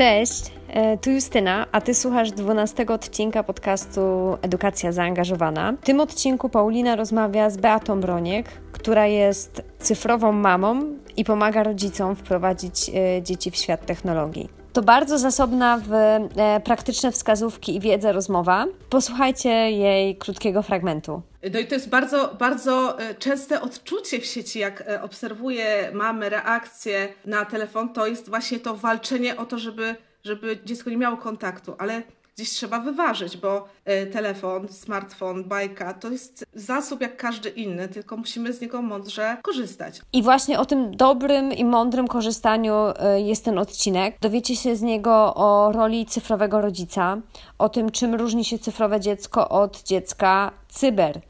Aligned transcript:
Cześć, 0.00 0.52
e, 0.68 0.98
tu 0.98 1.10
Justyna, 1.10 1.66
a 1.72 1.80
ty 1.80 1.94
słuchasz 1.94 2.30
12 2.30 2.86
odcinka 2.88 3.42
podcastu 3.42 4.00
Edukacja 4.42 4.92
Zaangażowana. 4.92 5.72
W 5.82 5.84
tym 5.84 6.00
odcinku 6.00 6.48
Paulina 6.48 6.96
rozmawia 6.96 7.50
z 7.50 7.56
Beatą 7.56 8.00
Broniek, 8.00 8.48
która 8.72 9.06
jest 9.06 9.62
cyfrową 9.78 10.32
mamą 10.32 10.82
i 11.16 11.24
pomaga 11.24 11.62
rodzicom 11.62 12.16
wprowadzić 12.16 12.90
e, 12.94 13.22
dzieci 13.22 13.50
w 13.50 13.56
świat 13.56 13.86
technologii. 13.86 14.59
To 14.72 14.82
bardzo 14.82 15.18
zasobna 15.18 15.80
w 15.86 15.92
e, 15.92 16.60
praktyczne 16.64 17.12
wskazówki 17.12 17.76
i 17.76 17.80
wiedzę 17.80 18.12
rozmowa. 18.12 18.66
Posłuchajcie 18.90 19.50
jej 19.70 20.16
krótkiego 20.16 20.62
fragmentu. 20.62 21.22
No 21.52 21.58
i 21.58 21.66
to 21.66 21.74
jest 21.74 21.88
bardzo, 21.88 22.36
bardzo 22.38 22.96
częste 23.18 23.60
odczucie 23.60 24.20
w 24.20 24.24
sieci, 24.24 24.58
jak 24.58 24.84
obserwuję 25.02 25.90
mamy, 25.94 26.28
reakcje 26.28 27.08
na 27.26 27.44
telefon, 27.44 27.92
to 27.92 28.06
jest 28.06 28.28
właśnie 28.28 28.60
to 28.60 28.76
walczenie 28.76 29.36
o 29.36 29.46
to, 29.46 29.58
żeby, 29.58 29.94
żeby 30.24 30.58
dziecko 30.64 30.90
nie 30.90 30.96
miało 30.96 31.16
kontaktu, 31.16 31.74
ale 31.78 32.02
gdzieś 32.36 32.50
trzeba 32.50 32.80
wyważyć, 32.80 33.36
bo 33.36 33.68
telefon, 34.12 34.68
smartfon, 34.68 35.44
bajka 35.44 35.94
to 35.94 36.10
jest 36.10 36.44
zasób 36.54 37.00
jak 37.00 37.16
każdy 37.16 37.48
inny, 37.48 37.88
tylko 37.88 38.16
musimy 38.16 38.52
z 38.52 38.60
niego 38.60 38.82
mądrze 38.82 39.36
korzystać. 39.42 40.00
I 40.12 40.22
właśnie 40.22 40.60
o 40.60 40.66
tym 40.66 40.96
dobrym 40.96 41.52
i 41.52 41.64
mądrym 41.64 42.08
korzystaniu 42.08 42.74
jest 43.16 43.44
ten 43.44 43.58
odcinek. 43.58 44.16
Dowiecie 44.20 44.56
się 44.56 44.76
z 44.76 44.82
niego 44.82 45.34
o 45.34 45.72
roli 45.72 46.06
cyfrowego 46.06 46.60
rodzica, 46.60 47.18
o 47.58 47.68
tym, 47.68 47.90
czym 47.90 48.14
różni 48.14 48.44
się 48.44 48.58
cyfrowe 48.58 49.00
dziecko 49.00 49.48
od 49.48 49.82
dziecka 49.82 50.52
cyber 50.68 51.20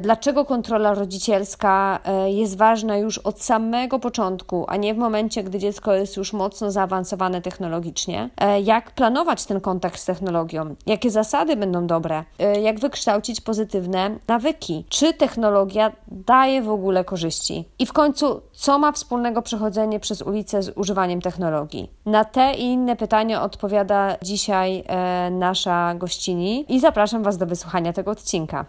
dlaczego 0.00 0.44
kontrola 0.44 0.94
rodzicielska 0.94 2.00
jest 2.26 2.56
ważna 2.56 2.96
już 2.96 3.18
od 3.18 3.42
samego 3.42 3.98
początku, 3.98 4.64
a 4.68 4.76
nie 4.76 4.94
w 4.94 4.98
momencie, 4.98 5.42
gdy 5.42 5.58
dziecko 5.58 5.94
jest 5.94 6.16
już 6.16 6.32
mocno 6.32 6.70
zaawansowane 6.70 7.42
technologicznie, 7.42 8.30
jak 8.64 8.90
planować 8.90 9.44
ten 9.44 9.60
kontakt 9.60 10.00
z 10.00 10.04
technologią, 10.04 10.74
jakie 10.86 11.10
zasady 11.10 11.56
będą 11.56 11.86
dobre, 11.86 12.24
jak 12.62 12.80
wykształcić 12.80 13.40
pozytywne 13.40 14.10
nawyki, 14.28 14.84
czy 14.88 15.14
technologia 15.14 15.92
daje 16.08 16.62
w 16.62 16.70
ogóle 16.70 17.04
korzyści? 17.04 17.64
I 17.78 17.86
w 17.86 17.92
końcu, 17.92 18.40
co 18.52 18.78
ma 18.78 18.92
wspólnego 18.92 19.42
przechodzenie 19.42 20.00
przez 20.00 20.22
ulicę 20.22 20.62
z 20.62 20.72
używaniem 20.76 21.20
technologii. 21.20 21.90
Na 22.06 22.24
te 22.24 22.54
i 22.54 22.62
inne 22.62 22.96
pytania 22.96 23.42
odpowiada 23.42 24.16
dzisiaj 24.22 24.84
nasza 25.30 25.94
gościni 25.94 26.64
i 26.68 26.80
zapraszam 26.80 27.22
Was 27.22 27.38
do 27.38 27.46
wysłuchania 27.46 27.92
tego 27.92 28.10
odcinka. 28.10 28.64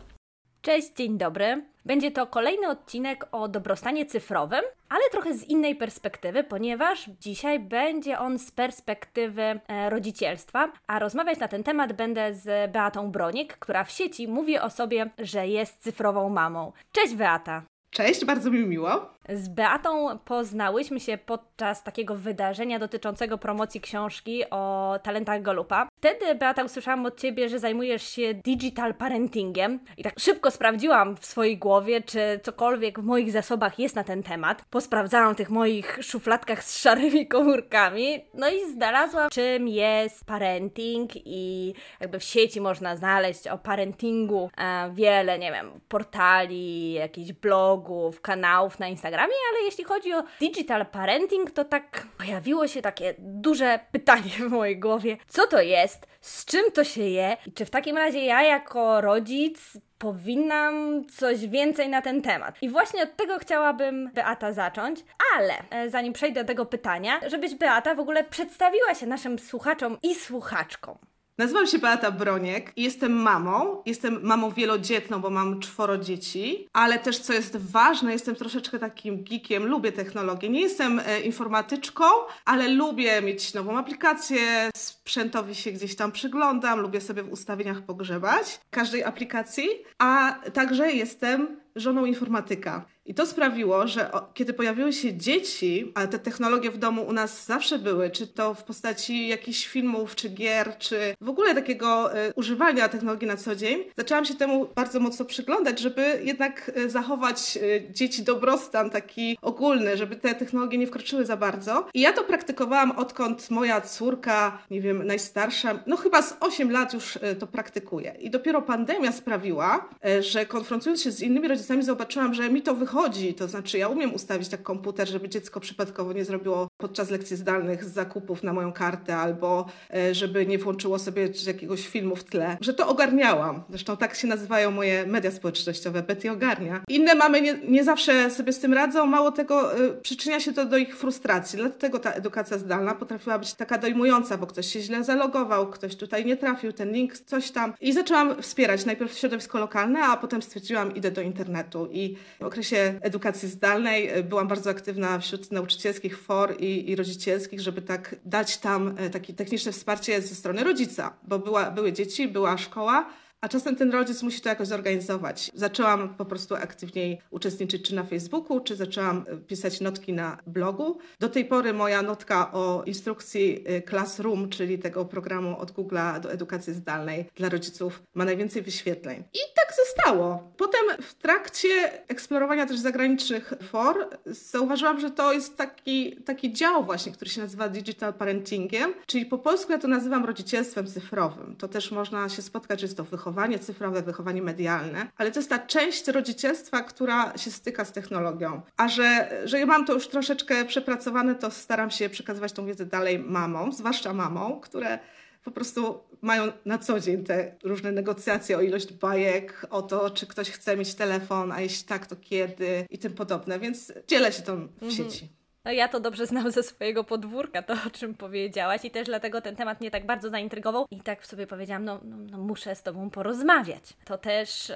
Cześć, 0.61 0.93
dzień 0.97 1.17
dobry. 1.17 1.65
Będzie 1.85 2.11
to 2.11 2.27
kolejny 2.27 2.69
odcinek 2.69 3.25
o 3.31 3.47
dobrostanie 3.47 4.05
cyfrowym, 4.05 4.61
ale 4.89 5.01
trochę 5.11 5.33
z 5.33 5.43
innej 5.43 5.75
perspektywy, 5.75 6.43
ponieważ 6.43 7.09
dzisiaj 7.19 7.59
będzie 7.59 8.19
on 8.19 8.39
z 8.39 8.51
perspektywy 8.51 9.41
e, 9.41 9.89
rodzicielstwa, 9.89 10.71
a 10.87 10.99
rozmawiać 10.99 11.39
na 11.39 11.47
ten 11.47 11.63
temat 11.63 11.93
będę 11.93 12.33
z 12.33 12.71
Beatą 12.71 13.11
Broniek, 13.11 13.57
która 13.57 13.83
w 13.83 13.91
sieci 13.91 14.27
mówi 14.27 14.59
o 14.59 14.69
sobie, 14.69 15.09
że 15.19 15.47
jest 15.47 15.83
cyfrową 15.83 16.29
mamą. 16.29 16.71
Cześć 16.91 17.15
Beata! 17.15 17.63
Cześć, 17.89 18.25
bardzo 18.25 18.51
mi 18.51 18.65
miło. 18.65 19.13
Z 19.33 19.47
Beatą 19.47 20.19
poznałyśmy 20.25 20.99
się 20.99 21.17
podczas 21.17 21.83
takiego 21.83 22.15
wydarzenia 22.15 22.79
dotyczącego 22.79 23.37
promocji 23.37 23.81
książki 23.81 24.49
o 24.49 24.95
talentach 25.03 25.41
Golupa. 25.41 25.87
Wtedy, 25.97 26.35
Beata, 26.35 26.63
usłyszałam 26.63 27.05
od 27.05 27.19
Ciebie, 27.19 27.49
że 27.49 27.59
zajmujesz 27.59 28.03
się 28.03 28.33
digital 28.33 28.93
parentingiem 28.93 29.79
i 29.97 30.03
tak 30.03 30.19
szybko 30.19 30.51
sprawdziłam 30.51 31.17
w 31.17 31.25
swojej 31.25 31.57
głowie, 31.57 32.01
czy 32.01 32.39
cokolwiek 32.43 32.99
w 32.99 33.03
moich 33.03 33.31
zasobach 33.31 33.79
jest 33.79 33.95
na 33.95 34.03
ten 34.03 34.23
temat. 34.23 34.65
Posprawdzałam 34.69 35.33
w 35.33 35.37
tych 35.37 35.49
moich 35.49 35.99
szufladkach 36.01 36.63
z 36.63 36.79
szarymi 36.79 37.27
komórkami, 37.27 38.25
no 38.33 38.49
i 38.49 38.71
znalazłam, 38.71 39.29
czym 39.29 39.67
jest 39.67 40.25
parenting 40.25 41.11
i 41.15 41.73
jakby 41.99 42.19
w 42.19 42.23
sieci 42.23 42.61
można 42.61 42.95
znaleźć 42.95 43.47
o 43.47 43.57
parentingu 43.57 44.49
e, 44.57 44.91
wiele, 44.93 45.39
nie 45.39 45.51
wiem, 45.51 45.71
portali, 45.89 46.93
jakichś 46.93 47.31
blogów, 47.31 48.21
kanałów 48.21 48.79
na 48.79 48.87
Instagramie, 48.87 49.18
ale 49.27 49.65
jeśli 49.65 49.83
chodzi 49.83 50.13
o 50.13 50.23
digital 50.39 50.85
parenting, 50.85 51.51
to 51.51 51.65
tak 51.65 52.07
pojawiło 52.17 52.67
się 52.67 52.81
takie 52.81 53.15
duże 53.17 53.79
pytanie 53.91 54.31
w 54.39 54.51
mojej 54.51 54.79
głowie. 54.79 55.17
Co 55.27 55.47
to 55.47 55.61
jest? 55.61 56.07
Z 56.21 56.45
czym 56.45 56.71
to 56.71 56.83
się 56.83 57.03
je? 57.03 57.37
I 57.45 57.51
czy 57.51 57.65
w 57.65 57.69
takim 57.69 57.97
razie 57.97 58.25
ja 58.25 58.43
jako 58.43 59.01
rodzic 59.01 59.77
powinnam 59.97 61.05
coś 61.05 61.47
więcej 61.47 61.89
na 61.89 62.01
ten 62.01 62.21
temat. 62.21 62.55
I 62.61 62.69
właśnie 62.69 63.03
od 63.03 63.15
tego 63.15 63.39
chciałabym 63.39 64.11
Beata 64.13 64.53
zacząć, 64.53 64.99
ale 65.37 65.53
e, 65.69 65.89
zanim 65.89 66.13
przejdę 66.13 66.43
do 66.43 66.47
tego 66.47 66.65
pytania, 66.65 67.19
żebyś 67.27 67.55
Beata 67.55 67.95
w 67.95 67.99
ogóle 67.99 68.23
przedstawiła 68.23 68.95
się 68.95 69.05
naszym 69.05 69.39
słuchaczom 69.39 69.97
i 70.03 70.15
słuchaczkom. 70.15 70.97
Nazywam 71.39 71.67
się 71.67 71.79
Beata 71.79 72.11
Broniek 72.11 72.71
i 72.75 72.83
jestem 72.83 73.13
mamą. 73.13 73.81
Jestem 73.85 74.19
mamą 74.23 74.51
wielodzietną, 74.51 75.19
bo 75.19 75.29
mam 75.29 75.59
czworo 75.59 75.97
dzieci, 75.97 76.67
ale 76.73 76.99
też 76.99 77.19
co 77.19 77.33
jest 77.33 77.57
ważne, 77.57 78.13
jestem 78.13 78.35
troszeczkę 78.35 78.79
takim 78.79 79.23
geekiem, 79.23 79.65
lubię 79.65 79.91
technologię. 79.91 80.49
Nie 80.49 80.61
jestem 80.61 81.01
e, 81.05 81.19
informatyczką, 81.19 82.05
ale 82.45 82.67
lubię 82.67 83.21
mieć 83.21 83.53
nową 83.53 83.77
aplikację, 83.77 84.69
sprzętowi 84.75 85.55
się 85.55 85.71
gdzieś 85.71 85.95
tam 85.95 86.11
przyglądam, 86.11 86.79
lubię 86.79 87.01
sobie 87.01 87.23
w 87.23 87.31
ustawieniach 87.31 87.81
pogrzebać 87.81 88.59
każdej 88.69 89.03
aplikacji, 89.03 89.67
a 89.97 90.39
także 90.53 90.91
jestem 90.91 91.59
żoną 91.75 92.05
informatyka. 92.05 92.85
I 93.09 93.13
to 93.13 93.25
sprawiło, 93.25 93.87
że 93.87 94.11
kiedy 94.33 94.53
pojawiły 94.53 94.93
się 94.93 95.13
dzieci, 95.17 95.91
a 95.95 96.07
te 96.07 96.19
technologie 96.19 96.71
w 96.71 96.77
domu 96.77 97.01
u 97.07 97.13
nas 97.13 97.45
zawsze 97.45 97.79
były, 97.79 98.09
czy 98.09 98.27
to 98.27 98.53
w 98.53 98.63
postaci 98.63 99.27
jakichś 99.27 99.67
filmów, 99.67 100.15
czy 100.15 100.29
gier, 100.29 100.77
czy 100.77 101.15
w 101.21 101.29
ogóle 101.29 101.55
takiego 101.55 102.17
y, 102.17 102.33
używania 102.35 102.89
technologii 102.89 103.27
na 103.27 103.37
co 103.37 103.55
dzień, 103.55 103.83
zaczęłam 103.97 104.25
się 104.25 104.35
temu 104.35 104.67
bardzo 104.75 104.99
mocno 104.99 105.25
przyglądać, 105.25 105.79
żeby 105.79 106.21
jednak 106.23 106.71
y, 106.77 106.89
zachować 106.89 107.57
y, 107.57 107.87
dzieci 107.91 108.23
dobrostan 108.23 108.89
taki 108.89 109.37
ogólny, 109.41 109.97
żeby 109.97 110.15
te 110.15 110.35
technologie 110.35 110.77
nie 110.77 110.87
wkroczyły 110.87 111.25
za 111.25 111.37
bardzo. 111.37 111.87
I 111.93 112.01
ja 112.01 112.13
to 112.13 112.23
praktykowałam 112.23 112.91
odkąd 112.91 113.51
moja 113.51 113.81
córka, 113.81 114.57
nie 114.71 114.81
wiem, 114.81 115.07
najstarsza, 115.07 115.79
no 115.87 115.97
chyba 115.97 116.21
z 116.21 116.37
8 116.39 116.71
lat 116.71 116.93
już 116.93 117.19
to 117.39 117.47
praktykuje. 117.47 118.15
I 118.19 118.29
dopiero 118.29 118.61
pandemia 118.61 119.11
sprawiła, 119.11 119.89
że 120.19 120.45
konfrontując 120.45 121.03
się 121.03 121.11
z 121.11 121.21
innymi 121.21 121.47
rodzicami, 121.59 121.83
zobaczyłam, 121.83 122.33
że 122.33 122.49
mi 122.49 122.61
to 122.61 122.75
wychodzi 122.75 122.99
chodzi. 122.99 123.33
To 123.33 123.47
znaczy, 123.47 123.77
ja 123.77 123.87
umiem 123.87 124.13
ustawić 124.13 124.49
tak 124.49 124.63
komputer, 124.63 125.07
żeby 125.07 125.29
dziecko 125.29 125.59
przypadkowo 125.59 126.13
nie 126.13 126.25
zrobiło 126.25 126.67
podczas 126.77 127.09
lekcji 127.09 127.37
zdalnych 127.37 127.83
zakupów 127.83 128.43
na 128.43 128.53
moją 128.53 128.73
kartę 128.73 129.17
albo 129.17 129.65
e, 129.93 130.15
żeby 130.15 130.45
nie 130.45 130.57
włączyło 130.57 130.99
sobie 130.99 131.29
jakiegoś 131.47 131.87
filmu 131.87 132.15
w 132.15 132.23
tle. 132.23 132.57
Że 132.61 132.73
to 132.73 132.87
ogarniałam. 132.87 133.63
Zresztą 133.69 133.97
tak 133.97 134.15
się 134.15 134.27
nazywają 134.27 134.71
moje 134.71 135.05
media 135.05 135.31
społecznościowe. 135.31 136.03
Betty 136.03 136.31
ogarnia. 136.31 136.81
Inne 136.87 137.15
mamy 137.15 137.41
nie, 137.41 137.53
nie 137.67 137.83
zawsze 137.83 138.29
sobie 138.29 138.53
z 138.53 138.59
tym 138.59 138.73
radzą. 138.73 139.05
Mało 139.05 139.31
tego, 139.31 139.79
y, 139.79 139.93
przyczynia 140.01 140.39
się 140.39 140.53
to 140.53 140.65
do 140.65 140.77
ich 140.77 140.97
frustracji. 140.97 141.59
Dlatego 141.59 141.99
ta 141.99 142.11
edukacja 142.11 142.57
zdalna 142.57 142.95
potrafiła 142.95 143.39
być 143.39 143.53
taka 143.53 143.77
dojmująca, 143.77 144.37
bo 144.37 144.47
ktoś 144.47 144.67
się 144.73 144.79
źle 144.81 145.03
zalogował, 145.03 145.67
ktoś 145.67 145.95
tutaj 145.95 146.25
nie 146.25 146.37
trafił, 146.37 146.73
ten 146.73 146.91
link, 146.91 147.17
coś 147.17 147.51
tam. 147.51 147.73
I 147.81 147.93
zaczęłam 147.93 148.41
wspierać 148.41 148.85
najpierw 148.85 149.13
środowisko 149.17 149.59
lokalne, 149.59 149.99
a 150.03 150.17
potem 150.17 150.41
stwierdziłam, 150.41 150.95
idę 150.95 151.11
do 151.11 151.21
internetu. 151.21 151.48
I 151.91 152.15
w 152.39 152.43
okresie 152.43 152.99
edukacji 153.01 153.49
zdalnej. 153.49 154.07
E, 154.07 154.23
byłam 154.23 154.47
bardzo 154.47 154.69
aktywna 154.69 155.19
wśród 155.19 155.51
nauczycielskich 155.51 156.19
for 156.19 156.55
i, 156.59 156.89
i 156.89 156.95
rodzicielskich, 156.95 157.61
żeby 157.61 157.81
tak 157.81 158.15
dać 158.25 158.57
tam 158.57 158.95
e, 158.97 159.09
takie 159.09 159.33
techniczne 159.33 159.71
wsparcie 159.71 160.21
ze 160.21 160.35
strony 160.35 160.63
rodzica, 160.63 161.13
bo 161.23 161.39
była, 161.39 161.71
były 161.71 161.93
dzieci, 161.93 162.27
była 162.27 162.57
szkoła, 162.57 163.09
a 163.41 163.49
czasem 163.49 163.75
ten 163.75 163.91
rodzic 163.91 164.23
musi 164.23 164.41
to 164.41 164.49
jakoś 164.49 164.67
zorganizować. 164.67 165.51
Zaczęłam 165.53 166.15
po 166.15 166.25
prostu 166.25 166.55
aktywniej 166.55 167.21
uczestniczyć 167.29 167.87
czy 167.87 167.95
na 167.95 168.03
Facebooku, 168.03 168.59
czy 168.59 168.75
zaczęłam 168.75 169.25
e, 169.27 169.37
pisać 169.37 169.81
notki 169.81 170.13
na 170.13 170.37
blogu. 170.47 170.97
Do 171.19 171.29
tej 171.29 171.45
pory 171.45 171.73
moja 171.73 172.01
notka 172.01 172.51
o 172.51 172.83
instrukcji 172.85 173.63
Classroom, 173.89 174.49
czyli 174.49 174.79
tego 174.79 175.05
programu 175.05 175.59
od 175.59 175.71
Google'a 175.71 176.19
do 176.19 176.31
edukacji 176.31 176.73
zdalnej 176.73 177.25
dla 177.35 177.49
rodziców, 177.49 178.03
ma 178.13 178.25
najwięcej 178.25 178.61
wyświetleń. 178.61 179.23
I 179.33 179.39
tak 179.55 179.73
zostało. 179.85 180.53
Potem 180.57 180.81
w 181.01 181.13
trakcie 181.13 181.69
eksplorowania 182.07 182.65
też 182.65 182.79
zagranicznych 182.79 183.53
for 183.69 184.09
zauważyłam, 184.25 184.99
że 184.99 185.11
to 185.11 185.33
jest 185.33 185.57
taki, 185.57 186.15
taki 186.15 186.53
dział 186.53 186.85
właśnie, 186.85 187.11
który 187.11 187.31
się 187.31 187.41
nazywa 187.41 187.69
digital 187.69 188.13
parentingiem, 188.13 188.93
czyli 189.05 189.25
po 189.25 189.37
polsku 189.37 189.71
ja 189.71 189.77
to 189.77 189.87
nazywam 189.87 190.25
rodzicielstwem 190.25 190.87
cyfrowym. 190.87 191.55
To 191.55 191.67
też 191.67 191.91
można 191.91 192.29
się 192.29 192.41
spotkać, 192.41 192.79
że 192.79 192.85
jest 192.85 192.97
to 192.97 193.03
wychowanie 193.03 193.28
cyfrowe, 193.59 194.01
wychowanie 194.01 194.41
medialne, 194.41 195.07
ale 195.17 195.31
to 195.31 195.39
jest 195.39 195.49
ta 195.49 195.59
część 195.59 196.07
rodzicielstwa, 196.07 196.81
która 196.81 197.37
się 197.37 197.51
styka 197.51 197.85
z 197.85 197.91
technologią. 197.91 198.61
A 198.77 198.87
że, 198.87 199.41
że 199.45 199.59
ja 199.59 199.65
mam 199.65 199.85
to 199.85 199.93
już 199.93 200.07
troszeczkę 200.07 200.65
przepracowane, 200.65 201.35
to 201.35 201.51
staram 201.51 201.91
się 201.91 202.09
przekazywać 202.09 202.51
tą 202.51 202.65
wiedzę 202.65 202.85
dalej 202.85 203.19
mamom, 203.19 203.73
zwłaszcza 203.73 204.13
mamom, 204.13 204.59
które 204.61 204.99
po 205.43 205.51
prostu 205.51 205.99
mają 206.21 206.51
na 206.65 206.77
co 206.77 206.99
dzień 206.99 207.23
te 207.23 207.55
różne 207.63 207.91
negocjacje 207.91 208.57
o 208.57 208.61
ilość 208.61 208.93
bajek, 208.93 209.65
o 209.69 209.81
to, 209.81 210.09
czy 210.09 210.27
ktoś 210.27 210.51
chce 210.51 210.77
mieć 210.77 210.95
telefon, 210.95 211.51
a 211.51 211.61
jeśli 211.61 211.87
tak, 211.87 212.07
to 212.07 212.15
kiedy 212.15 212.85
i 212.89 212.97
tym 212.97 213.13
podobne, 213.13 213.59
więc 213.59 213.93
dzielę 214.07 214.31
się 214.31 214.41
tą 214.41 214.67
w 214.67 214.83
mhm. 214.83 214.91
sieci. 214.91 215.38
No 215.65 215.71
ja 215.71 215.87
to 215.87 215.99
dobrze 215.99 216.27
znam 216.27 216.51
ze 216.51 216.63
swojego 216.63 217.03
podwórka, 217.03 217.61
to 217.61 217.73
o 217.73 217.89
czym 217.89 218.15
powiedziałaś 218.15 218.85
i 218.85 218.91
też 218.91 219.05
dlatego 219.05 219.41
ten 219.41 219.55
temat 219.55 219.81
mnie 219.81 219.91
tak 219.91 220.05
bardzo 220.05 220.29
zaintrygował 220.29 220.85
i 220.91 221.01
tak 221.01 221.25
sobie 221.25 221.47
powiedziałam, 221.47 221.85
no, 221.85 221.99
no, 222.03 222.17
no 222.31 222.37
muszę 222.37 222.75
z 222.75 222.83
Tobą 222.83 223.09
porozmawiać. 223.09 223.83
To 224.05 224.17
też 224.17 224.71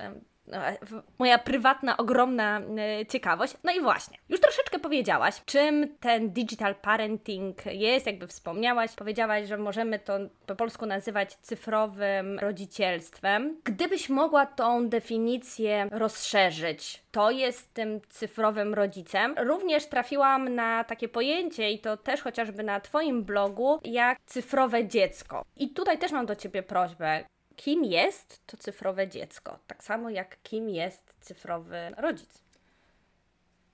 moja 1.19 1.39
prywatna, 1.39 1.97
ogromna 1.97 2.59
e, 2.59 3.05
ciekawość. 3.05 3.53
No 3.63 3.71
i 3.71 3.81
właśnie, 3.81 4.17
już 4.29 4.39
troszeczkę 4.39 4.79
powiedziałaś, 4.79 5.41
czym 5.45 5.97
ten 5.99 6.29
digital 6.29 6.75
parenting 6.75 7.65
jest, 7.65 8.05
jakby 8.05 8.27
wspomniałaś. 8.27 8.95
Powiedziałaś, 8.95 9.47
że 9.47 9.57
możemy 9.57 9.99
to 9.99 10.19
po 10.45 10.55
polsku 10.55 10.85
nazywać 10.85 11.35
cyfrowym 11.35 12.39
rodzicielstwem. 12.39 13.57
Gdybyś 13.63 14.09
mogła 14.09 14.45
tą 14.45 14.89
definicję 14.89 15.87
rozszerzyć, 15.91 17.03
to 17.11 17.31
jest 17.31 17.73
tym 17.73 18.01
cyfrowym 18.09 18.73
rodzicem. 18.73 19.35
Również 19.37 19.85
trafiłam 19.85 20.55
na 20.55 20.83
takie 20.83 21.09
pojęcie, 21.09 21.71
i 21.71 21.79
to 21.79 21.97
też 21.97 22.21
chociażby 22.21 22.63
na 22.63 22.79
Twoim 22.79 23.23
blogu, 23.23 23.79
jak 23.83 24.17
cyfrowe 24.25 24.87
dziecko. 24.87 25.45
I 25.57 25.69
tutaj 25.69 25.97
też 25.97 26.11
mam 26.11 26.25
do 26.25 26.35
Ciebie 26.35 26.63
prośbę 26.63 27.23
kim 27.55 27.83
jest 27.85 28.47
to 28.47 28.57
cyfrowe 28.57 29.07
dziecko, 29.07 29.59
tak 29.67 29.83
samo 29.83 30.09
jak 30.09 30.41
kim 30.43 30.69
jest 30.69 31.15
cyfrowy 31.21 31.77
rodzic. 31.97 32.41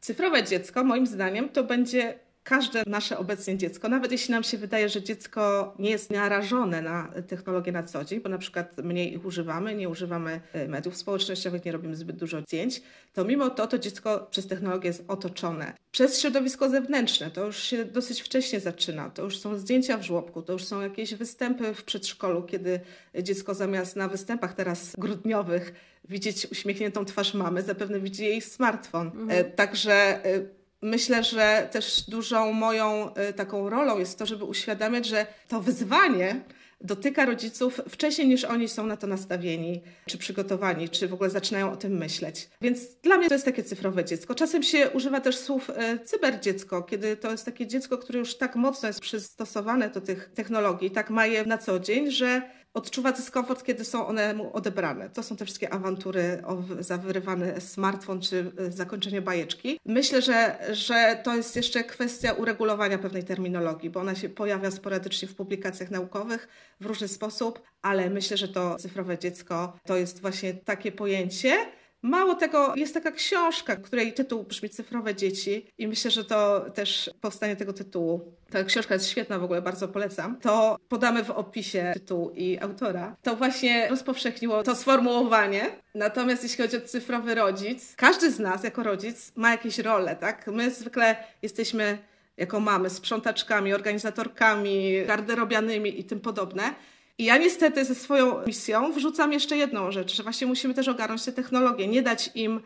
Cyfrowe 0.02 0.44
dziecko, 0.44 0.84
moim 0.84 1.08
zdaniem, 1.08 1.50
to 1.50 1.64
będzie 1.64 2.20
każde 2.50 2.84
nasze 2.88 3.18
obecnie 3.18 3.58
dziecko, 3.58 3.90
nawet 3.90 4.12
jeśli 4.12 4.32
nam 4.32 4.44
się 4.44 4.58
wydaje, 4.58 4.90
że 4.90 5.02
dziecko 5.04 5.74
nie 5.80 5.90
jest 5.90 6.12
narażone 6.12 6.82
na 6.82 7.12
technologię 7.28 7.72
na 7.72 7.84
co 7.84 8.06
dzień, 8.06 8.22
bo 8.22 8.30
na 8.30 8.38
przykład 8.38 8.78
mniej 8.78 9.14
ich 9.14 9.26
używamy, 9.26 9.76
nie 9.76 9.90
używamy 9.90 10.42
e, 10.54 10.68
mediów 10.68 10.98
społecznościowych, 10.98 11.66
nie 11.66 11.72
robimy 11.72 11.96
zbyt 11.96 12.16
dużo 12.16 12.42
zdjęć, 12.42 12.82
to 13.14 13.26
mimo 13.26 13.50
to 13.50 13.68
to 13.68 13.80
dziecko 13.80 14.28
przez 14.32 14.48
technologię 14.48 14.88
jest 14.88 15.04
otoczone. 15.08 15.74
Przez 15.92 16.22
środowisko 16.22 16.70
zewnętrzne, 16.70 17.32
to 17.32 17.46
już 17.46 17.64
się 17.64 17.86
dosyć 17.86 18.22
wcześnie 18.22 18.60
zaczyna, 18.60 19.10
to 19.10 19.24
już 19.24 19.38
są 19.40 19.58
zdjęcia 19.58 19.98
w 19.98 20.04
żłobku, 20.04 20.42
to 20.42 20.54
już 20.54 20.66
są 20.66 20.82
jakieś 20.82 21.16
występy 21.16 21.74
w 21.74 21.84
przedszkolu, 21.84 22.44
kiedy 22.44 22.80
dziecko 23.24 23.54
zamiast 23.54 23.96
na 23.96 24.08
występach 24.08 24.54
teraz 24.54 24.96
grudniowych 24.98 25.74
widzieć 26.10 26.48
uśmiechniętą 26.52 27.06
twarz 27.06 27.34
mamy, 27.34 27.62
zapewne 27.62 28.00
widzi 28.00 28.24
jej 28.24 28.42
smartfon. 28.42 29.08
Mhm. 29.08 29.30
E, 29.30 29.44
także 29.44 30.26
e, 30.26 30.59
Myślę, 30.82 31.24
że 31.24 31.70
też 31.72 32.02
dużą 32.10 32.54
moją 32.54 33.14
y, 33.30 33.34
taką 33.34 33.70
rolą 33.70 34.00
jest 34.00 34.20
to, 34.20 34.26
żeby 34.26 34.46
uświadamiać, 34.46 35.06
że 35.06 35.28
to 35.48 35.62
wyzwanie 35.62 36.42
dotyka 36.82 37.26
rodziców 37.26 37.82
wcześniej 37.90 38.28
niż 38.28 38.44
oni 38.44 38.70
są 38.70 38.86
na 38.86 38.98
to 38.98 39.08
nastawieni, 39.08 39.82
czy 40.06 40.18
przygotowani, 40.18 40.90
czy 40.90 41.08
w 41.08 41.14
ogóle 41.14 41.30
zaczynają 41.30 41.72
o 41.72 41.76
tym 41.76 41.98
myśleć. 41.98 42.50
Więc 42.62 42.96
dla 42.96 43.18
mnie 43.18 43.28
to 43.28 43.36
jest 43.36 43.46
takie 43.46 43.64
cyfrowe 43.64 44.06
dziecko. 44.06 44.36
Czasem 44.36 44.64
się 44.64 44.90
używa 44.90 45.22
też 45.22 45.38
słów 45.38 45.70
y, 45.70 46.00
cyberdziecko, 46.06 46.84
kiedy 46.84 47.18
to 47.18 47.32
jest 47.32 47.46
takie 47.46 47.68
dziecko, 47.68 47.98
które 47.98 48.20
już 48.20 48.38
tak 48.38 48.56
mocno 48.56 48.88
jest 48.88 49.00
przystosowane 49.00 49.90
do 49.90 50.02
tych 50.02 50.32
technologii, 50.36 50.92
tak 50.92 51.10
ma 51.10 51.26
je 51.26 51.46
na 51.46 51.58
co 51.58 51.80
dzień, 51.80 52.12
że 52.12 52.42
odczuwa 52.74 53.12
dyskomfort, 53.12 53.64
kiedy 53.64 53.86
są 53.86 54.08
one 54.08 54.34
mu 54.34 54.54
odebrane. 54.54 55.10
To 55.10 55.24
są 55.24 55.36
te 55.36 55.46
wszystkie 55.46 55.74
awantury 55.74 56.42
o 56.46 56.64
za 56.80 56.98
wyrywany 56.98 57.62
smartfon 57.62 58.22
czy 58.22 58.52
y, 58.60 58.72
zakończenie 58.72 59.22
bajeczki. 59.22 59.80
Myślę, 59.86 60.22
że, 60.22 60.60
że 60.72 61.22
to 61.24 61.36
jest 61.36 61.56
jeszcze 61.56 61.84
kwestia 61.84 62.34
uregulowania 62.34 62.98
pewnej 62.98 63.24
terminologii, 63.24 63.90
bo 63.90 64.00
ona 64.00 64.16
się 64.16 64.30
pojawia 64.30 64.72
sporadycznie 64.72 65.28
w 65.28 65.36
publikacjach 65.36 65.92
naukowych 65.92 66.48
w 66.80 66.86
różny 66.86 67.08
sposób, 67.08 67.62
ale 67.82 68.10
myślę, 68.10 68.38
że 68.38 68.48
to 68.48 68.76
cyfrowe 68.76 69.18
dziecko 69.18 69.80
to 69.86 69.98
jest 69.98 70.22
właśnie 70.22 70.54
takie 70.54 70.92
pojęcie, 70.92 71.56
Mało 72.02 72.36
tego, 72.36 72.76
jest 72.76 72.94
taka 72.94 73.12
książka, 73.12 73.76
której 73.76 74.14
tytuł 74.14 74.44
brzmi 74.44 74.70
Cyfrowe 74.70 75.16
dzieci 75.16 75.66
i 75.78 75.88
myślę, 75.88 76.12
że 76.12 76.26
to 76.26 76.66
też 76.74 77.10
powstanie 77.22 77.56
tego 77.56 77.74
tytułu. 77.74 78.34
Ta 78.50 78.64
książka 78.64 78.94
jest 78.94 79.08
świetna 79.08 79.40
w 79.40 79.44
ogóle, 79.44 79.62
bardzo 79.62 79.88
polecam. 79.88 80.40
To 80.40 80.78
podamy 80.90 81.24
w 81.24 81.32
opisie 81.32 81.92
tytułu 81.94 82.32
i 82.36 82.60
autora. 82.60 83.16
To 83.22 83.36
właśnie 83.36 83.88
rozpowszechniło 83.88 84.64
to 84.64 84.76
sformułowanie. 84.76 85.72
Natomiast 85.96 86.44
jeśli 86.44 86.64
chodzi 86.64 86.78
o 86.78 86.82
cyfrowy 86.82 87.36
rodzic, 87.36 87.96
każdy 87.96 88.32
z 88.32 88.40
nas 88.40 88.64
jako 88.64 88.84
rodzic 88.84 89.32
ma 89.36 89.52
jakieś 89.52 89.80
role, 89.80 90.16
tak? 90.16 90.48
My 90.48 90.72
zwykle 90.72 91.16
jesteśmy 91.42 91.98
jako 92.38 92.60
mamy 92.60 92.90
sprzątaczkami, 92.90 93.74
organizatorkami, 93.74 95.06
garderobianymi 95.06 96.00
i 96.00 96.04
tym 96.04 96.20
podobne. 96.20 96.74
I 97.20 97.24
ja 97.26 97.38
niestety 97.38 97.86
ze 97.86 97.96
swoją 97.96 98.46
misją 98.48 98.92
wrzucam 98.92 99.34
jeszcze 99.34 99.58
jedną 99.58 99.92
rzecz, 99.92 100.16
że 100.16 100.24
właśnie 100.24 100.48
musimy 100.48 100.74
też 100.74 100.88
ogarnąć 100.88 101.26
te 101.26 101.32
technologie, 101.32 101.88
nie 101.88 102.02
dać 102.02 102.30
im 102.36 102.62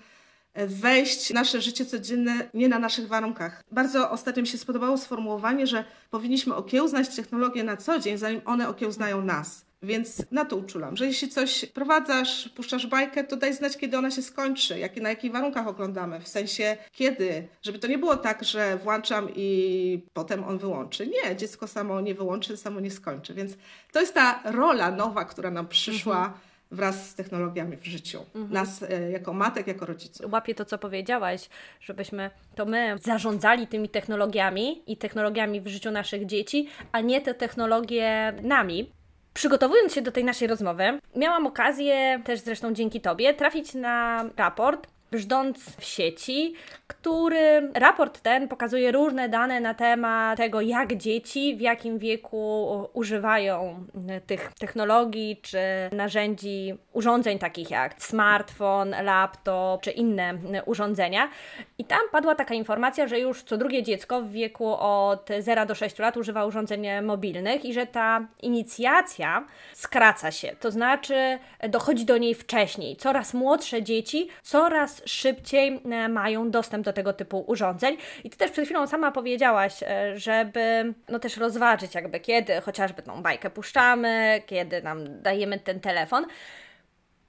e, 0.53 0.67
wejść 0.67 1.27
w 1.27 1.33
nasze 1.33 1.61
życie 1.61 1.85
codzienne 1.85 2.49
nie 2.53 2.69
na 2.69 2.79
naszych 2.79 3.07
warunkach. 3.07 3.63
Bardzo 3.71 4.11
ostatnio 4.11 4.41
mi 4.41 4.47
się 4.47 4.57
spodobało 4.57 4.97
sformułowanie, 4.97 5.67
że 5.67 5.83
powinniśmy 6.11 6.55
okiełznać 6.55 7.15
technologię 7.15 7.63
na 7.63 7.77
co 7.77 7.99
dzień, 7.99 8.17
zanim 8.17 8.41
one 8.45 8.69
okiełznają 8.69 9.21
nas. 9.21 9.65
Więc 9.83 10.31
na 10.31 10.45
to 10.45 10.55
uczulam, 10.55 10.97
że 10.97 11.05
jeśli 11.05 11.29
coś 11.29 11.65
prowadzasz, 11.65 12.49
puszczasz 12.49 12.87
bajkę, 12.87 13.23
to 13.23 13.37
daj 13.37 13.53
znać, 13.53 13.77
kiedy 13.77 13.97
ona 13.97 14.11
się 14.11 14.21
skończy, 14.21 14.79
jak, 14.79 14.97
na 14.97 15.09
jakich 15.09 15.31
warunkach 15.31 15.67
oglądamy, 15.67 16.19
w 16.19 16.27
sensie 16.27 16.77
kiedy, 16.91 17.47
żeby 17.61 17.79
to 17.79 17.87
nie 17.87 17.97
było 17.97 18.17
tak, 18.17 18.43
że 18.43 18.77
włączam 18.77 19.27
i 19.35 19.99
potem 20.13 20.43
on 20.43 20.57
wyłączy. 20.57 21.07
Nie, 21.07 21.35
dziecko 21.35 21.67
samo 21.67 22.01
nie 22.01 22.15
wyłączy, 22.15 22.57
samo 22.57 22.79
nie 22.79 22.91
skończy. 22.91 23.33
Więc 23.33 23.53
to 23.91 23.99
jest 23.99 24.13
ta 24.13 24.39
rola 24.45 24.91
nowa, 24.91 25.25
która 25.25 25.51
nam 25.51 25.67
przyszła. 25.67 26.17
Mhm 26.17 26.53
wraz 26.73 27.09
z 27.09 27.15
technologiami 27.15 27.77
w 27.77 27.85
życiu. 27.85 28.19
Mhm. 28.35 28.53
Nas 28.53 28.83
e, 28.83 29.11
jako 29.11 29.33
matek, 29.33 29.67
jako 29.67 29.85
rodziców. 29.85 30.33
Łapię 30.33 30.55
to, 30.55 30.65
co 30.65 30.77
powiedziałaś, 30.77 31.49
żebyśmy 31.81 32.31
to 32.55 32.65
my 32.65 32.95
zarządzali 33.01 33.67
tymi 33.67 33.89
technologiami 33.89 34.83
i 34.87 34.97
technologiami 34.97 35.61
w 35.61 35.67
życiu 35.67 35.91
naszych 35.91 36.25
dzieci, 36.25 36.67
a 36.91 37.01
nie 37.01 37.21
te 37.21 37.33
technologie 37.33 38.33
nami. 38.41 38.91
Przygotowując 39.33 39.93
się 39.93 40.01
do 40.01 40.11
tej 40.11 40.23
naszej 40.23 40.47
rozmowy, 40.47 40.99
miałam 41.15 41.47
okazję, 41.47 42.21
też 42.25 42.39
zresztą 42.39 42.73
dzięki 42.73 43.01
Tobie, 43.01 43.33
trafić 43.33 43.73
na 43.73 44.25
raport 44.37 44.87
brzdąc 45.13 45.75
w 45.79 45.83
sieci, 45.83 46.53
który 46.87 47.71
raport 47.73 48.21
ten 48.21 48.47
pokazuje 48.47 48.91
różne 48.91 49.29
dane 49.29 49.59
na 49.59 49.73
temat 49.73 50.37
tego, 50.37 50.61
jak 50.61 50.95
dzieci 50.95 51.55
w 51.55 51.61
jakim 51.61 51.99
wieku 51.99 52.67
używają 52.93 53.85
tych 54.27 54.51
technologii 54.59 55.39
czy 55.41 55.59
narzędzi, 55.91 56.73
urządzeń 56.93 57.39
takich 57.39 57.71
jak 57.71 58.01
smartfon, 58.03 58.95
laptop 59.03 59.81
czy 59.81 59.91
inne 59.91 60.33
urządzenia. 60.65 61.29
I 61.77 61.85
tam 61.85 62.01
padła 62.11 62.35
taka 62.35 62.53
informacja, 62.53 63.07
że 63.07 63.19
już 63.19 63.43
co 63.43 63.57
drugie 63.57 63.83
dziecko 63.83 64.21
w 64.21 64.31
wieku 64.31 64.75
od 64.79 65.29
0 65.39 65.65
do 65.65 65.75
6 65.75 65.99
lat 65.99 66.17
używa 66.17 66.45
urządzeń 66.45 66.87
mobilnych 67.01 67.65
i 67.65 67.73
że 67.73 67.85
ta 67.85 68.27
inicjacja 68.41 69.45
skraca 69.73 70.31
się, 70.31 70.55
to 70.59 70.71
znaczy 70.71 71.39
dochodzi 71.69 72.05
do 72.05 72.17
niej 72.17 72.35
wcześniej. 72.35 72.95
Coraz 72.95 73.33
młodsze 73.33 73.83
dzieci 73.83 74.27
coraz 74.41 75.02
szybciej 75.05 75.81
e, 75.91 76.09
mają 76.09 76.51
dostęp 76.51 76.85
do 76.85 76.93
tego 76.93 77.13
typu 77.13 77.43
urządzeń. 77.47 77.97
I 78.23 78.29
Ty 78.29 78.37
też 78.37 78.51
przed 78.51 78.65
chwilą 78.65 78.87
sama 78.87 79.11
powiedziałaś, 79.11 79.83
e, 79.83 80.19
żeby 80.19 80.93
no 81.09 81.19
też 81.19 81.37
rozważyć 81.37 81.95
jakby 81.95 82.19
kiedy 82.19 82.61
chociażby 82.61 83.01
tą 83.01 83.21
bajkę 83.21 83.49
puszczamy, 83.49 84.41
kiedy 84.45 84.81
nam 84.81 85.21
dajemy 85.21 85.59
ten 85.59 85.79
telefon. 85.79 86.25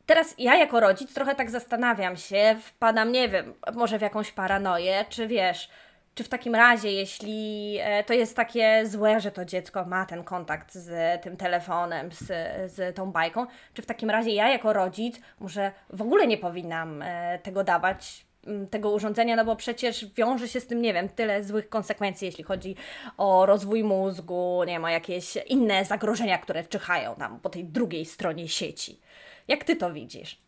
Teraz 0.06 0.34
ja 0.38 0.56
jako 0.56 0.80
rodzic 0.80 1.14
trochę 1.14 1.34
tak 1.34 1.50
zastanawiam 1.50 2.16
się, 2.16 2.56
wpadam, 2.62 3.12
nie 3.12 3.28
wiem, 3.28 3.54
może 3.74 3.98
w 3.98 4.02
jakąś 4.02 4.32
paranoję, 4.32 5.04
czy 5.08 5.26
wiesz, 5.26 5.68
czy 6.14 6.24
w 6.24 6.28
takim 6.28 6.54
razie, 6.54 6.92
jeśli 6.92 7.76
e, 7.80 8.04
to 8.04 8.14
jest 8.14 8.36
takie 8.36 8.86
złe, 8.86 9.20
że 9.20 9.30
to 9.30 9.44
dziecko 9.44 9.84
ma 9.84 10.06
ten 10.06 10.24
kontakt 10.24 10.74
z 10.74 11.22
tym 11.22 11.36
telefonem, 11.36 12.12
z, 12.12 12.26
z 12.72 12.96
tą 12.96 13.12
bajką, 13.12 13.46
czy 13.74 13.82
w 13.82 13.86
takim 13.86 14.10
razie 14.10 14.30
ja 14.30 14.48
jako 14.48 14.72
rodzic 14.72 15.20
może 15.40 15.72
w 15.90 16.02
ogóle 16.02 16.26
nie 16.26 16.38
powinnam 16.38 17.02
e, 17.02 17.38
tego 17.38 17.64
dawać, 17.64 18.26
tego 18.70 18.90
urządzenia, 18.90 19.36
no 19.36 19.44
bo 19.44 19.56
przecież 19.56 20.06
wiąże 20.14 20.48
się 20.48 20.60
z 20.60 20.66
tym, 20.66 20.82
nie 20.82 20.94
wiem, 20.94 21.08
tyle 21.08 21.44
złych 21.44 21.68
konsekwencji, 21.68 22.26
jeśli 22.26 22.44
chodzi 22.44 22.76
o 23.16 23.46
rozwój 23.46 23.84
mózgu, 23.84 24.64
nie 24.66 24.80
o 24.80 24.88
jakieś 24.88 25.36
inne 25.46 25.84
zagrożenia, 25.84 26.38
które 26.38 26.64
czyhają 26.64 27.14
tam 27.14 27.40
po 27.40 27.50
tej 27.50 27.64
drugiej 27.64 28.04
stronie 28.04 28.48
sieci. 28.48 29.00
Jak 29.48 29.64
ty 29.64 29.76
to 29.76 29.92
widzisz? 29.92 30.43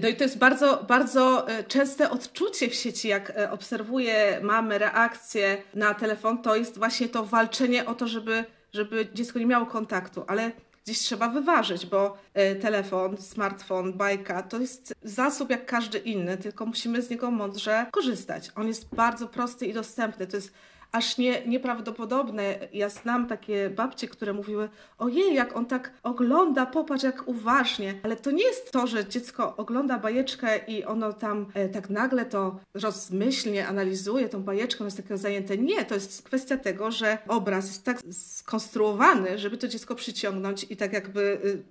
No 0.00 0.08
i 0.08 0.16
to 0.16 0.24
jest 0.24 0.38
bardzo, 0.38 0.84
bardzo 0.88 1.48
e, 1.48 1.64
częste 1.64 2.10
odczucie 2.10 2.68
w 2.68 2.74
sieci, 2.74 3.08
jak 3.08 3.30
e, 3.30 3.50
obserwuję 3.50 4.40
mamy 4.42 4.78
reakcje 4.78 5.62
na 5.74 5.94
telefon, 5.94 6.42
to 6.42 6.56
jest 6.56 6.78
właśnie 6.78 7.08
to 7.08 7.24
walczenie 7.24 7.86
o 7.86 7.94
to, 7.94 8.08
żeby, 8.08 8.44
żeby 8.72 9.08
dziecko 9.14 9.38
nie 9.38 9.46
miało 9.46 9.66
kontaktu, 9.66 10.24
ale 10.26 10.52
gdzieś 10.84 10.98
trzeba 10.98 11.28
wyważyć, 11.28 11.86
bo 11.86 12.16
e, 12.34 12.54
telefon, 12.54 13.16
smartfon, 13.16 13.92
bajka 13.92 14.42
to 14.42 14.58
jest 14.58 14.94
zasób 15.02 15.50
jak 15.50 15.66
każdy 15.66 15.98
inny, 15.98 16.36
tylko 16.36 16.66
musimy 16.66 17.02
z 17.02 17.10
niego 17.10 17.30
mądrze 17.30 17.86
korzystać. 17.90 18.50
On 18.56 18.66
jest 18.66 18.94
bardzo 18.94 19.28
prosty 19.28 19.66
i 19.66 19.72
dostępny. 19.72 20.26
To 20.26 20.36
jest 20.36 20.52
aż 20.92 21.18
nie, 21.18 21.46
nieprawdopodobne. 21.46 22.58
Ja 22.72 22.88
znam 22.88 23.26
takie 23.26 23.70
babcie, 23.70 24.08
które 24.08 24.32
mówiły, 24.32 24.68
ojej, 24.98 25.34
jak 25.34 25.56
on 25.56 25.66
tak 25.66 25.92
ogląda, 26.02 26.66
popatrz 26.66 27.04
jak 27.04 27.28
uważnie. 27.28 27.94
Ale 28.02 28.16
to 28.16 28.30
nie 28.30 28.44
jest 28.44 28.72
to, 28.72 28.86
że 28.86 29.06
dziecko 29.06 29.56
ogląda 29.56 29.98
bajeczkę 29.98 30.58
i 30.66 30.84
ono 30.84 31.12
tam 31.12 31.46
e, 31.54 31.68
tak 31.68 31.90
nagle 31.90 32.26
to 32.26 32.60
rozmyślnie 32.74 33.68
analizuje 33.68 34.28
tą 34.28 34.42
bajeczkę, 34.42 34.84
jest 34.84 34.96
takie 34.96 35.16
zajęte. 35.16 35.58
Nie, 35.58 35.84
to 35.84 35.94
jest 35.94 36.22
kwestia 36.22 36.56
tego, 36.56 36.90
że 36.90 37.18
obraz 37.28 37.66
jest 37.66 37.84
tak 37.84 38.00
skonstruowany, 38.12 39.38
żeby 39.38 39.56
to 39.58 39.68
dziecko 39.68 39.94
przyciągnąć 39.94 40.66
i 40.70 40.76
tak 40.76 40.92
jakby 40.92 41.20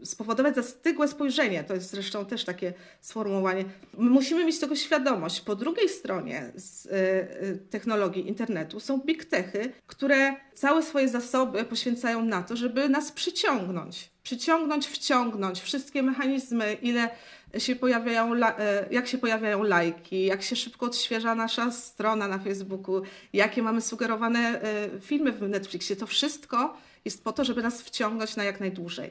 y, 0.02 0.06
spowodować 0.06 0.56
zastygłe 0.56 1.08
spojrzenie. 1.08 1.64
To 1.64 1.74
jest 1.74 1.90
zresztą 1.90 2.26
też 2.26 2.46
takie 2.46 2.74
sformułowanie. 3.02 3.66
My 3.98 4.10
musimy 4.10 4.46
mieć 4.46 4.60
tego 4.60 4.76
świadomość. 4.76 5.42
Po 5.42 5.56
drugiej 5.56 5.90
stronie 5.90 6.52
z, 6.56 6.86
y, 6.86 7.70
technologii 7.70 8.28
internetu 8.28 8.80
są 8.80 9.02
big 9.12 9.26
techy, 9.26 9.72
które 9.88 10.36
całe 10.54 10.84
swoje 10.84 11.10
zasoby 11.10 11.64
poświęcają 11.64 12.26
na 12.26 12.44
to, 12.44 12.56
żeby 12.56 12.90
nas 12.90 13.12
przyciągnąć. 13.12 14.10
Przyciągnąć, 14.24 14.88
wciągnąć 14.88 15.60
wszystkie 15.62 16.04
mechanizmy, 16.04 16.78
ile 16.82 17.10
się 17.58 17.76
pojawiają, 17.76 18.36
e, 18.36 18.86
jak 18.92 19.08
się 19.08 19.18
pojawiają 19.18 19.64
lajki, 19.64 20.26
jak 20.26 20.42
się 20.42 20.56
szybko 20.56 20.86
odświeża 20.86 21.36
nasza 21.36 21.72
strona 21.72 22.28
na 22.28 22.40
Facebooku, 22.40 23.02
jakie 23.34 23.62
mamy 23.62 23.82
sugerowane 23.82 24.40
e, 24.40 24.90
filmy 25.02 25.32
w 25.32 25.42
Netflixie. 25.42 25.96
To 25.96 26.08
wszystko 26.08 26.78
jest 27.06 27.24
po 27.24 27.32
to, 27.32 27.44
żeby 27.46 27.62
nas 27.62 27.82
wciągnąć 27.82 28.36
na 28.36 28.44
jak 28.44 28.60
najdłużej. 28.60 29.10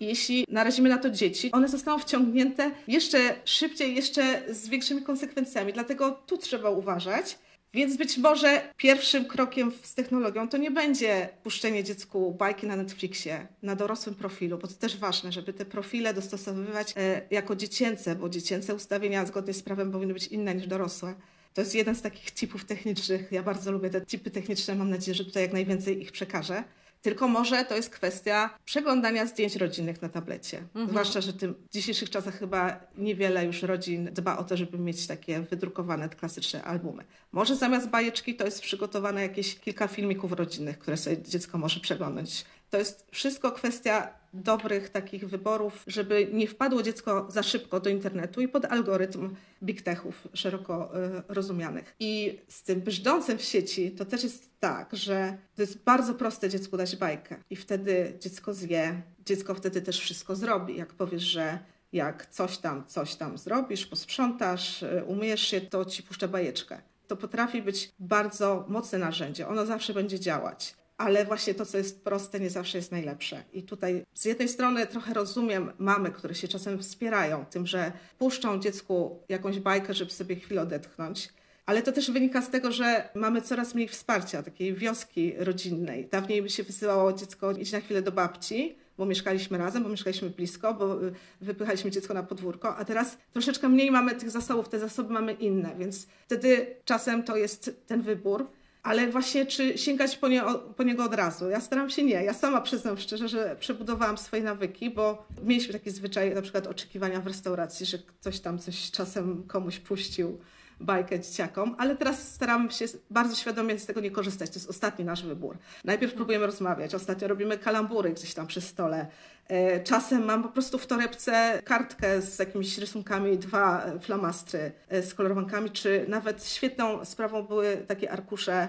Jeśli 0.00 0.44
narazimy 0.48 0.88
na 0.88 0.98
to 0.98 1.10
dzieci, 1.10 1.52
one 1.52 1.68
zostaną 1.68 1.98
wciągnięte 1.98 2.70
jeszcze 2.88 3.18
szybciej, 3.44 3.94
jeszcze 3.94 4.42
z 4.54 4.68
większymi 4.68 5.02
konsekwencjami. 5.02 5.72
Dlatego 5.72 6.10
tu 6.10 6.38
trzeba 6.38 6.70
uważać. 6.70 7.38
Więc 7.76 7.96
być 7.96 8.18
może 8.18 8.62
pierwszym 8.76 9.24
krokiem 9.24 9.72
z 9.82 9.94
technologią 9.94 10.48
to 10.48 10.56
nie 10.56 10.70
będzie 10.70 11.28
puszczenie 11.42 11.84
dziecku 11.84 12.34
bajki 12.34 12.66
na 12.66 12.76
Netflixie, 12.76 13.46
na 13.62 13.76
dorosłym 13.76 14.14
profilu, 14.14 14.58
bo 14.58 14.68
to 14.68 14.74
też 14.74 14.96
ważne, 14.96 15.32
żeby 15.32 15.52
te 15.52 15.64
profile 15.64 16.14
dostosowywać 16.14 16.94
e, 16.96 17.22
jako 17.30 17.56
dziecięce, 17.56 18.14
bo 18.14 18.28
dziecięce 18.28 18.74
ustawienia 18.74 19.26
zgodnie 19.26 19.54
z 19.54 19.62
prawem 19.62 19.92
powinny 19.92 20.14
być 20.14 20.26
inne 20.26 20.54
niż 20.54 20.66
dorosłe. 20.66 21.14
To 21.54 21.60
jest 21.60 21.74
jeden 21.74 21.94
z 21.94 22.02
takich 22.02 22.30
tipów 22.30 22.64
technicznych. 22.64 23.32
Ja 23.32 23.42
bardzo 23.42 23.72
lubię 23.72 23.90
te 23.90 24.00
tipy 24.00 24.30
techniczne. 24.30 24.74
Mam 24.74 24.90
nadzieję, 24.90 25.14
że 25.14 25.24
tutaj 25.24 25.42
jak 25.42 25.52
najwięcej 25.52 26.02
ich 26.02 26.12
przekażę. 26.12 26.64
Tylko 27.06 27.28
może 27.28 27.64
to 27.64 27.76
jest 27.76 27.90
kwestia 27.90 28.58
przeglądania 28.64 29.26
zdjęć 29.26 29.56
rodzinnych 29.56 30.02
na 30.02 30.08
tablecie. 30.08 30.58
Mhm. 30.58 30.88
Zwłaszcza, 30.88 31.20
że 31.20 31.32
w 31.32 31.68
dzisiejszych 31.72 32.10
czasach 32.10 32.38
chyba 32.38 32.80
niewiele 32.98 33.44
już 33.44 33.62
rodzin 33.62 34.08
dba 34.12 34.36
o 34.36 34.44
to, 34.44 34.56
żeby 34.56 34.78
mieć 34.78 35.06
takie 35.06 35.40
wydrukowane 35.40 36.08
klasyczne 36.08 36.62
albumy. 36.62 37.04
Może 37.32 37.56
zamiast 37.56 37.88
bajeczki 37.88 38.34
to 38.34 38.44
jest 38.44 38.60
przygotowane 38.60 39.22
jakieś 39.22 39.58
kilka 39.58 39.88
filmików 39.88 40.32
rodzinnych, 40.32 40.78
które 40.78 40.96
sobie 40.96 41.22
dziecko 41.22 41.58
może 41.58 41.80
przeglądać. 41.80 42.44
To 42.70 42.78
jest 42.78 43.06
wszystko 43.10 43.52
kwestia 43.52 44.08
dobrych 44.42 44.90
takich 44.90 45.28
wyborów, 45.28 45.84
żeby 45.86 46.28
nie 46.32 46.48
wpadło 46.48 46.82
dziecko 46.82 47.26
za 47.28 47.42
szybko 47.42 47.80
do 47.80 47.90
internetu 47.90 48.40
i 48.40 48.48
pod 48.48 48.64
algorytm 48.64 49.34
big 49.62 49.82
techów 49.82 50.28
szeroko 50.34 50.92
y, 51.18 51.22
rozumianych. 51.28 51.96
I 52.00 52.40
z 52.48 52.62
tym 52.62 52.80
brzdącem 52.80 53.38
w 53.38 53.42
sieci 53.42 53.90
to 53.90 54.04
też 54.04 54.24
jest 54.24 54.60
tak, 54.60 54.96
że 54.96 55.38
to 55.54 55.62
jest 55.62 55.84
bardzo 55.84 56.14
proste 56.14 56.48
dziecku 56.48 56.76
dać 56.76 56.96
bajkę 56.96 57.36
i 57.50 57.56
wtedy 57.56 58.12
dziecko 58.20 58.54
zje, 58.54 59.02
dziecko 59.26 59.54
wtedy 59.54 59.82
też 59.82 60.00
wszystko 60.00 60.36
zrobi. 60.36 60.76
Jak 60.76 60.94
powiesz, 60.94 61.22
że 61.22 61.58
jak 61.92 62.26
coś 62.26 62.58
tam, 62.58 62.86
coś 62.86 63.14
tam 63.14 63.38
zrobisz, 63.38 63.86
posprzątasz, 63.86 64.82
y, 64.82 65.04
umyjesz 65.06 65.42
się, 65.42 65.60
to 65.60 65.84
ci 65.84 66.02
puszcza 66.02 66.28
bajeczkę. 66.28 66.80
To 67.06 67.16
potrafi 67.16 67.62
być 67.62 67.92
bardzo 67.98 68.64
mocne 68.68 68.98
narzędzie. 68.98 69.48
Ono 69.48 69.66
zawsze 69.66 69.94
będzie 69.94 70.20
działać 70.20 70.74
ale 70.96 71.24
właśnie 71.24 71.54
to, 71.54 71.66
co 71.66 71.78
jest 71.78 72.04
proste, 72.04 72.40
nie 72.40 72.50
zawsze 72.50 72.78
jest 72.78 72.92
najlepsze. 72.92 73.42
I 73.52 73.62
tutaj 73.62 74.04
z 74.14 74.24
jednej 74.24 74.48
strony 74.48 74.86
trochę 74.86 75.14
rozumiem 75.14 75.72
mamy, 75.78 76.10
które 76.10 76.34
się 76.34 76.48
czasem 76.48 76.78
wspierają 76.78 77.44
tym, 77.50 77.66
że 77.66 77.92
puszczą 78.18 78.58
dziecku 78.58 79.18
jakąś 79.28 79.60
bajkę, 79.60 79.94
żeby 79.94 80.10
sobie 80.10 80.36
chwilę 80.36 80.62
odetchnąć. 80.62 81.28
Ale 81.66 81.82
to 81.82 81.92
też 81.92 82.10
wynika 82.10 82.42
z 82.42 82.50
tego, 82.50 82.72
że 82.72 83.08
mamy 83.14 83.42
coraz 83.42 83.74
mniej 83.74 83.88
wsparcia, 83.88 84.42
takiej 84.42 84.74
wioski 84.74 85.34
rodzinnej. 85.36 86.08
Dawniej 86.10 86.42
by 86.42 86.50
się 86.50 86.62
wysyłało 86.62 87.12
dziecko 87.12 87.52
iść 87.52 87.72
na 87.72 87.80
chwilę 87.80 88.02
do 88.02 88.12
babci, 88.12 88.76
bo 88.98 89.06
mieszkaliśmy 89.06 89.58
razem, 89.58 89.82
bo 89.82 89.88
mieszkaliśmy 89.88 90.30
blisko, 90.30 90.74
bo 90.74 91.04
y, 91.04 91.12
wypychaliśmy 91.40 91.90
dziecko 91.90 92.14
na 92.14 92.22
podwórko, 92.22 92.76
a 92.76 92.84
teraz 92.84 93.18
troszeczkę 93.32 93.68
mniej 93.68 93.90
mamy 93.90 94.14
tych 94.14 94.30
zasobów, 94.30 94.68
te 94.68 94.78
zasoby 94.78 95.12
mamy 95.12 95.32
inne, 95.32 95.74
więc 95.78 96.06
wtedy 96.26 96.66
czasem 96.84 97.22
to 97.22 97.36
jest 97.36 97.70
ten 97.86 98.02
wybór 98.02 98.46
ale 98.86 99.08
właśnie 99.08 99.46
czy 99.46 99.78
sięgać 99.78 100.16
po, 100.16 100.28
nie, 100.28 100.42
po, 100.76 100.82
niego 100.82 101.04
od 101.04 101.14
razu? 101.14 101.50
Ja 101.50 101.60
staram 101.60 101.90
się 101.90 102.02
nie. 102.02 102.24
Ja 102.24 102.34
sama 102.34 102.60
przyznam 102.60 102.98
szczerze, 102.98 103.28
że 103.28 103.56
przebudowałam 103.60 104.18
swoje 104.18 104.42
nawyki, 104.42 104.90
bo 104.90 105.26
mieliśmy 105.42 105.72
taki 105.72 105.90
zwyczaj 105.90 106.34
na 106.34 106.42
przykład 106.42 106.66
oczekiwania 106.66 107.20
w 107.20 107.26
restauracji, 107.26 107.86
że 107.86 107.98
ktoś 107.98 108.40
tam 108.40 108.58
coś 108.58 108.90
czasem 108.90 109.42
komuś 109.46 109.78
puścił 109.78 110.38
bajkę 110.80 111.20
dzieciakom, 111.20 111.74
ale 111.78 111.96
teraz 111.96 112.32
staram 112.32 112.70
się 112.70 112.84
bardzo 113.10 113.36
świadomie 113.36 113.78
z 113.78 113.86
tego 113.86 114.00
nie 114.00 114.10
korzystać. 114.10 114.50
To 114.50 114.56
jest 114.56 114.70
ostatni 114.70 115.04
nasz 115.04 115.22
wybór. 115.22 115.58
Najpierw 115.84 116.14
próbujemy 116.14 116.46
rozmawiać, 116.46 116.94
ostatnio 116.94 117.28
robimy 117.28 117.58
kalambury 117.58 118.10
gdzieś 118.10 118.34
tam 118.34 118.46
przy 118.46 118.60
stole. 118.60 119.06
E, 119.48 119.80
czasem 119.80 120.24
mam 120.24 120.42
po 120.42 120.48
prostu 120.48 120.78
w 120.78 120.86
torebce 120.86 121.62
kartkę 121.64 122.22
z 122.22 122.38
jakimiś 122.38 122.78
rysunkami, 122.78 123.38
dwa 123.38 123.86
flamastry 124.00 124.72
e, 124.88 125.02
z 125.02 125.14
kolorowankami, 125.14 125.70
czy 125.70 126.04
nawet 126.08 126.46
świetną 126.46 127.04
sprawą 127.04 127.42
były 127.42 127.76
takie 127.76 128.12
arkusze 128.12 128.68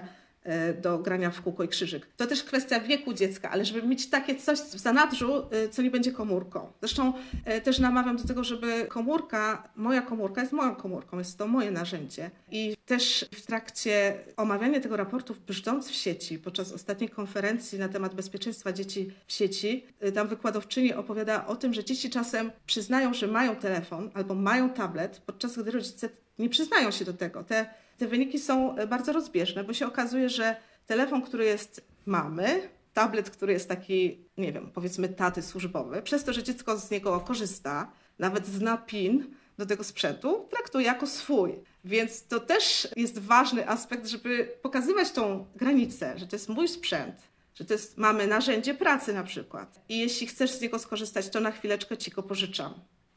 do 0.82 0.98
grania 0.98 1.30
w 1.30 1.42
kółko 1.42 1.64
i 1.64 1.68
krzyżyk. 1.68 2.06
To 2.16 2.26
też 2.26 2.44
kwestia 2.44 2.80
wieku 2.80 3.14
dziecka, 3.14 3.50
ale 3.50 3.64
żeby 3.64 3.82
mieć 3.82 4.10
takie 4.10 4.34
coś 4.34 4.58
w 4.58 4.78
zanadrzu, 4.78 5.46
e, 5.50 5.68
co 5.68 5.82
nie 5.82 5.90
będzie 5.90 6.12
komórką. 6.12 6.72
Zresztą 6.80 7.12
e, 7.44 7.60
też 7.60 7.78
namawiam 7.78 8.16
do 8.16 8.24
tego, 8.24 8.44
żeby 8.44 8.86
komórka, 8.88 9.68
moja 9.76 10.02
komórka 10.02 10.40
jest 10.40 10.52
moją 10.52 10.74
komórką, 10.74 11.18
jest 11.18 11.38
to 11.38 11.46
moje 11.46 11.70
narzędzie. 11.70 12.30
I 12.50 12.76
też 12.86 13.28
w 13.34 13.46
trakcie 13.46 14.18
omawiania 14.36 14.80
tego 14.80 14.96
raportu 14.96 15.34
brzdąc 15.46 15.88
w 15.88 15.94
sieci, 15.94 16.38
podczas 16.38 16.72
ostatniej 16.72 17.10
konferencji 17.10 17.78
na 17.78 17.88
temat 17.88 18.14
bezpieczeństwa 18.14 18.72
dzieci 18.72 19.12
w 19.26 19.32
sieci, 19.32 19.86
tam 20.14 20.28
wykładowczyni 20.28 20.94
opowiada 20.94 21.46
o 21.46 21.56
tym, 21.56 21.74
że 21.74 21.84
dzieci 21.84 22.10
czasem 22.10 22.50
przyznają, 22.66 23.14
że 23.14 23.26
mają 23.26 23.56
telefon 23.56 24.10
albo 24.14 24.34
mają 24.34 24.70
tablet, 24.70 25.22
podczas 25.26 25.58
gdy 25.58 25.70
rodzice 25.70 26.08
nie 26.38 26.48
przyznają 26.48 26.90
się 26.90 27.04
do 27.04 27.12
tego. 27.12 27.44
Te 27.44 27.66
te 27.98 28.06
wyniki 28.06 28.38
są 28.38 28.76
e, 28.76 28.86
bardzo 28.86 29.12
rozbieżne, 29.12 29.64
bo 29.64 29.72
się 29.72 29.86
okazuje, 29.86 30.28
że 30.28 30.56
telefon, 30.86 31.22
który 31.22 31.44
jest 31.44 31.86
mamy, 32.06 32.68
tablet, 32.94 33.30
który 33.30 33.52
jest 33.52 33.68
taki, 33.68 34.18
nie 34.36 34.52
wiem, 34.52 34.70
powiedzmy 34.74 35.08
taty 35.08 35.42
służbowy, 35.42 36.02
przez 36.02 36.24
to, 36.24 36.32
że 36.32 36.42
dziecko 36.42 36.76
z 36.76 36.90
niego 36.90 37.20
korzysta, 37.20 37.92
nawet 38.18 38.46
zna 38.46 38.76
PIN 38.76 39.34
do 39.58 39.66
tego 39.66 39.84
sprzętu, 39.84 40.48
traktuje 40.50 40.86
jako 40.86 41.06
swój. 41.06 41.54
Więc 41.84 42.26
to 42.26 42.40
też 42.40 42.88
jest 42.96 43.18
ważny 43.18 43.68
aspekt, 43.68 44.06
żeby 44.06 44.58
pokazywać 44.62 45.10
tą 45.10 45.46
granicę, 45.56 46.14
że 46.16 46.26
to 46.26 46.36
jest 46.36 46.48
mój 46.48 46.68
sprzęt, 46.68 47.14
że 47.54 47.64
to 47.64 47.74
jest, 47.74 47.98
mamy 47.98 48.26
narzędzie 48.26 48.74
pracy 48.74 49.14
na 49.14 49.22
przykład. 49.24 49.80
I 49.88 49.98
jeśli 49.98 50.26
chcesz 50.26 50.50
z 50.52 50.60
niego 50.60 50.78
skorzystać, 50.78 51.28
to 51.28 51.40
na 51.40 51.50
chwileczkę 51.50 51.96
ci 51.96 52.10
go 52.10 52.22
pożyczam. 52.22 52.74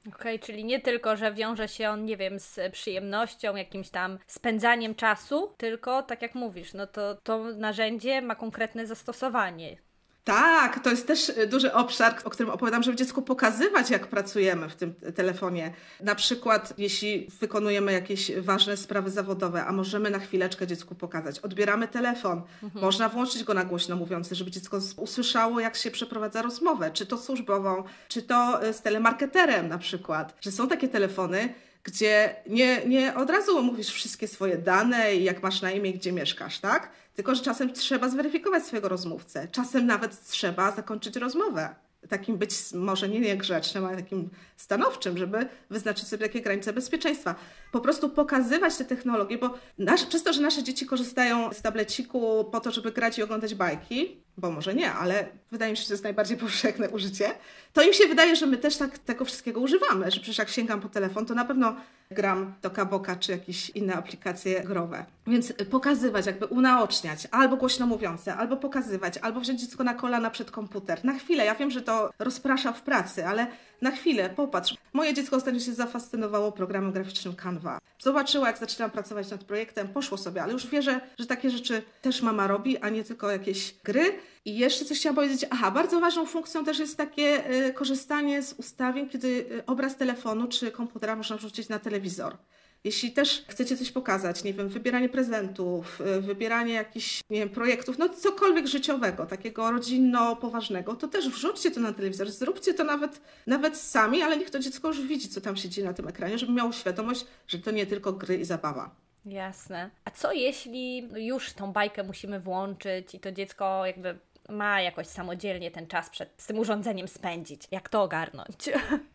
Okej, 0.08 0.36
okay, 0.36 0.39
czyli 0.39 0.65
nie 0.65 0.81
tylko, 0.81 1.17
że 1.17 1.34
wiąże 1.34 1.67
się 1.67 1.89
on, 1.89 2.05
nie 2.05 2.17
wiem, 2.17 2.39
z 2.39 2.60
przyjemnością, 2.72 3.55
jakimś 3.55 3.89
tam 3.89 4.20
spędzaniem 4.27 4.96
czasu, 4.96 5.53
tylko 5.58 6.03
tak 6.03 6.22
jak 6.22 6.36
mówisz, 6.36 6.74
no 6.74 6.88
to 6.88 7.15
to 7.15 7.43
narzędzie 7.43 8.22
ma 8.22 8.36
konkretne 8.36 8.88
zastosowanie. 8.88 9.77
Tak, 10.23 10.79
to 10.83 10.89
jest 10.89 11.07
też 11.07 11.29
y, 11.29 11.47
duży 11.47 11.73
obszar, 11.73 12.15
o 12.23 12.29
którym 12.29 12.51
opowiadam, 12.51 12.83
żeby 12.83 12.97
dziecku 12.97 13.21
pokazywać, 13.21 13.89
jak 13.89 14.07
pracujemy 14.07 14.69
w 14.69 14.75
tym 14.75 14.93
telefonie. 15.15 15.73
Na 15.99 16.15
przykład, 16.15 16.73
jeśli 16.77 17.27
wykonujemy 17.39 17.93
jakieś 17.93 18.31
ważne 18.37 18.77
sprawy 18.77 19.09
zawodowe, 19.09 19.65
a 19.65 19.71
możemy 19.71 20.09
na 20.09 20.19
chwileczkę 20.19 20.67
dziecku 20.67 20.95
pokazać. 20.95 21.39
Odbieramy 21.39 21.87
telefon, 21.87 22.41
mhm. 22.63 22.85
można 22.85 23.09
włączyć 23.09 23.43
go 23.43 23.53
na 23.53 23.65
głośno 23.65 23.95
mówiący, 23.95 24.35
żeby 24.35 24.51
dziecko 24.51 24.79
usłyszało, 24.97 25.59
jak 25.59 25.75
się 25.75 25.91
przeprowadza 25.91 26.41
rozmowę, 26.41 26.91
czy 26.93 27.05
to 27.05 27.17
służbową, 27.17 27.83
czy 28.07 28.21
to 28.21 28.65
y, 28.65 28.73
z 28.73 28.81
telemarketerem 28.81 29.67
na 29.67 29.77
przykład. 29.77 30.35
Że 30.41 30.51
są 30.51 30.67
takie 30.67 30.87
telefony, 30.87 31.53
gdzie 31.83 32.35
nie, 32.50 32.85
nie 32.85 33.15
od 33.15 33.29
razu 33.29 33.63
mówisz 33.63 33.89
wszystkie 33.89 34.27
swoje 34.27 34.57
dane 34.57 35.15
i 35.15 35.23
jak 35.23 35.43
masz 35.43 35.61
na 35.61 35.71
imię, 35.71 35.93
gdzie 35.93 36.11
mieszkasz, 36.11 36.59
tak? 36.59 36.91
Tylko, 37.15 37.35
że 37.35 37.43
czasem 37.43 37.73
trzeba 37.73 38.09
zweryfikować 38.09 38.65
swojego 38.65 38.89
rozmówcę. 38.89 39.47
Czasem 39.47 39.85
nawet 39.85 40.27
trzeba 40.27 40.71
zakończyć 40.71 41.15
rozmowę. 41.15 41.75
Takim 42.10 42.38
być 42.38 42.51
może 42.74 43.10
nie 43.10 43.20
niegrzecznym, 43.20 43.86
ale 43.86 43.98
takim 43.98 44.29
stanowczym, 44.58 45.17
żeby 45.17 45.48
wyznaczyć 45.70 46.08
sobie 46.08 46.27
takie 46.27 46.41
granice 46.41 46.74
bezpieczeństwa. 46.74 47.36
Po 47.72 47.79
prostu 47.79 48.10
pokazywać 48.10 48.75
te 48.77 48.86
technologie, 48.86 49.38
bo 49.38 49.53
nasz, 49.77 50.05
przez 50.05 50.24
to, 50.24 50.34
że 50.34 50.41
nasze 50.41 50.63
dzieci 50.63 50.86
korzystają 50.86 51.53
z 51.53 51.62
tableciku 51.62 52.46
po 52.51 52.60
to, 52.60 52.72
żeby 52.72 52.91
grać 52.91 53.17
i 53.17 53.24
oglądać 53.24 53.55
bajki, 53.55 54.22
bo 54.38 54.51
może 54.51 54.74
nie, 54.74 54.93
ale 54.93 55.27
wydaje 55.51 55.72
mi 55.72 55.77
się, 55.77 55.81
że 55.81 55.88
to 55.88 55.93
jest 55.93 56.03
najbardziej 56.03 56.38
powszechne 56.48 56.89
użycie, 56.89 57.31
to 57.74 57.81
im 57.81 57.93
się 57.93 58.08
wydaje, 58.08 58.36
że 58.36 58.46
my 58.46 58.58
też 58.58 58.77
tak 58.77 59.00
tego 59.00 59.25
wszystkiego 59.25 59.60
używamy, 59.60 60.12
że 60.12 60.20
przecież 60.20 60.38
jak 60.38 60.50
sięgam 60.50 60.81
po 60.81 60.89
telefon, 60.89 61.25
to 61.25 61.34
na 61.34 61.46
pewno 61.46 61.75
gram 62.12 62.53
do 62.62 62.70
Kaboka 62.70 63.15
czy 63.15 63.32
jakieś 63.32 63.70
inne 63.70 63.94
aplikacje 63.94 64.63
growe. 64.63 65.06
Więc 65.27 65.53
pokazywać, 65.70 66.25
jakby 66.25 66.46
unaoczniać, 66.46 67.27
albo 67.32 67.58
głośno 67.58 67.86
mówiące, 67.86 68.36
albo 68.36 68.58
pokazywać, 68.58 69.18
albo 69.18 69.39
wziąć 69.39 69.62
dziecko 69.62 69.84
na 69.84 69.94
kolana 69.94 70.30
przed 70.30 70.51
komputer. 70.51 71.06
Na 71.06 71.13
chwilę, 71.13 71.46
ja 71.46 71.56
wiem, 71.56 71.72
że 71.72 71.82
to 71.82 72.10
rozprasza 72.20 72.74
w 72.74 72.82
pracy, 72.82 73.27
ale 73.27 73.48
na 73.82 73.91
chwilę, 73.91 74.30
popatrz. 74.30 74.75
Moje 74.94 75.13
dziecko 75.13 75.36
ostatnio 75.36 75.60
się 75.60 75.74
zafascynowało 75.74 76.51
programem 76.51 76.91
graficznym 76.91 77.36
Canva. 77.36 77.80
Zobaczyła, 78.00 78.48
jak 78.48 78.58
zaczynam 78.58 78.91
pracować 78.91 79.32
nad 79.32 79.44
projektem, 79.44 79.88
poszło 79.88 80.18
sobie, 80.18 80.44
ale 80.44 80.53
już 80.53 80.68
wie, 80.68 80.82
że, 80.82 81.01
że 81.20 81.25
takie 81.25 81.50
rzeczy 81.50 81.82
też 82.01 82.22
mama 82.22 82.48
robi, 82.48 82.77
a 82.77 82.89
nie 82.89 83.03
tylko 83.03 83.32
jakieś 83.32 83.75
gry. 83.84 84.13
I 84.45 84.57
jeszcze 84.57 84.86
coś 84.86 85.00
chciałam 85.00 85.15
powiedzieć. 85.15 85.45
Aha, 85.50 85.71
bardzo 85.71 86.00
ważną 86.00 86.25
funkcją 86.25 86.65
też 86.65 86.79
jest 86.79 86.98
takie 86.98 87.51
y, 87.67 87.74
korzystanie 87.74 88.41
z 88.41 88.53
ustawień, 88.53 89.10
kiedy 89.10 89.27
y, 89.27 89.65
obraz 89.65 89.98
telefonu 89.98 90.48
czy 90.48 90.71
komputera 90.71 91.15
można 91.15 91.38
wrzucić 91.38 91.69
na 91.69 91.79
telewizor. 91.79 92.38
Jeśli 92.83 93.12
też 93.12 93.45
chcecie 93.48 93.77
coś 93.77 93.91
pokazać, 93.91 94.43
nie 94.43 94.53
wiem, 94.53 94.69
wybieranie 94.69 95.10
prezentów, 95.10 96.01
y, 96.17 96.21
wybieranie 96.21 96.74
jakichś, 96.74 97.21
nie 97.29 97.39
wiem, 97.39 97.50
projektów, 97.50 97.98
no 97.98 98.10
cokolwiek 98.10 98.67
życiowego, 98.67 99.25
takiego 99.25 99.71
rodzinno-poważnego, 99.71 100.95
to 100.95 101.07
też 101.07 101.29
wrzućcie 101.29 101.71
to 101.71 101.79
na 101.79 101.93
telewizor, 101.93 102.31
zróbcie 102.31 102.74
to 102.74 102.83
nawet, 102.83 103.21
nawet 103.48 103.77
sami, 103.77 104.21
ale 104.21 104.38
niech 104.38 104.50
to 104.50 104.60
dziecko 104.60 104.88
już 104.88 105.01
widzi, 105.01 105.29
co 105.29 105.41
tam 105.41 105.57
się 105.57 105.69
dzieje 105.69 105.88
na 105.88 105.93
tym 105.93 106.07
ekranie, 106.07 106.38
żeby 106.38 106.53
miało 106.53 106.71
świadomość, 106.71 107.25
że 107.48 107.60
to 107.60 107.71
nie 107.71 107.86
tylko 107.86 108.13
gry 108.13 108.38
i 108.38 108.45
zabawa. 108.45 108.95
Jasne. 109.25 109.89
A 110.05 110.12
co 110.12 110.31
jeśli 110.31 111.10
już 111.27 111.53
tą 111.53 111.71
bajkę 111.71 112.03
musimy 112.03 112.39
włączyć 112.39 113.15
i 113.15 113.19
to 113.19 113.31
dziecko 113.31 113.86
jakby 113.86 114.19
ma 114.51 114.81
jakoś 114.81 115.08
samodzielnie 115.08 115.72
ten 115.72 115.88
czas 115.88 116.10
przed 116.10 116.46
tym 116.46 116.60
urządzeniem 116.60 117.08
spędzić? 117.08 117.62
Jak 117.72 117.89
to 117.89 118.03
ogarnąć? 118.03 118.55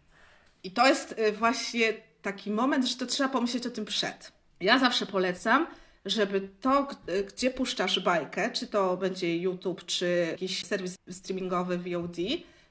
I 0.65 0.71
to 0.71 0.87
jest 0.87 1.13
y, 1.19 1.33
właśnie 1.33 1.93
taki 2.23 2.51
moment, 2.51 2.87
że 2.87 2.97
to 2.97 3.07
trzeba 3.07 3.29
pomyśleć 3.29 3.67
o 3.67 3.71
tym 3.71 3.85
przed. 3.85 4.33
Ja 4.61 4.79
zawsze 4.79 5.07
polecam, 5.07 5.67
żeby 6.05 6.49
to, 6.61 6.89
gdzie 7.29 7.51
puszczasz 7.51 8.01
bajkę, 8.01 8.51
czy 8.51 8.67
to 8.67 8.97
będzie 8.97 9.37
YouTube, 9.37 9.85
czy 9.85 10.27
jakiś 10.31 10.65
serwis 10.65 10.95
streamingowy 11.11 11.79
VOD, 11.79 12.17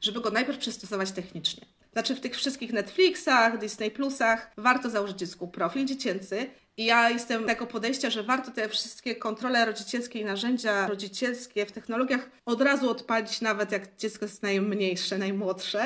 żeby 0.01 0.21
go 0.21 0.31
najpierw 0.31 0.57
przystosować 0.57 1.11
technicznie. 1.11 1.65
Znaczy 1.93 2.15
w 2.15 2.19
tych 2.19 2.35
wszystkich 2.35 2.73
Netflixach, 2.73 3.57
Disney 3.57 3.91
Plusach 3.91 4.51
warto 4.57 4.89
założyć 4.89 5.17
dziecku 5.17 5.47
profil 5.47 5.85
dziecięcy 5.85 6.49
i 6.77 6.85
ja 6.85 7.09
jestem 7.09 7.45
tego 7.45 7.67
podejścia, 7.67 8.09
że 8.09 8.23
warto 8.23 8.51
te 8.51 8.69
wszystkie 8.69 9.15
kontrole 9.15 9.65
rodzicielskie 9.65 10.19
i 10.19 10.25
narzędzia 10.25 10.87
rodzicielskie 10.87 11.65
w 11.65 11.71
technologiach 11.71 12.29
od 12.45 12.61
razu 12.61 12.89
odpalić, 12.89 13.41
nawet 13.41 13.71
jak 13.71 13.95
dziecko 13.95 14.25
jest 14.25 14.43
najmniejsze, 14.43 15.17
najmłodsze, 15.17 15.85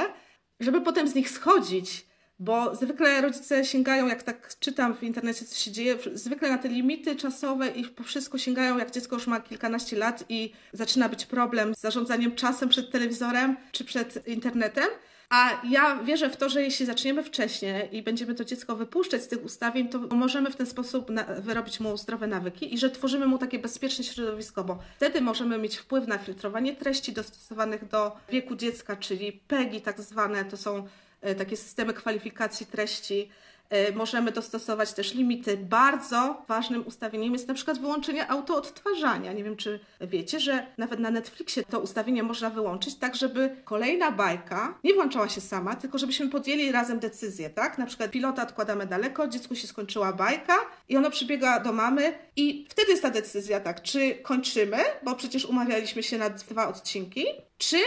żeby 0.59 0.81
potem 0.81 1.07
z 1.07 1.15
nich 1.15 1.29
schodzić 1.29 2.09
bo 2.39 2.75
zwykle 2.75 3.21
rodzice 3.21 3.65
sięgają, 3.65 4.07
jak 4.07 4.23
tak 4.23 4.59
czytam 4.59 4.95
w 4.95 5.03
internecie, 5.03 5.45
co 5.45 5.55
się 5.55 5.71
dzieje, 5.71 5.97
zwykle 6.13 6.49
na 6.49 6.57
te 6.57 6.69
limity 6.69 7.15
czasowe 7.15 7.67
i 7.67 7.85
po 7.85 8.03
wszystko 8.03 8.37
sięgają, 8.37 8.77
jak 8.77 8.91
dziecko 8.91 9.15
już 9.15 9.27
ma 9.27 9.39
kilkanaście 9.39 9.97
lat 9.97 10.23
i 10.29 10.53
zaczyna 10.73 11.09
być 11.09 11.25
problem 11.25 11.75
z 11.75 11.79
zarządzaniem 11.79 12.35
czasem 12.35 12.69
przed 12.69 12.91
telewizorem 12.91 13.57
czy 13.71 13.85
przed 13.85 14.27
internetem. 14.27 14.89
A 15.29 15.61
ja 15.69 16.03
wierzę 16.03 16.29
w 16.29 16.37
to, 16.37 16.49
że 16.49 16.63
jeśli 16.63 16.85
zaczniemy 16.85 17.23
wcześniej 17.23 17.95
i 17.95 18.03
będziemy 18.03 18.35
to 18.35 18.45
dziecko 18.45 18.75
wypuszczać 18.75 19.23
z 19.23 19.27
tych 19.27 19.45
ustawień, 19.45 19.89
to 19.89 19.99
możemy 19.99 20.51
w 20.51 20.55
ten 20.55 20.65
sposób 20.65 21.11
wyrobić 21.39 21.79
mu 21.79 21.97
zdrowe 21.97 22.27
nawyki 22.27 22.73
i 22.73 22.77
że 22.77 22.89
tworzymy 22.89 23.27
mu 23.27 23.37
takie 23.37 23.59
bezpieczne 23.59 24.03
środowisko, 24.03 24.63
bo 24.63 24.79
wtedy 24.95 25.21
możemy 25.21 25.57
mieć 25.57 25.77
wpływ 25.77 26.07
na 26.07 26.17
filtrowanie 26.17 26.75
treści 26.75 27.13
dostosowanych 27.13 27.87
do 27.87 28.17
wieku 28.29 28.55
dziecka, 28.55 28.95
czyli 28.95 29.31
PEGI 29.31 29.81
tak 29.81 30.01
zwane, 30.01 30.45
to 30.45 30.57
są 30.57 30.87
E, 31.21 31.35
takie 31.35 31.57
systemy 31.57 31.93
kwalifikacji 31.93 32.65
treści. 32.65 33.29
E, 33.69 33.91
możemy 33.91 34.31
dostosować 34.31 34.93
też 34.93 35.13
limity. 35.13 35.57
Bardzo 35.57 36.45
ważnym 36.47 36.87
ustawieniem 36.87 37.33
jest 37.33 37.47
na 37.47 37.53
przykład 37.53 37.79
wyłączenie 37.79 38.27
autoodtwarzania. 38.27 39.33
Nie 39.33 39.43
wiem, 39.43 39.55
czy 39.55 39.79
wiecie, 40.01 40.39
że 40.39 40.65
nawet 40.77 40.99
na 40.99 41.11
Netflixie 41.11 41.63
to 41.63 41.79
ustawienie 41.79 42.23
można 42.23 42.49
wyłączyć, 42.49 42.95
tak 42.95 43.15
żeby 43.15 43.55
kolejna 43.63 44.11
bajka 44.11 44.79
nie 44.83 44.93
włączała 44.93 45.29
się 45.29 45.41
sama, 45.41 45.75
tylko 45.75 45.97
żebyśmy 45.97 46.29
podjęli 46.29 46.71
razem 46.71 46.99
decyzję, 46.99 47.49
tak? 47.49 47.77
Na 47.77 47.85
przykład 47.85 48.11
pilota 48.11 48.43
odkładamy 48.43 48.85
daleko, 48.85 49.27
dziecku 49.27 49.55
się 49.55 49.67
skończyła 49.67 50.13
bajka 50.13 50.55
i 50.89 50.97
ono 50.97 51.11
przybiega 51.11 51.59
do 51.59 51.73
mamy 51.73 52.13
i 52.35 52.65
wtedy 52.69 52.91
jest 52.91 53.03
ta 53.03 53.09
decyzja, 53.09 53.59
tak, 53.59 53.81
czy 53.81 54.15
kończymy, 54.15 54.77
bo 55.03 55.15
przecież 55.15 55.45
umawialiśmy 55.45 56.03
się 56.03 56.17
na 56.17 56.29
dwa 56.29 56.67
odcinki, 56.67 57.25
czy 57.57 57.77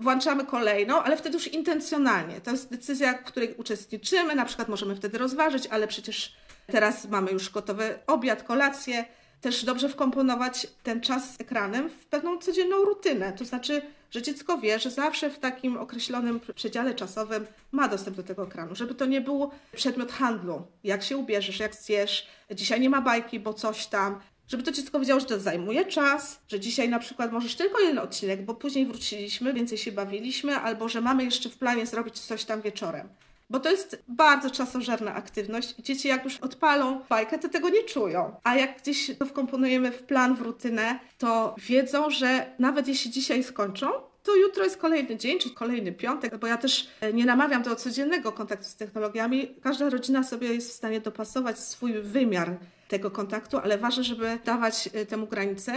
włączamy 0.00 0.46
kolejną, 0.46 1.02
ale 1.02 1.16
wtedy 1.16 1.34
już 1.34 1.48
intencjonalnie. 1.48 2.40
To 2.40 2.50
jest 2.50 2.70
decyzja, 2.70 3.18
w 3.18 3.24
której 3.24 3.54
uczestniczymy, 3.54 4.34
na 4.34 4.44
przykład 4.44 4.68
możemy 4.68 4.96
wtedy 4.96 5.18
rozważyć, 5.18 5.66
ale 5.66 5.88
przecież 5.88 6.32
teraz 6.66 7.08
mamy 7.08 7.30
już 7.30 7.50
gotowy 7.50 7.98
obiad, 8.06 8.42
kolację. 8.42 9.04
Też 9.40 9.64
dobrze 9.64 9.88
wkomponować 9.88 10.66
ten 10.82 11.00
czas 11.00 11.34
z 11.34 11.40
ekranem 11.40 11.90
w 11.90 12.06
pewną 12.06 12.38
codzienną 12.38 12.84
rutynę. 12.84 13.32
To 13.32 13.44
znaczy, 13.44 13.82
że 14.10 14.22
dziecko 14.22 14.58
wie, 14.58 14.78
że 14.78 14.90
zawsze 14.90 15.30
w 15.30 15.38
takim 15.38 15.76
określonym 15.76 16.40
przedziale 16.54 16.94
czasowym 16.94 17.46
ma 17.72 17.88
dostęp 17.88 18.16
do 18.16 18.22
tego 18.22 18.44
ekranu, 18.44 18.74
żeby 18.74 18.94
to 18.94 19.06
nie 19.06 19.20
był 19.20 19.50
przedmiot 19.72 20.12
handlu. 20.12 20.62
Jak 20.84 21.02
się 21.02 21.16
ubierzesz, 21.16 21.58
jak 21.60 21.74
zjesz, 21.74 22.26
dzisiaj 22.50 22.80
nie 22.80 22.90
ma 22.90 23.00
bajki, 23.00 23.40
bo 23.40 23.54
coś 23.54 23.86
tam, 23.86 24.20
żeby 24.50 24.62
to 24.62 24.72
dziecko 24.72 25.00
wiedziało, 25.00 25.20
że 25.20 25.26
to 25.26 25.40
zajmuje 25.40 25.84
czas, 25.84 26.40
że 26.48 26.60
dzisiaj 26.60 26.88
na 26.88 26.98
przykład 26.98 27.32
możesz 27.32 27.54
tylko 27.54 27.80
jeden 27.80 27.98
odcinek, 27.98 28.44
bo 28.44 28.54
później 28.54 28.86
wróciliśmy, 28.86 29.52
więcej 29.52 29.78
się 29.78 29.92
bawiliśmy, 29.92 30.56
albo 30.56 30.88
że 30.88 31.00
mamy 31.00 31.24
jeszcze 31.24 31.48
w 31.48 31.58
planie 31.58 31.86
zrobić 31.86 32.18
coś 32.18 32.44
tam 32.44 32.60
wieczorem. 32.60 33.08
Bo 33.50 33.60
to 33.60 33.70
jest 33.70 34.02
bardzo 34.08 34.50
czasożerna 34.50 35.14
aktywność 35.14 35.74
i 35.78 35.82
dzieci 35.82 36.08
jak 36.08 36.24
już 36.24 36.36
odpalą 36.36 37.00
bajkę, 37.08 37.38
to 37.38 37.48
tego 37.48 37.68
nie 37.68 37.82
czują. 37.82 38.36
A 38.44 38.56
jak 38.56 38.78
gdzieś 38.82 39.10
to 39.18 39.26
wkomponujemy 39.26 39.92
w 39.92 40.02
plan, 40.02 40.36
w 40.36 40.40
rutynę, 40.40 40.98
to 41.18 41.54
wiedzą, 41.58 42.10
że 42.10 42.46
nawet 42.58 42.88
jeśli 42.88 43.10
dzisiaj 43.10 43.44
skończą, 43.44 43.90
to 44.22 44.36
jutro 44.36 44.64
jest 44.64 44.76
kolejny 44.76 45.16
dzień, 45.16 45.38
czy 45.38 45.50
kolejny 45.50 45.92
piątek, 45.92 46.38
bo 46.38 46.46
ja 46.46 46.56
też 46.56 46.88
e, 47.00 47.12
nie 47.12 47.24
namawiam 47.24 47.62
do 47.62 47.76
codziennego 47.76 48.32
kontaktu 48.32 48.64
z 48.64 48.76
technologiami. 48.76 49.54
Każda 49.62 49.90
rodzina 49.90 50.22
sobie 50.22 50.54
jest 50.54 50.70
w 50.70 50.72
stanie 50.72 51.00
dopasować 51.00 51.58
swój 51.58 51.92
wymiar 51.92 52.56
tego 52.90 53.10
kontaktu, 53.10 53.58
ale 53.58 53.78
ważne, 53.78 54.04
żeby 54.04 54.38
dawać 54.44 54.88
e, 54.92 55.06
temu 55.06 55.26
granice. 55.26 55.72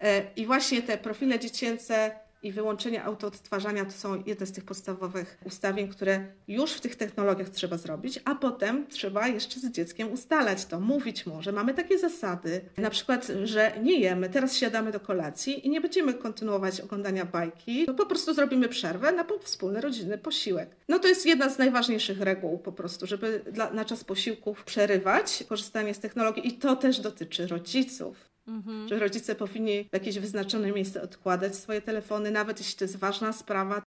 E, 0.00 0.22
I 0.36 0.46
właśnie 0.46 0.82
te 0.82 0.98
profile 0.98 1.38
dziecięce 1.38 2.10
i 2.44 2.52
wyłączenie 2.52 3.04
autoodtwarzania 3.04 3.84
to 3.84 3.90
są 3.90 4.22
jedne 4.26 4.46
z 4.46 4.52
tych 4.52 4.64
podstawowych 4.64 5.38
ustawień, 5.44 5.88
które 5.88 6.26
już 6.48 6.72
w 6.72 6.80
tych 6.80 6.96
technologiach 6.96 7.48
trzeba 7.48 7.76
zrobić, 7.76 8.20
a 8.24 8.34
potem 8.34 8.86
trzeba 8.86 9.28
jeszcze 9.28 9.60
z 9.60 9.70
dzieckiem 9.70 10.12
ustalać 10.12 10.66
to, 10.66 10.80
mówić 10.80 11.26
mu, 11.26 11.42
że 11.42 11.52
mamy 11.52 11.74
takie 11.74 11.98
zasady, 11.98 12.60
na 12.76 12.90
przykład, 12.90 13.32
że 13.44 13.72
nie 13.82 14.00
jemy, 14.00 14.30
teraz 14.30 14.56
siadamy 14.56 14.92
do 14.92 15.00
kolacji 15.00 15.66
i 15.66 15.70
nie 15.70 15.80
będziemy 15.80 16.14
kontynuować 16.14 16.80
oglądania 16.80 17.24
bajki, 17.24 17.86
to 17.86 17.94
po 17.94 18.06
prostu 18.06 18.34
zrobimy 18.34 18.68
przerwę 18.68 19.12
na 19.12 19.24
wspólny 19.42 19.80
rodzinny 19.80 20.18
posiłek. 20.18 20.76
No 20.88 20.98
to 20.98 21.08
jest 21.08 21.26
jedna 21.26 21.50
z 21.50 21.58
najważniejszych 21.58 22.20
reguł 22.20 22.58
po 22.58 22.72
prostu, 22.72 23.06
żeby 23.06 23.44
dla, 23.52 23.70
na 23.70 23.84
czas 23.84 24.04
posiłków 24.04 24.64
przerywać 24.64 25.44
korzystanie 25.48 25.94
z 25.94 26.00
technologii 26.00 26.48
i 26.48 26.52
to 26.52 26.76
też 26.76 27.00
dotyczy 27.00 27.46
rodziców. 27.46 28.33
Mhm. 28.46 28.88
Że 28.88 28.98
rodzice 28.98 29.34
powinni 29.34 29.84
w 29.84 29.92
jakieś 29.92 30.18
wyznaczone 30.18 30.72
miejsce 30.72 31.02
odkładać 31.02 31.56
swoje 31.56 31.82
telefony, 31.82 32.30
nawet 32.30 32.58
jeśli 32.58 32.78
to 32.78 32.84
jest 32.84 32.96
ważna 32.96 33.32
sprawa 33.32 33.82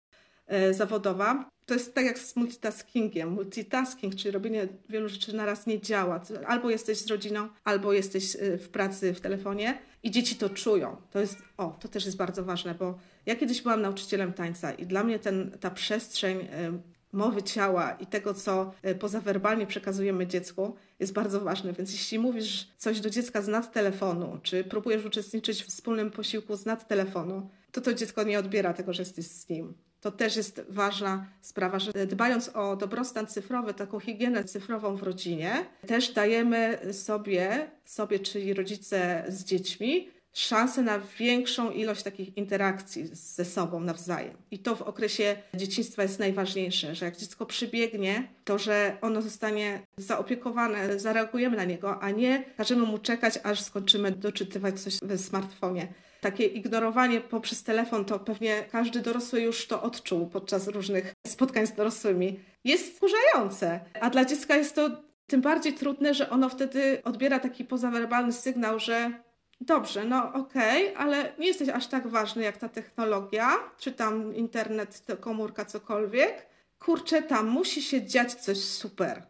e, 0.47 0.75
zawodowa. 0.75 1.51
To 1.66 1.75
jest 1.75 1.95
tak 1.95 2.05
jak 2.05 2.19
z 2.19 2.37
multitaskingiem. 2.37 3.33
Multitasking, 3.33 4.14
czyli 4.14 4.31
robienie 4.31 4.69
wielu 4.88 5.09
rzeczy 5.09 5.37
na 5.37 5.47
raz 5.47 5.66
nie 5.66 5.81
działa. 5.81 6.21
Albo 6.47 6.71
jesteś 6.71 6.99
z 6.99 7.07
rodziną, 7.07 7.49
albo 7.64 7.92
jesteś 7.92 8.37
e, 8.37 8.59
w 8.59 8.69
pracy 8.69 9.14
w 9.14 9.21
telefonie 9.21 9.79
i 10.03 10.11
dzieci 10.11 10.37
to 10.37 10.51
czują. 10.51 10.97
To 11.11 11.21
jest, 11.21 11.38
o, 11.57 11.79
to 11.81 11.88
też 11.88 12.05
jest 12.05 12.16
bardzo 12.16 12.45
ważne, 12.45 12.75
bo 12.75 12.99
ja 13.27 13.37
kiedyś 13.37 13.62
byłam 13.62 13.83
nauczycielem 13.83 14.33
tańca 14.33 14.73
i 14.73 14.87
dla 14.87 15.05
mnie 15.05 15.19
ten, 15.19 15.51
ta 15.61 15.71
przestrzeń 15.71 16.38
e, 16.38 16.79
mowy 17.12 17.42
ciała 17.42 17.92
i 17.92 18.07
tego, 18.07 18.35
co 18.35 18.73
e, 18.83 18.95
pozawerbalnie 18.95 19.66
przekazujemy 19.66 20.27
dziecku, 20.27 20.75
jest 21.01 21.12
bardzo 21.12 21.40
ważne. 21.40 21.73
Więc 21.73 21.92
jeśli 21.92 22.19
mówisz 22.19 22.69
coś 22.79 23.01
do 23.01 23.11
dziecka 23.11 23.42
z 23.42 23.49
nad 23.49 23.73
telefonu, 23.73 24.38
czy 24.42 24.64
próbujesz 24.64 25.05
uczestniczyć 25.05 25.62
w 25.62 25.66
wspólnym 25.66 26.11
posiłku 26.11 26.57
z 26.57 26.66
nad 26.66 26.88
telefonu, 26.88 27.51
to 27.73 27.81
to 27.81 27.95
dziecko 27.95 28.23
nie 28.23 28.38
odbiera 28.38 28.75
tego, 28.75 28.92
że 28.92 29.03
jesteś 29.03 29.27
z 29.27 29.49
nim. 29.49 29.75
To 30.01 30.11
też 30.11 30.37
jest 30.37 30.62
ważna 30.69 31.27
sprawa, 31.40 31.79
że 31.79 31.92
dbając 32.07 32.49
o 32.55 32.77
dobrostan 32.77 33.27
cyfrowy, 33.27 33.75
taką 33.75 34.01
higienę 34.01 34.45
cyfrową 34.45 34.97
w 34.97 35.03
rodzinie, 35.03 35.66
też 35.87 36.12
dajemy 36.12 36.79
sobie, 36.92 37.71
sobie 37.85 38.19
czyli 38.19 38.55
rodzice 38.55 39.25
z 39.29 39.45
dziećmi, 39.45 40.11
szansę 40.37 40.83
na 40.83 41.01
większą 41.18 41.70
ilość 41.70 42.03
takich 42.03 42.37
interakcji 42.37 43.07
ze 43.12 43.44
sobą 43.44 43.81
nawzajem. 43.81 44.37
I 44.51 44.59
to 44.59 44.77
w 44.77 44.83
okresie 44.83 45.37
dzieciństwa 45.55 46.03
jest 46.03 46.18
najważniejsze, 46.18 46.94
że 46.94 47.05
jak 47.05 47.16
dziecko 47.16 47.46
przybiegnie, 47.46 48.29
to 48.44 48.59
że 48.59 48.96
ono 49.01 49.22
zostanie 49.22 49.81
zaopiekowane, 49.96 50.99
zareagujemy 50.99 51.57
na 51.57 51.64
niego, 51.64 52.03
a 52.03 52.11
nie 52.11 52.44
każemy 52.57 52.83
mu 52.83 52.99
czekać, 52.99 53.38
aż 53.42 53.61
skończymy 53.61 54.12
doczytywać 54.12 54.81
coś 54.81 54.99
w 55.03 55.20
smartfonie. 55.20 55.88
Takie 56.20 56.44
ignorowanie 56.44 57.20
poprzez 57.20 57.62
telefon 57.62 58.05
to 58.05 58.18
pewnie 58.18 58.64
każdy 58.72 59.01
dorosły 59.01 59.40
już 59.40 59.66
to 59.66 59.83
odczuł 59.83 60.27
podczas 60.27 60.68
różnych 60.68 61.14
spotkań 61.27 61.66
z 61.66 61.72
dorosłymi. 61.72 62.40
Jest 62.64 62.96
wkurzające, 62.96 63.81
a 64.01 64.11
dla 64.11 64.25
dziecka 64.25 64.57
jest 64.57 64.75
to 64.75 64.90
tym 65.27 65.40
bardziej 65.40 65.75
trudne, 65.75 66.14
że 66.14 66.31
ono 66.31 66.49
wtedy 66.49 67.03
odbiera 67.05 67.38
taki 67.38 67.64
pozawerbalny 67.64 68.33
sygnał, 68.33 68.79
że 68.79 69.26
dobrze, 69.61 70.05
no 70.05 70.33
okej, 70.33 70.92
okay, 70.92 71.05
ale 71.05 71.33
nie 71.38 71.47
jesteś 71.47 71.69
aż 71.69 71.87
tak 71.87 72.07
ważny 72.07 72.42
jak 72.42 72.57
ta 72.57 72.69
technologia, 72.69 73.59
czy 73.79 73.92
tam 73.92 74.35
internet, 74.35 75.07
komórka, 75.21 75.64
cokolwiek. 75.64 76.47
Kurczę, 76.79 77.23
tam 77.23 77.47
musi 77.47 77.83
się 77.83 78.07
dziać 78.07 78.35
coś 78.35 78.59
super. 78.59 79.23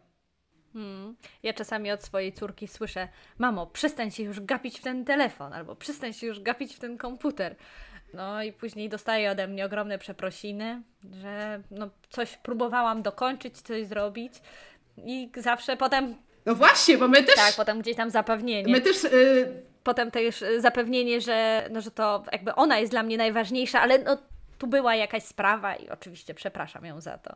Hmm. 0.73 1.15
Ja 1.43 1.53
czasami 1.53 1.91
od 1.91 2.03
swojej 2.03 2.33
córki 2.33 2.67
słyszę: 2.67 3.07
Mamo, 3.37 3.67
przestań 3.67 4.11
się 4.11 4.23
już 4.23 4.39
gapić 4.41 4.79
w 4.79 4.83
ten 4.83 5.05
telefon, 5.05 5.53
albo 5.53 5.75
przestań 5.75 6.13
się 6.13 6.27
już 6.27 6.39
gapić 6.39 6.75
w 6.75 6.79
ten 6.79 6.97
komputer. 6.97 7.55
No 8.13 8.43
i 8.43 8.53
później 8.53 8.89
dostaję 8.89 9.31
ode 9.31 9.47
mnie 9.47 9.65
ogromne 9.65 9.97
przeprosiny, 9.97 10.81
że 11.21 11.61
no, 11.71 11.89
coś 12.09 12.37
próbowałam 12.37 13.01
dokończyć, 13.01 13.61
coś 13.61 13.87
zrobić 13.87 14.33
i 15.05 15.29
zawsze 15.37 15.77
potem... 15.77 16.15
No 16.45 16.55
właśnie, 16.55 16.97
bo 16.97 17.07
my 17.07 17.23
też... 17.23 17.35
Tak, 17.35 17.53
potem 17.55 17.81
gdzieś 17.81 17.95
tam 17.95 18.09
zapewnienie. 18.09 18.71
My 18.71 18.81
też... 18.81 19.03
Yy... 19.03 19.67
Potem 19.87 20.11
też 20.11 20.43
zapewnienie, 20.59 21.21
że, 21.21 21.67
no, 21.71 21.81
że 21.81 21.91
to 21.91 22.23
jakby 22.31 22.55
ona 22.55 22.79
jest 22.79 22.91
dla 22.91 23.03
mnie 23.03 23.17
najważniejsza, 23.17 23.81
ale 23.81 23.99
no, 23.99 24.17
tu 24.57 24.67
była 24.67 24.95
jakaś 24.95 25.23
sprawa 25.23 25.75
i 25.75 25.89
oczywiście 25.89 26.33
przepraszam 26.33 26.85
ją 26.85 27.01
za 27.01 27.17
to. 27.17 27.35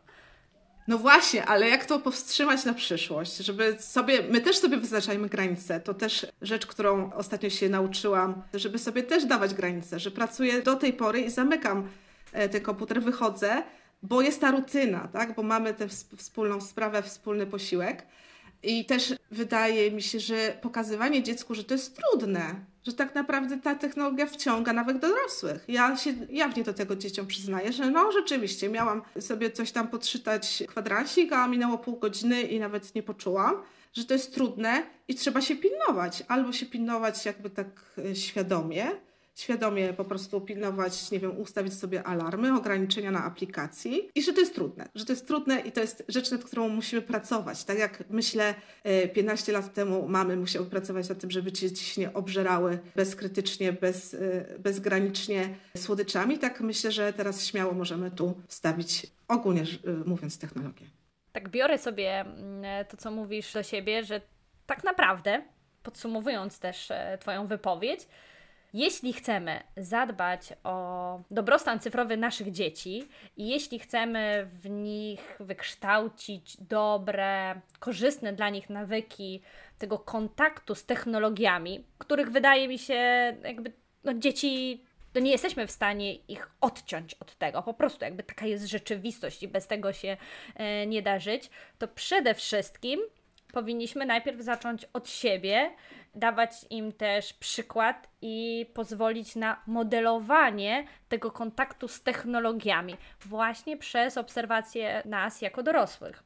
No 0.87 0.97
właśnie, 0.97 1.45
ale 1.45 1.69
jak 1.69 1.85
to 1.85 1.99
powstrzymać 1.99 2.65
na 2.65 2.73
przyszłość? 2.73 3.37
Żeby 3.37 3.75
sobie, 3.79 4.21
my 4.29 4.41
też 4.41 4.57
sobie 4.57 4.77
wyznaczajmy 4.77 5.29
granice. 5.29 5.79
To 5.79 5.93
też 5.93 6.27
rzecz, 6.41 6.65
którą 6.65 7.13
ostatnio 7.13 7.49
się 7.49 7.69
nauczyłam, 7.69 8.43
żeby 8.53 8.79
sobie 8.79 9.03
też 9.03 9.25
dawać 9.25 9.53
granice, 9.53 9.99
że 9.99 10.11
pracuję 10.11 10.61
do 10.61 10.75
tej 10.75 10.93
pory 10.93 11.21
i 11.21 11.29
zamykam 11.29 11.89
e, 12.33 12.49
ten 12.49 12.61
komputer, 12.61 13.01
wychodzę, 13.01 13.63
bo 14.03 14.21
jest 14.21 14.41
ta 14.41 14.51
rutyna, 14.51 15.07
tak? 15.13 15.35
Bo 15.35 15.43
mamy 15.43 15.73
tę 15.73 15.87
wspólną 16.17 16.61
sprawę, 16.61 17.01
wspólny 17.01 17.45
posiłek. 17.45 18.05
I 18.63 18.86
też 18.86 19.13
wydaje 19.32 19.91
mi 19.91 20.02
się, 20.02 20.19
że 20.19 20.58
pokazywanie 20.62 21.24
dziecku, 21.24 21.56
że 21.56 21.63
to 21.63 21.74
jest 21.74 21.97
trudne, 21.97 22.56
że 22.84 22.93
tak 22.93 23.15
naprawdę 23.15 23.58
ta 23.58 23.76
technologia 23.76 24.26
wciąga 24.26 24.74
nawet 24.74 25.00
dorosłych. 25.00 25.65
Ja 25.67 25.97
się 25.97 26.13
jawnie 26.30 26.63
do 26.63 26.74
tego 26.74 26.95
dzieciom 26.95 27.28
przyznaję, 27.28 27.71
że 27.71 27.91
no 27.91 28.12
rzeczywiście 28.12 28.69
miałam 28.69 29.02
sobie 29.19 29.52
coś 29.52 29.71
tam 29.71 29.88
podszytać 29.88 30.63
kwadransik, 30.67 31.34
a 31.34 31.47
minęło 31.47 31.78
pół 31.78 32.00
godziny 32.00 32.41
i 32.41 32.60
nawet 32.60 32.95
nie 32.95 33.04
poczułam, 33.04 33.56
że 33.93 34.06
to 34.06 34.13
jest 34.13 34.34
trudne 34.34 34.84
i 35.08 35.15
trzeba 35.15 35.41
się 35.41 35.56
pilnować. 35.56 36.24
Albo 36.28 36.52
się 36.52 36.65
pilnować 36.65 37.26
jakby 37.26 37.50
tak 37.50 37.67
e, 37.97 38.15
świadomie, 38.15 38.91
świadomie 39.36 39.94
po 39.94 40.06
prostu 40.06 40.41
pilnować, 40.41 41.12
nie 41.12 41.20
wiem, 41.20 41.38
ustawić 41.38 41.74
sobie 41.74 42.04
alarmy, 42.04 42.56
ograniczenia 42.58 43.12
na 43.12 43.24
aplikacji 43.24 44.10
i 44.15 44.24
że 44.24 44.34
to 44.34 44.39
jest 44.39 44.56
trudne, 44.56 44.89
że 44.96 45.06
to 45.06 45.13
jest 45.13 45.28
trudne 45.28 45.60
i 45.60 45.72
to 45.72 45.82
jest 45.82 46.04
rzecz, 46.08 46.32
nad 46.32 46.44
którą 46.44 46.70
musimy 46.70 47.02
pracować. 47.02 47.63
Tak 47.63 47.80
jak 47.80 48.04
myślę, 48.10 48.54
15 49.13 49.52
e, 49.52 49.56
lat 49.56 49.74
temu 49.74 50.08
mamy 50.08 50.36
musiały 50.36 50.65
pracować 50.65 51.10
nad 51.10 51.20
tym, 51.20 51.32
żeby 51.32 51.52
dzieci 51.52 51.86
się 51.86 52.02
nie 52.02 52.13
obżerały 52.13 52.80
bezkrytycznie, 52.96 53.74
bez, 53.74 54.13
e, 54.13 54.20
bezgranicznie 54.60 55.56
słodyczami, 55.78 56.39
tak 56.39 56.62
myślę, 56.62 56.91
że 56.91 57.13
teraz 57.13 57.46
śmiało 57.46 57.74
możemy 57.74 58.12
tu 58.12 58.41
wstawić 58.48 59.08
ogólnie 59.28 59.62
e, 59.62 59.65
mówiąc 60.06 60.39
technologię. 60.39 60.86
Tak 61.32 61.50
biorę 61.50 61.78
sobie 61.78 62.20
mm, 62.20 62.86
to, 62.86 62.98
co 62.98 63.12
mówisz 63.12 63.54
do 63.54 63.63
siebie, 63.63 64.04
że 64.04 64.22
tak 64.65 64.84
naprawdę, 64.84 65.41
podsumowując 65.84 66.60
też 66.60 66.91
Twoją 67.20 67.48
wypowiedź, 67.48 68.08
jeśli 68.73 69.13
chcemy 69.13 69.63
zadbać 69.77 70.53
o 70.63 71.19
dobrostan 71.31 71.79
cyfrowy 71.79 72.17
naszych 72.17 72.51
dzieci 72.51 73.07
i 73.38 73.47
jeśli 73.47 73.79
chcemy 73.79 74.47
w 74.53 74.69
nich 74.69 75.38
wykształcić 75.39 76.57
dobre, 76.57 77.62
korzystne 77.79 78.34
dla 78.34 78.49
nich 78.49 78.69
nawyki 78.69 79.41
tego 79.77 79.99
kontaktu 79.99 80.75
z 80.75 80.86
technologiami, 80.86 81.86
których 81.97 82.31
wydaje 82.31 82.67
mi 82.67 82.79
się, 82.79 82.93
jakby 83.43 83.71
no, 84.03 84.13
dzieci 84.13 84.84
to 85.13 85.19
nie 85.19 85.31
jesteśmy 85.31 85.67
w 85.67 85.71
stanie 85.71 86.15
ich 86.15 86.51
odciąć 86.62 87.13
od 87.13 87.36
tego. 87.36 87.63
Po 87.63 87.73
prostu 87.73 88.05
jakby 88.05 88.23
taka 88.23 88.45
jest 88.45 88.65
rzeczywistość 88.65 89.43
i 89.43 89.47
bez 89.47 89.67
tego 89.67 89.93
się 89.93 90.17
e, 90.55 90.88
nie 90.88 91.01
da 91.01 91.19
żyć. 91.19 91.49
To 91.77 91.88
przede 91.88 92.34
wszystkim 92.34 92.99
powinniśmy 93.51 94.05
najpierw 94.05 94.41
zacząć 94.41 94.86
od 94.93 95.10
siebie, 95.10 95.71
dawać 96.15 96.52
im 96.69 96.91
też 96.91 97.34
przykład 97.34 98.10
i 98.21 98.65
pozwolić 98.74 99.36
na 99.36 99.62
modelowanie 99.67 100.86
tego 101.10 101.32
kontaktu 101.32 101.88
z 101.88 102.04
technologiami, 102.04 102.97
właśnie 103.26 103.78
przez 103.78 104.17
obserwację 104.17 105.04
nas 105.06 105.41
jako 105.41 105.63
dorosłych. 105.63 106.24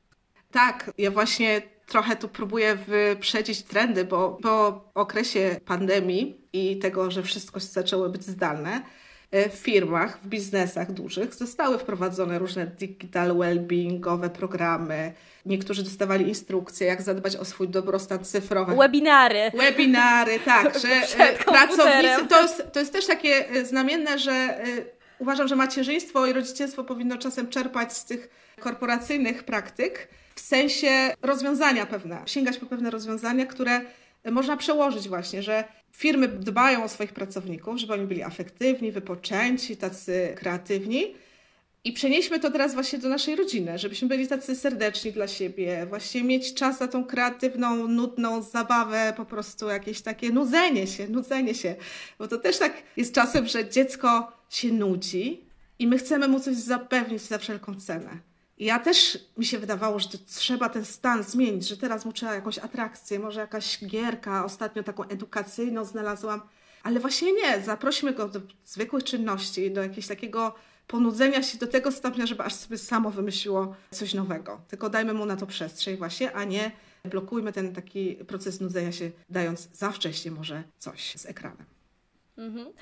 Tak, 0.52 0.92
ja 0.98 1.12
właśnie 1.12 1.62
trochę 1.88 2.16
tu 2.16 2.28
próbuję 2.30 2.76
wyprzedzić 2.76 3.64
trendy, 3.64 4.06
bo 4.06 4.38
po 4.44 4.84
okresie 4.94 5.60
pandemii 5.66 6.42
i 6.54 6.80
tego, 6.80 7.12
że 7.12 7.24
wszystko 7.24 7.60
zaczęło 7.60 8.10
być 8.10 8.24
zdalne, 8.24 8.82
w 9.50 9.54
firmach, 9.54 10.20
w 10.24 10.28
biznesach 10.28 10.92
dużych 10.92 11.34
zostały 11.34 11.78
wprowadzone 11.78 12.40
różne 12.40 12.68
digital 12.68 13.30
well-beingowe 13.30 14.30
programy. 14.30 15.14
Niektórzy 15.46 15.84
dostawali 15.84 16.28
instrukcje, 16.28 16.88
jak 16.88 17.02
zadbać 17.02 17.36
o 17.36 17.46
swój 17.46 17.70
dobrostan 17.70 18.26
cyfrowy. 18.26 18.76
Webinary. 18.76 19.52
Webinary, 19.54 20.40
tak. 20.40 20.80
że 20.84 20.90
e, 21.24 21.34
pracownicy, 21.34 22.28
to 22.30 22.42
jest, 22.42 22.64
to 22.74 22.80
jest 22.80 22.94
też 22.94 23.06
takie 23.06 23.50
e, 23.50 23.66
znamienne, 23.66 24.20
że 24.20 24.64
uważam, 25.20 25.48
że 25.48 25.56
macierzyństwo 25.56 26.28
i 26.28 26.34
rodzicielstwo 26.34 26.84
powinno 26.84 27.18
czasem 27.18 27.48
czerpać 27.50 27.98
z 27.98 28.06
tych 28.06 28.30
korporacyjnych 28.60 29.44
praktyk 29.44 30.08
w 30.36 30.40
sensie 30.40 31.14
rozwiązania 31.22 31.86
pewne, 31.86 32.22
sięgać 32.26 32.58
po 32.58 32.66
pewne 32.66 32.90
rozwiązania, 32.90 33.46
które 33.46 33.82
można 34.32 34.58
przełożyć 34.58 35.08
właśnie, 35.10 35.44
że 35.44 35.64
firmy 35.92 36.28
dbają 36.28 36.84
o 36.84 36.90
swoich 36.90 37.14
pracowników, 37.14 37.78
żeby 37.78 37.94
oni 37.94 38.08
byli 38.08 38.24
afektywni, 38.24 38.92
wypoczęci, 38.92 39.78
tacy 39.78 40.34
kreatywni. 40.38 41.16
I 41.84 41.94
przenieśmy 41.94 42.40
to 42.40 42.52
teraz 42.52 42.74
właśnie 42.74 43.00
do 43.00 43.10
naszej 43.10 43.36
rodziny, 43.36 43.78
żebyśmy 43.78 44.08
byli 44.08 44.28
tacy 44.28 44.56
serdeczni 44.56 45.12
dla 45.12 45.28
siebie, 45.28 45.86
właśnie 45.90 46.24
mieć 46.24 46.54
czas 46.54 46.80
na 46.80 46.88
tą 46.88 47.06
kreatywną, 47.06 47.88
nudną 47.88 48.42
zabawę, 48.42 49.14
po 49.18 49.26
prostu 49.26 49.68
jakieś 49.68 50.02
takie 50.02 50.30
nudzenie 50.30 50.88
się, 50.88 51.08
nudzenie 51.08 51.54
się. 51.56 51.76
Bo 52.20 52.28
to 52.28 52.38
też 52.38 52.58
tak 52.58 52.74
jest 52.98 53.14
czasem, 53.14 53.48
że 53.48 53.70
dziecko 53.70 54.32
się 54.50 54.74
nudzi 54.74 55.46
i 55.80 55.88
my 55.88 55.98
chcemy 55.98 56.28
mu 56.28 56.40
coś 56.40 56.56
zapewnić 56.56 57.22
za 57.22 57.38
wszelką 57.38 57.76
cenę. 57.76 58.20
Ja 58.58 58.80
też 58.80 59.28
mi 59.38 59.46
się 59.46 59.60
wydawało, 59.60 60.00
że 60.00 60.10
trzeba 60.28 60.70
ten 60.70 60.86
stan 60.86 61.24
zmienić, 61.24 61.68
że 61.68 61.78
teraz 61.78 62.06
mu 62.06 62.14
trzeba 62.14 62.36
jakąś 62.36 62.60
atrakcję, 62.60 63.20
może 63.20 63.40
jakaś 63.40 63.86
gierka, 63.86 64.46
ostatnio 64.46 64.84
taką 64.84 65.04
edukacyjną 65.04 65.86
znalazłam, 65.86 66.42
ale 66.84 67.00
właśnie 67.00 67.34
nie, 67.34 67.62
zaprośmy 67.62 68.14
go 68.14 68.30
do 68.30 68.42
zwykłych 68.66 69.04
czynności, 69.04 69.72
do 69.72 69.82
jakiegoś 69.82 70.08
takiego 70.08 70.56
ponudzenia 70.88 71.44
się 71.44 71.58
do 71.58 71.68
tego 71.68 71.92
stopnia, 71.92 72.26
żeby 72.26 72.44
aż 72.44 72.54
sobie 72.54 72.78
samo 72.78 73.12
wymyśliło 73.12 73.76
coś 73.92 74.14
nowego. 74.14 74.62
Tylko 74.68 74.90
dajmy 74.90 75.14
mu 75.14 75.26
na 75.26 75.36
to 75.36 75.48
przestrzeń 75.48 75.98
właśnie, 75.98 76.34
a 76.34 76.44
nie 76.44 76.72
blokujmy 77.06 77.54
ten 77.54 77.74
taki 77.76 78.16
proces 78.16 78.62
nudzenia 78.62 78.92
się, 78.92 79.12
dając 79.30 79.70
za 79.74 79.92
wcześnie 79.92 80.32
może 80.32 80.64
coś 80.80 81.16
z 81.16 81.26
ekranem. 81.26 81.66
Mhm. 82.38 82.74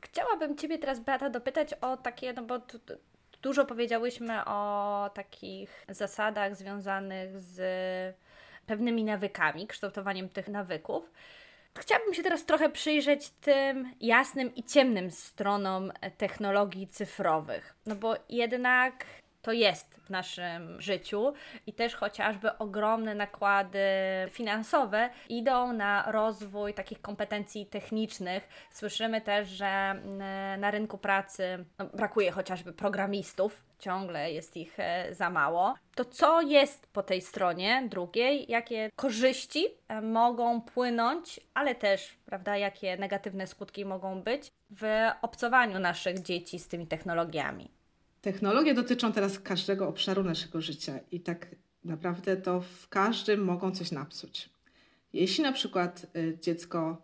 chciałabym 0.00 0.56
Ciebie 0.56 0.78
teraz, 0.78 1.00
Beata, 1.00 1.30
dopytać 1.30 1.74
o 1.80 1.96
takie, 1.96 2.32
no 2.32 2.42
bo 2.42 2.60
Dużo 3.46 3.64
powiedziałyśmy 3.64 4.44
o 4.44 5.10
takich 5.14 5.84
zasadach 5.88 6.56
związanych 6.56 7.40
z 7.40 8.16
pewnymi 8.66 9.04
nawykami, 9.04 9.66
kształtowaniem 9.66 10.28
tych 10.28 10.48
nawyków. 10.48 11.12
Chciałabym 11.78 12.14
się 12.14 12.22
teraz 12.22 12.44
trochę 12.44 12.70
przyjrzeć 12.70 13.30
tym 13.30 13.92
jasnym 14.00 14.54
i 14.54 14.64
ciemnym 14.64 15.10
stronom 15.10 15.92
technologii 16.16 16.88
cyfrowych, 16.88 17.74
no 17.86 17.94
bo 17.94 18.14
jednak 18.28 19.04
to 19.46 19.52
jest 19.52 19.94
w 19.94 20.10
naszym 20.10 20.80
życiu 20.80 21.32
i 21.66 21.72
też 21.72 21.94
chociażby 21.94 22.58
ogromne 22.58 23.14
nakłady 23.14 23.78
finansowe 24.30 25.10
idą 25.28 25.72
na 25.72 26.12
rozwój 26.12 26.74
takich 26.74 27.00
kompetencji 27.00 27.66
technicznych. 27.66 28.48
Słyszymy 28.70 29.20
też, 29.20 29.48
że 29.48 29.66
mm, 29.66 30.60
na 30.60 30.70
rynku 30.70 30.98
pracy 30.98 31.64
no, 31.78 31.84
brakuje 31.84 32.30
chociażby 32.30 32.72
programistów, 32.72 33.64
ciągle 33.78 34.32
jest 34.32 34.56
ich 34.56 34.80
e, 34.80 35.14
za 35.14 35.30
mało. 35.30 35.74
To 35.94 36.04
co 36.04 36.40
jest 36.40 36.86
po 36.86 37.02
tej 37.02 37.20
stronie 37.20 37.86
drugiej? 37.90 38.46
Jakie 38.48 38.90
korzyści 38.96 39.66
e, 39.88 40.00
mogą 40.00 40.60
płynąć, 40.60 41.40
ale 41.54 41.74
też, 41.74 42.18
prawda, 42.24 42.56
jakie 42.56 42.96
negatywne 42.96 43.46
skutki 43.46 43.84
mogą 43.84 44.22
być 44.22 44.48
w 44.70 45.10
obcowaniu 45.22 45.78
naszych 45.78 46.22
dzieci 46.22 46.58
z 46.58 46.68
tymi 46.68 46.86
technologiami? 46.86 47.75
Technologie 48.26 48.74
dotyczą 48.74 49.12
teraz 49.12 49.38
każdego 49.38 49.88
obszaru 49.88 50.22
naszego 50.22 50.60
życia 50.60 50.98
i 51.10 51.20
tak 51.20 51.46
naprawdę 51.84 52.36
to 52.36 52.60
w 52.60 52.88
każdym 52.88 53.44
mogą 53.44 53.70
coś 53.70 53.92
napsuć. 53.92 54.50
Jeśli 55.12 55.44
na 55.44 55.52
przykład 55.52 56.06
y, 56.16 56.38
dziecko 56.42 57.02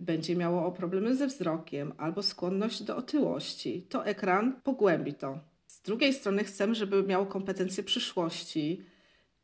będzie 0.00 0.36
miało 0.36 0.72
problemy 0.72 1.16
ze 1.16 1.26
wzrokiem 1.26 1.92
albo 1.98 2.22
skłonność 2.22 2.82
do 2.82 2.96
otyłości, 2.96 3.86
to 3.88 4.06
ekran 4.06 4.60
pogłębi 4.64 5.14
to. 5.14 5.38
Z 5.66 5.82
drugiej 5.82 6.14
strony 6.14 6.44
chcemy, 6.44 6.74
żeby 6.74 7.02
miało 7.02 7.26
kompetencje 7.26 7.84
przyszłości 7.84 8.82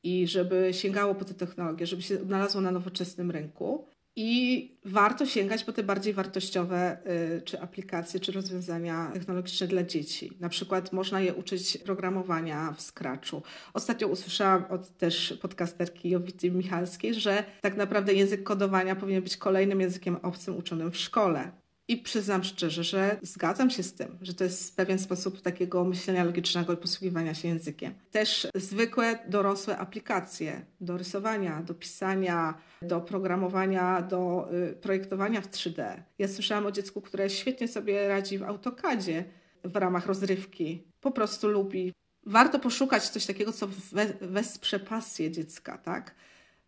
i 0.02 0.26
żeby 0.26 0.70
sięgało 0.72 1.14
po 1.14 1.24
te 1.24 1.34
technologie, 1.34 1.86
żeby 1.86 2.02
się 2.02 2.20
odnalazło 2.20 2.60
na 2.60 2.70
nowoczesnym 2.70 3.30
rynku. 3.30 3.88
I 4.20 4.70
warto 4.84 5.26
sięgać 5.26 5.64
po 5.64 5.72
te 5.72 5.82
bardziej 5.82 6.14
wartościowe 6.14 6.98
y, 7.36 7.42
czy 7.42 7.60
aplikacje, 7.60 8.20
czy 8.20 8.32
rozwiązania 8.32 9.10
technologiczne 9.14 9.66
dla 9.66 9.82
dzieci. 9.82 10.32
Na 10.40 10.48
przykład 10.48 10.92
można 10.92 11.20
je 11.20 11.34
uczyć 11.34 11.78
programowania 11.78 12.72
w 12.72 12.82
Scratchu. 12.82 13.42
Ostatnio 13.74 14.08
usłyszałam 14.08 14.64
od 14.70 14.96
też 14.96 15.38
podcasterki 15.42 16.10
Jowity 16.10 16.50
Michalskiej, 16.50 17.14
że 17.14 17.44
tak 17.60 17.76
naprawdę 17.76 18.14
język 18.14 18.42
kodowania 18.42 18.96
powinien 18.96 19.22
być 19.22 19.36
kolejnym 19.36 19.80
językiem 19.80 20.16
obcym 20.16 20.56
uczonym 20.56 20.90
w 20.90 20.96
szkole. 20.96 21.52
I 21.88 21.96
przyznam 21.96 22.44
szczerze, 22.44 22.84
że 22.84 23.16
zgadzam 23.22 23.70
się 23.70 23.82
z 23.82 23.94
tym, 23.94 24.18
że 24.22 24.34
to 24.34 24.44
jest 24.44 24.76
pewien 24.76 24.98
sposób 24.98 25.40
takiego 25.40 25.84
myślenia 25.84 26.24
logicznego 26.24 26.72
i 26.72 26.76
posługiwania 26.76 27.34
się 27.34 27.48
językiem. 27.48 27.94
Też 28.10 28.48
zwykłe 28.54 29.18
dorosłe 29.28 29.78
aplikacje 29.78 30.66
do 30.80 30.98
rysowania, 30.98 31.62
do 31.62 31.74
pisania, 31.74 32.54
do 32.82 33.00
programowania, 33.00 34.02
do 34.02 34.48
y, 34.70 34.76
projektowania 34.76 35.40
w 35.40 35.50
3D. 35.50 36.02
Ja 36.18 36.28
słyszałam 36.28 36.66
o 36.66 36.72
dziecku, 36.72 37.00
które 37.00 37.30
świetnie 37.30 37.68
sobie 37.68 38.08
radzi 38.08 38.38
w 38.38 38.42
AutoCADzie 38.42 39.24
w 39.64 39.76
ramach 39.76 40.06
rozrywki. 40.06 40.82
Po 41.00 41.10
prostu 41.10 41.48
lubi. 41.48 41.92
Warto 42.26 42.58
poszukać 42.58 43.08
coś 43.08 43.26
takiego, 43.26 43.52
co 43.52 43.68
we, 43.92 44.06
wesprze 44.20 44.80
pasję 44.80 45.30
dziecka, 45.30 45.78
tak? 45.78 46.14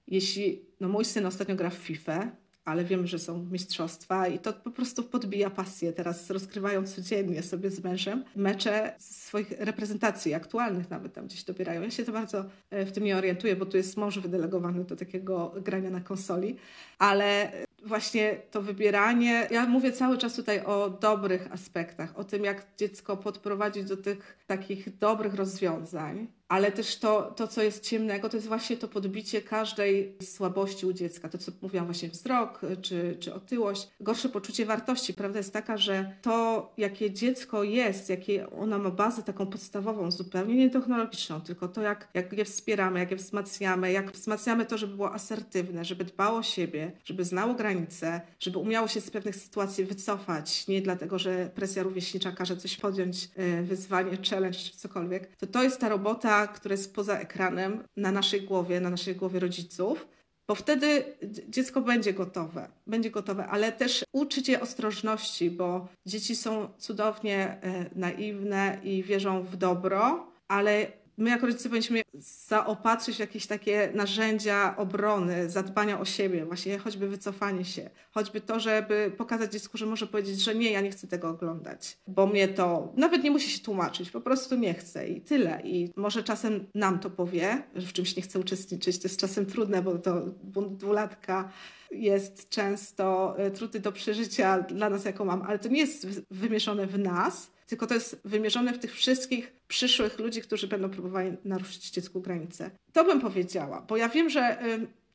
Jeśli, 0.06 0.64
no 0.80 0.88
mój 0.88 1.04
syn 1.04 1.26
ostatnio 1.26 1.56
gra 1.56 1.70
w 1.70 1.74
FIFA, 1.74 2.30
ale 2.70 2.84
wiem, 2.84 3.06
że 3.06 3.18
są 3.18 3.46
mistrzostwa 3.50 4.28
i 4.28 4.38
to 4.38 4.52
po 4.52 4.70
prostu 4.70 5.02
podbija 5.02 5.50
pasję. 5.50 5.92
Teraz 5.92 6.30
rozgrywają 6.30 6.86
codziennie 6.86 7.42
sobie 7.42 7.70
z 7.70 7.84
mężem 7.84 8.24
mecze 8.36 8.94
swoich 8.98 9.50
reprezentacji, 9.58 10.34
aktualnych 10.34 10.90
nawet 10.90 11.12
tam 11.12 11.26
gdzieś 11.26 11.44
dobierają. 11.44 11.82
Ja 11.82 11.90
się 11.90 12.04
to 12.04 12.12
bardzo 12.12 12.44
e, 12.70 12.86
w 12.86 12.92
tym 12.92 13.04
nie 13.04 13.16
orientuję, 13.16 13.56
bo 13.56 13.66
tu 13.66 13.76
jest 13.76 13.96
mąż 13.96 14.18
wydelegowany 14.18 14.84
do 14.84 14.96
takiego 14.96 15.54
grania 15.64 15.90
na 15.90 16.00
konsoli, 16.00 16.56
ale 16.98 17.52
właśnie 17.86 18.36
to 18.50 18.62
wybieranie. 18.62 19.48
Ja 19.50 19.66
mówię 19.66 19.92
cały 19.92 20.18
czas 20.18 20.34
tutaj 20.34 20.64
o 20.64 20.90
dobrych 20.90 21.52
aspektach, 21.52 22.18
o 22.18 22.24
tym, 22.24 22.44
jak 22.44 22.66
dziecko 22.76 23.16
podprowadzić 23.16 23.84
do 23.84 23.96
tych 23.96 24.38
takich 24.46 24.98
dobrych 24.98 25.34
rozwiązań, 25.34 26.26
ale 26.50 26.72
też 26.72 26.96
to, 26.96 27.22
to 27.36 27.48
co 27.48 27.62
jest 27.62 27.84
ciemnego, 27.84 28.28
to 28.28 28.36
jest 28.36 28.48
właśnie 28.48 28.76
to 28.76 28.88
podbicie 28.88 29.42
każdej 29.42 30.16
słabości 30.22 30.86
u 30.86 30.92
dziecka. 30.92 31.28
To, 31.28 31.38
co 31.38 31.52
mówiłam, 31.62 31.86
właśnie 31.86 32.08
wzrok 32.08 32.60
czy, 32.82 33.16
czy 33.20 33.34
otyłość, 33.34 33.88
gorsze 34.00 34.28
poczucie 34.28 34.66
wartości. 34.66 35.14
Prawda 35.14 35.38
jest 35.38 35.52
taka, 35.52 35.76
że 35.76 36.14
to, 36.22 36.72
jakie 36.76 37.10
dziecko 37.10 37.64
jest, 37.64 38.08
jakie 38.08 38.50
ona 38.50 38.78
ma 38.78 38.90
bazę 38.90 39.22
taką 39.22 39.46
podstawową, 39.46 40.10
zupełnie 40.10 40.54
nie 40.54 40.70
technologiczną, 40.70 41.40
tylko 41.40 41.68
to, 41.68 41.82
jak, 41.82 42.08
jak 42.14 42.32
je 42.32 42.44
wspieramy, 42.44 42.98
jak 42.98 43.10
je 43.10 43.16
wzmacniamy, 43.16 43.92
jak 43.92 44.12
wzmacniamy 44.12 44.66
to, 44.66 44.78
żeby 44.78 44.94
było 44.94 45.12
asertywne, 45.12 45.84
żeby 45.84 46.04
dbało 46.04 46.38
o 46.38 46.42
siebie, 46.42 46.92
żeby 47.04 47.24
znało 47.24 47.54
granice, 47.54 48.20
żeby 48.40 48.58
umiało 48.58 48.88
się 48.88 49.00
z 49.00 49.10
pewnych 49.10 49.36
sytuacji 49.36 49.84
wycofać, 49.84 50.68
nie 50.68 50.82
dlatego, 50.82 51.18
że 51.18 51.50
presja 51.54 51.82
rówieśnicza 51.82 52.32
każe 52.32 52.56
coś 52.56 52.76
podjąć, 52.76 53.28
e, 53.36 53.62
wyzwanie, 53.62 54.18
challenge 54.30 54.58
czy 54.58 54.76
cokolwiek, 54.76 55.36
to 55.36 55.46
to 55.46 55.62
jest 55.62 55.80
ta 55.80 55.88
robota, 55.88 56.39
która 56.46 56.72
jest 56.72 56.94
poza 56.94 57.18
ekranem, 57.18 57.84
na 57.96 58.12
naszej 58.12 58.42
głowie, 58.42 58.80
na 58.80 58.90
naszej 58.90 59.16
głowie 59.16 59.40
rodziców, 59.40 60.06
bo 60.48 60.54
wtedy 60.54 61.04
dziecko 61.48 61.80
będzie 61.80 62.12
gotowe, 62.12 62.68
będzie 62.86 63.10
gotowe, 63.10 63.46
ale 63.46 63.72
też 63.72 64.04
uczyć 64.12 64.48
je 64.48 64.60
ostrożności, 64.60 65.50
bo 65.50 65.88
dzieci 66.06 66.36
są 66.36 66.68
cudownie 66.78 67.58
e, 67.62 67.84
naiwne 67.94 68.78
i 68.84 69.02
wierzą 69.02 69.42
w 69.42 69.56
dobro, 69.56 70.26
ale 70.48 70.86
my 71.20 71.30
jako 71.30 71.46
rodzice 71.46 71.68
powinniśmy 71.68 72.02
zaopatrzyć 72.48 73.16
w 73.16 73.18
jakieś 73.18 73.46
takie 73.46 73.92
narzędzia 73.94 74.76
obrony, 74.76 75.50
zadbania 75.50 76.00
o 76.00 76.04
siebie, 76.04 76.44
właśnie 76.44 76.78
choćby 76.78 77.08
wycofanie 77.08 77.64
się, 77.64 77.90
choćby 78.12 78.40
to, 78.40 78.60
żeby 78.60 79.12
pokazać 79.16 79.52
dziecku, 79.52 79.78
że 79.78 79.86
może 79.86 80.06
powiedzieć, 80.06 80.40
że 80.40 80.54
nie, 80.54 80.70
ja 80.70 80.80
nie 80.80 80.90
chcę 80.90 81.06
tego 81.06 81.28
oglądać, 81.28 81.98
bo 82.06 82.26
mnie 82.26 82.48
to, 82.48 82.92
nawet 82.96 83.22
nie 83.22 83.30
musi 83.30 83.50
się 83.50 83.64
tłumaczyć, 83.64 84.10
po 84.10 84.20
prostu 84.20 84.56
nie 84.56 84.74
chcę 84.74 85.08
i 85.08 85.20
tyle. 85.20 85.60
I 85.64 85.92
może 85.96 86.22
czasem 86.22 86.66
nam 86.74 86.98
to 86.98 87.10
powie, 87.10 87.62
że 87.74 87.86
w 87.86 87.92
czymś 87.92 88.16
nie 88.16 88.22
chce 88.22 88.38
uczestniczyć, 88.38 88.98
to 88.98 89.08
jest 89.08 89.20
czasem 89.20 89.46
trudne, 89.46 89.82
bo 89.82 89.98
to 89.98 90.22
bunt 90.42 90.76
dwulatka 90.76 91.52
jest 91.90 92.48
często 92.48 93.34
e, 93.38 93.50
trudny 93.50 93.80
do 93.80 93.92
przeżycia 93.92 94.60
dla 94.60 94.90
nas 94.90 95.04
jako 95.04 95.24
mam, 95.24 95.42
ale 95.42 95.58
to 95.58 95.68
nie 95.68 95.80
jest 95.80 96.24
wymieszone 96.30 96.86
w 96.86 96.98
nas, 96.98 97.50
tylko 97.70 97.86
to 97.86 97.94
jest 97.94 98.20
wymierzone 98.24 98.72
w 98.72 98.78
tych 98.78 98.94
wszystkich 98.94 99.52
przyszłych 99.68 100.18
ludzi, 100.18 100.42
którzy 100.42 100.68
będą 100.68 100.90
próbowali 100.90 101.36
naruszyć 101.44 101.90
dziecku 101.90 102.20
granice. 102.20 102.70
To 102.92 103.04
bym 103.04 103.20
powiedziała, 103.20 103.80
bo 103.88 103.96
ja 103.96 104.08
wiem, 104.08 104.30
że 104.30 104.58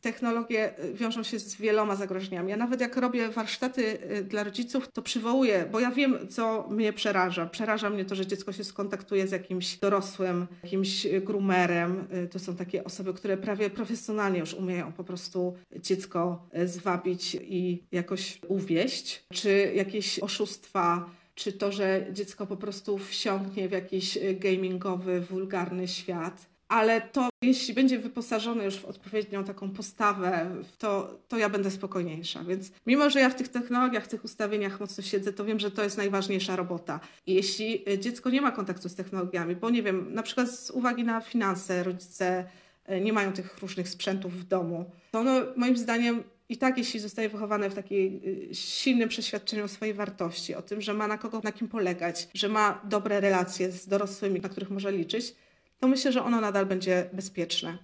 technologie 0.06 0.84
y, 0.84 0.94
wiążą 0.94 1.24
się 1.24 1.40
z 1.40 1.56
wieloma 1.56 1.96
zagrożeniami. 1.96 2.50
Ja 2.50 2.58
nawet 2.58 2.82
jak 2.82 2.98
robię 2.98 3.30
warsztaty 3.30 3.98
y, 4.12 4.24
dla 4.24 4.44
rodziców, 4.44 4.92
to 4.94 5.02
przywołuję, 5.02 5.66
bo 5.72 5.80
ja 5.80 5.92
wiem, 5.92 6.28
co 6.30 6.68
mnie 6.70 6.94
przeraża. 6.94 7.46
Przeraża 7.46 7.90
mnie 7.90 8.06
to, 8.06 8.16
że 8.16 8.26
dziecko 8.26 8.52
się 8.54 8.64
skontaktuje 8.64 9.28
z 9.28 9.32
jakimś 9.32 9.78
dorosłym, 9.78 10.48
jakimś 10.64 11.08
groomerem. 11.08 12.08
Y, 12.26 12.28
to 12.28 12.40
są 12.40 12.56
takie 12.56 12.84
osoby, 12.84 13.14
które 13.14 13.38
prawie 13.38 13.70
profesjonalnie 13.70 14.40
już 14.40 14.54
umieją 14.54 14.92
po 14.92 15.04
prostu 15.04 15.56
dziecko 15.76 16.50
zwabić 16.66 17.38
i 17.42 17.84
jakoś 17.92 18.40
uwieść, 18.48 19.26
czy 19.34 19.72
jakieś 19.76 20.20
oszustwa 20.20 21.10
czy 21.36 21.54
to, 21.54 21.72
że 21.72 22.06
dziecko 22.12 22.48
po 22.48 22.58
prostu 22.58 22.98
wsiąknie 22.98 23.70
w 23.70 23.72
jakiś 23.72 24.18
y, 24.18 24.38
gamingowy, 24.40 25.22
wulgarny 25.22 25.88
świat. 25.88 26.56
Ale 26.68 27.02
to, 27.02 27.30
jeśli 27.42 27.74
będzie 27.74 28.00
wyposażone 28.00 28.66
już 28.66 28.76
w 28.76 28.86
odpowiednią 28.86 29.44
taką 29.44 29.70
postawę, 29.70 30.56
to, 30.78 31.20
to 31.28 31.38
ja 31.38 31.50
będę 31.50 31.72
spokojniejsza. 31.72 32.44
Więc 32.44 32.72
mimo, 32.86 33.10
że 33.10 33.20
ja 33.20 33.30
w 33.30 33.36
tych 33.36 33.48
technologiach, 33.48 34.06
w 34.06 34.08
tych 34.08 34.24
ustawieniach 34.24 34.80
mocno 34.80 35.04
siedzę, 35.04 35.34
to 35.34 35.46
wiem, 35.46 35.60
że 35.60 35.72
to 35.72 35.84
jest 35.84 35.98
najważniejsza 35.98 36.56
robota. 36.56 37.00
Jeśli 37.28 37.90
y, 37.90 38.00
dziecko 38.00 38.30
nie 38.30 38.42
ma 38.42 38.52
kontaktu 38.52 38.90
z 38.90 38.96
technologiami, 38.96 39.56
bo 39.56 39.70
nie 39.70 39.84
wiem, 39.84 40.14
na 40.14 40.24
przykład 40.24 40.52
z 40.52 40.72
uwagi 40.72 41.04
na 41.04 41.22
finanse, 41.22 41.84
rodzice 41.84 42.46
y, 42.90 43.02
nie 43.02 43.14
mają 43.14 43.34
tych 43.34 43.58
różnych 43.58 43.90
sprzętów 43.90 44.34
w 44.34 44.44
domu, 44.44 44.92
to 45.12 45.24
no, 45.24 45.42
moim 45.56 45.78
zdaniem 45.78 46.24
i 46.50 46.58
tak, 46.58 46.78
jeśli 46.78 47.00
zostaje 47.00 47.30
wychowane 47.30 47.70
w 47.70 47.76
takiej 47.76 48.22
y, 48.52 48.56
silnym 48.56 49.10
przeświadczeniu 49.10 49.66
o 49.66 49.68
swojej 49.68 49.94
wartości, 49.94 50.56
o 50.56 50.62
tym, 50.62 50.82
że 50.82 50.94
ma 50.94 51.08
na 51.08 51.18
kogo, 51.18 51.42
na 51.44 51.52
kim 51.52 51.68
polegać, 51.68 52.28
że 52.34 52.50
ma 52.50 52.82
dobre 52.84 53.20
relacje 53.20 53.72
z 53.72 53.88
dorosłymi, 53.88 54.40
na 54.40 54.50
których 54.50 54.70
może 54.70 54.92
liczyć, 54.92 55.36
to 55.80 55.88
myślę, 55.88 56.12
że 56.12 56.24
ono 56.24 56.42
nadal 56.42 56.66
będzie 56.66 57.10
bezpieczne. 57.14 57.78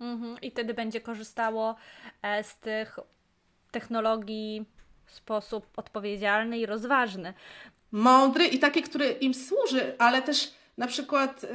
Mhm. 0.00 0.40
I 0.40 0.50
wtedy 0.50 0.74
będzie 0.74 1.00
korzystało 1.00 1.76
e, 2.22 2.44
z 2.44 2.58
tych 2.58 2.98
technologii 3.70 4.64
w 5.06 5.12
sposób 5.12 5.66
odpowiedzialny 5.76 6.58
i 6.58 6.66
rozważny. 6.66 7.34
Mądry 7.92 8.46
i 8.46 8.58
taki, 8.58 8.82
który 8.82 9.10
im 9.10 9.34
służy, 9.34 9.94
ale 9.98 10.22
też 10.22 10.54
na 10.76 10.86
przykład 10.86 11.44
y, 11.44 11.48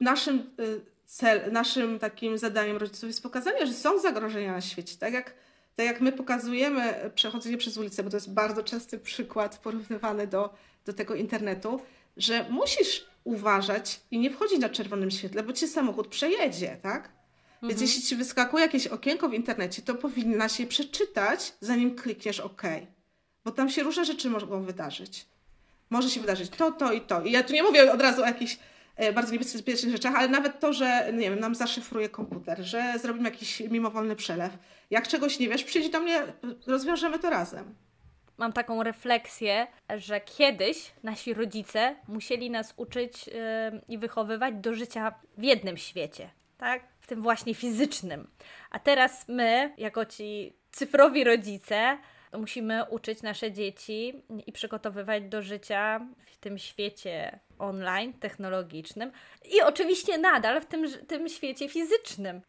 naszym 0.00 0.50
y, 0.60 0.91
cel, 1.12 1.52
naszym 1.52 1.98
takim 1.98 2.38
zadaniem 2.38 2.76
rodziców 2.76 3.08
jest 3.08 3.22
pokazanie, 3.22 3.66
że 3.66 3.72
są 3.72 3.98
zagrożenia 3.98 4.52
na 4.52 4.60
świecie. 4.60 4.96
Tak 4.98 5.12
jak, 5.12 5.34
tak 5.76 5.86
jak 5.86 6.00
my 6.00 6.12
pokazujemy 6.12 7.10
przechodzenie 7.14 7.56
przez 7.56 7.76
ulicę, 7.76 8.02
bo 8.02 8.10
to 8.10 8.16
jest 8.16 8.32
bardzo 8.32 8.62
częsty 8.62 8.98
przykład 8.98 9.58
porównywany 9.58 10.26
do, 10.26 10.54
do 10.84 10.92
tego 10.92 11.14
internetu, 11.14 11.80
że 12.16 12.46
musisz 12.50 13.06
uważać 13.24 14.00
i 14.10 14.18
nie 14.18 14.30
wchodzić 14.30 14.58
na 14.58 14.68
czerwonym 14.68 15.10
świetle, 15.10 15.42
bo 15.42 15.52
cię 15.52 15.68
samochód 15.68 16.08
przejedzie, 16.08 16.76
tak? 16.82 17.02
Mhm. 17.04 17.68
Więc 17.68 17.80
jeśli 17.80 18.02
ci 18.02 18.16
wyskakuje 18.16 18.62
jakieś 18.62 18.86
okienko 18.86 19.28
w 19.28 19.34
internecie, 19.34 19.82
to 19.82 19.94
powinnaś 19.94 20.60
je 20.60 20.66
przeczytać, 20.66 21.52
zanim 21.60 21.96
klikniesz 21.96 22.40
OK. 22.40 22.62
Bo 23.44 23.50
tam 23.50 23.70
się 23.70 23.82
różne 23.82 24.04
rzeczy 24.04 24.30
mogą 24.30 24.62
wydarzyć. 24.62 25.26
Może 25.90 26.10
się 26.10 26.20
wydarzyć 26.20 26.50
to, 26.50 26.72
to 26.72 26.92
i 26.92 27.00
to. 27.00 27.22
I 27.22 27.32
ja 27.32 27.42
tu 27.42 27.52
nie 27.52 27.62
mówię 27.62 27.92
od 27.92 28.00
razu 28.00 28.22
o 28.22 28.26
jakichś 28.26 28.58
bardzo 29.14 29.32
niebezpiecznych 29.32 29.92
rzeczach, 29.92 30.14
ale 30.14 30.28
nawet 30.28 30.60
to, 30.60 30.72
że 30.72 31.12
nie 31.12 31.30
wiem, 31.30 31.40
nam 31.40 31.54
zaszyfruje 31.54 32.08
komputer, 32.08 32.62
że 32.62 32.94
zrobimy 32.98 33.28
jakiś 33.28 33.60
mimowolny 33.60 34.16
przelew. 34.16 34.52
Jak 34.90 35.08
czegoś 35.08 35.38
nie 35.38 35.48
wiesz, 35.48 35.64
przyjdź 35.64 35.90
do 35.90 36.00
mnie, 36.00 36.22
rozwiążemy 36.66 37.18
to 37.18 37.30
razem. 37.30 37.74
Mam 38.38 38.52
taką 38.52 38.82
refleksję, 38.82 39.66
że 39.96 40.20
kiedyś 40.20 40.92
nasi 41.02 41.34
rodzice 41.34 41.96
musieli 42.08 42.50
nas 42.50 42.74
uczyć 42.76 43.26
yy, 43.26 43.32
i 43.88 43.98
wychowywać 43.98 44.54
do 44.54 44.74
życia 44.74 45.14
w 45.38 45.42
jednym 45.42 45.76
świecie, 45.76 46.30
tak? 46.58 46.82
W 47.00 47.06
tym 47.06 47.22
właśnie 47.22 47.54
fizycznym. 47.54 48.30
A 48.70 48.78
teraz 48.78 49.28
my, 49.28 49.74
jako 49.78 50.04
ci 50.04 50.56
cyfrowi 50.70 51.24
rodzice, 51.24 51.98
musimy 52.38 52.84
uczyć 52.84 53.22
nasze 53.22 53.52
dzieci 53.52 54.22
i 54.46 54.52
przygotowywać 54.52 55.24
do 55.24 55.42
życia 55.42 56.06
w 56.26 56.36
tym 56.36 56.58
świecie 56.58 57.38
online, 57.58 58.12
technologicznym 58.12 59.12
i 59.44 59.62
oczywiście 59.62 60.18
nadal 60.18 60.60
w 60.60 60.66
tym, 60.66 60.84
tym 61.06 61.28
świecie 61.28 61.68
fizycznym. 61.68 62.40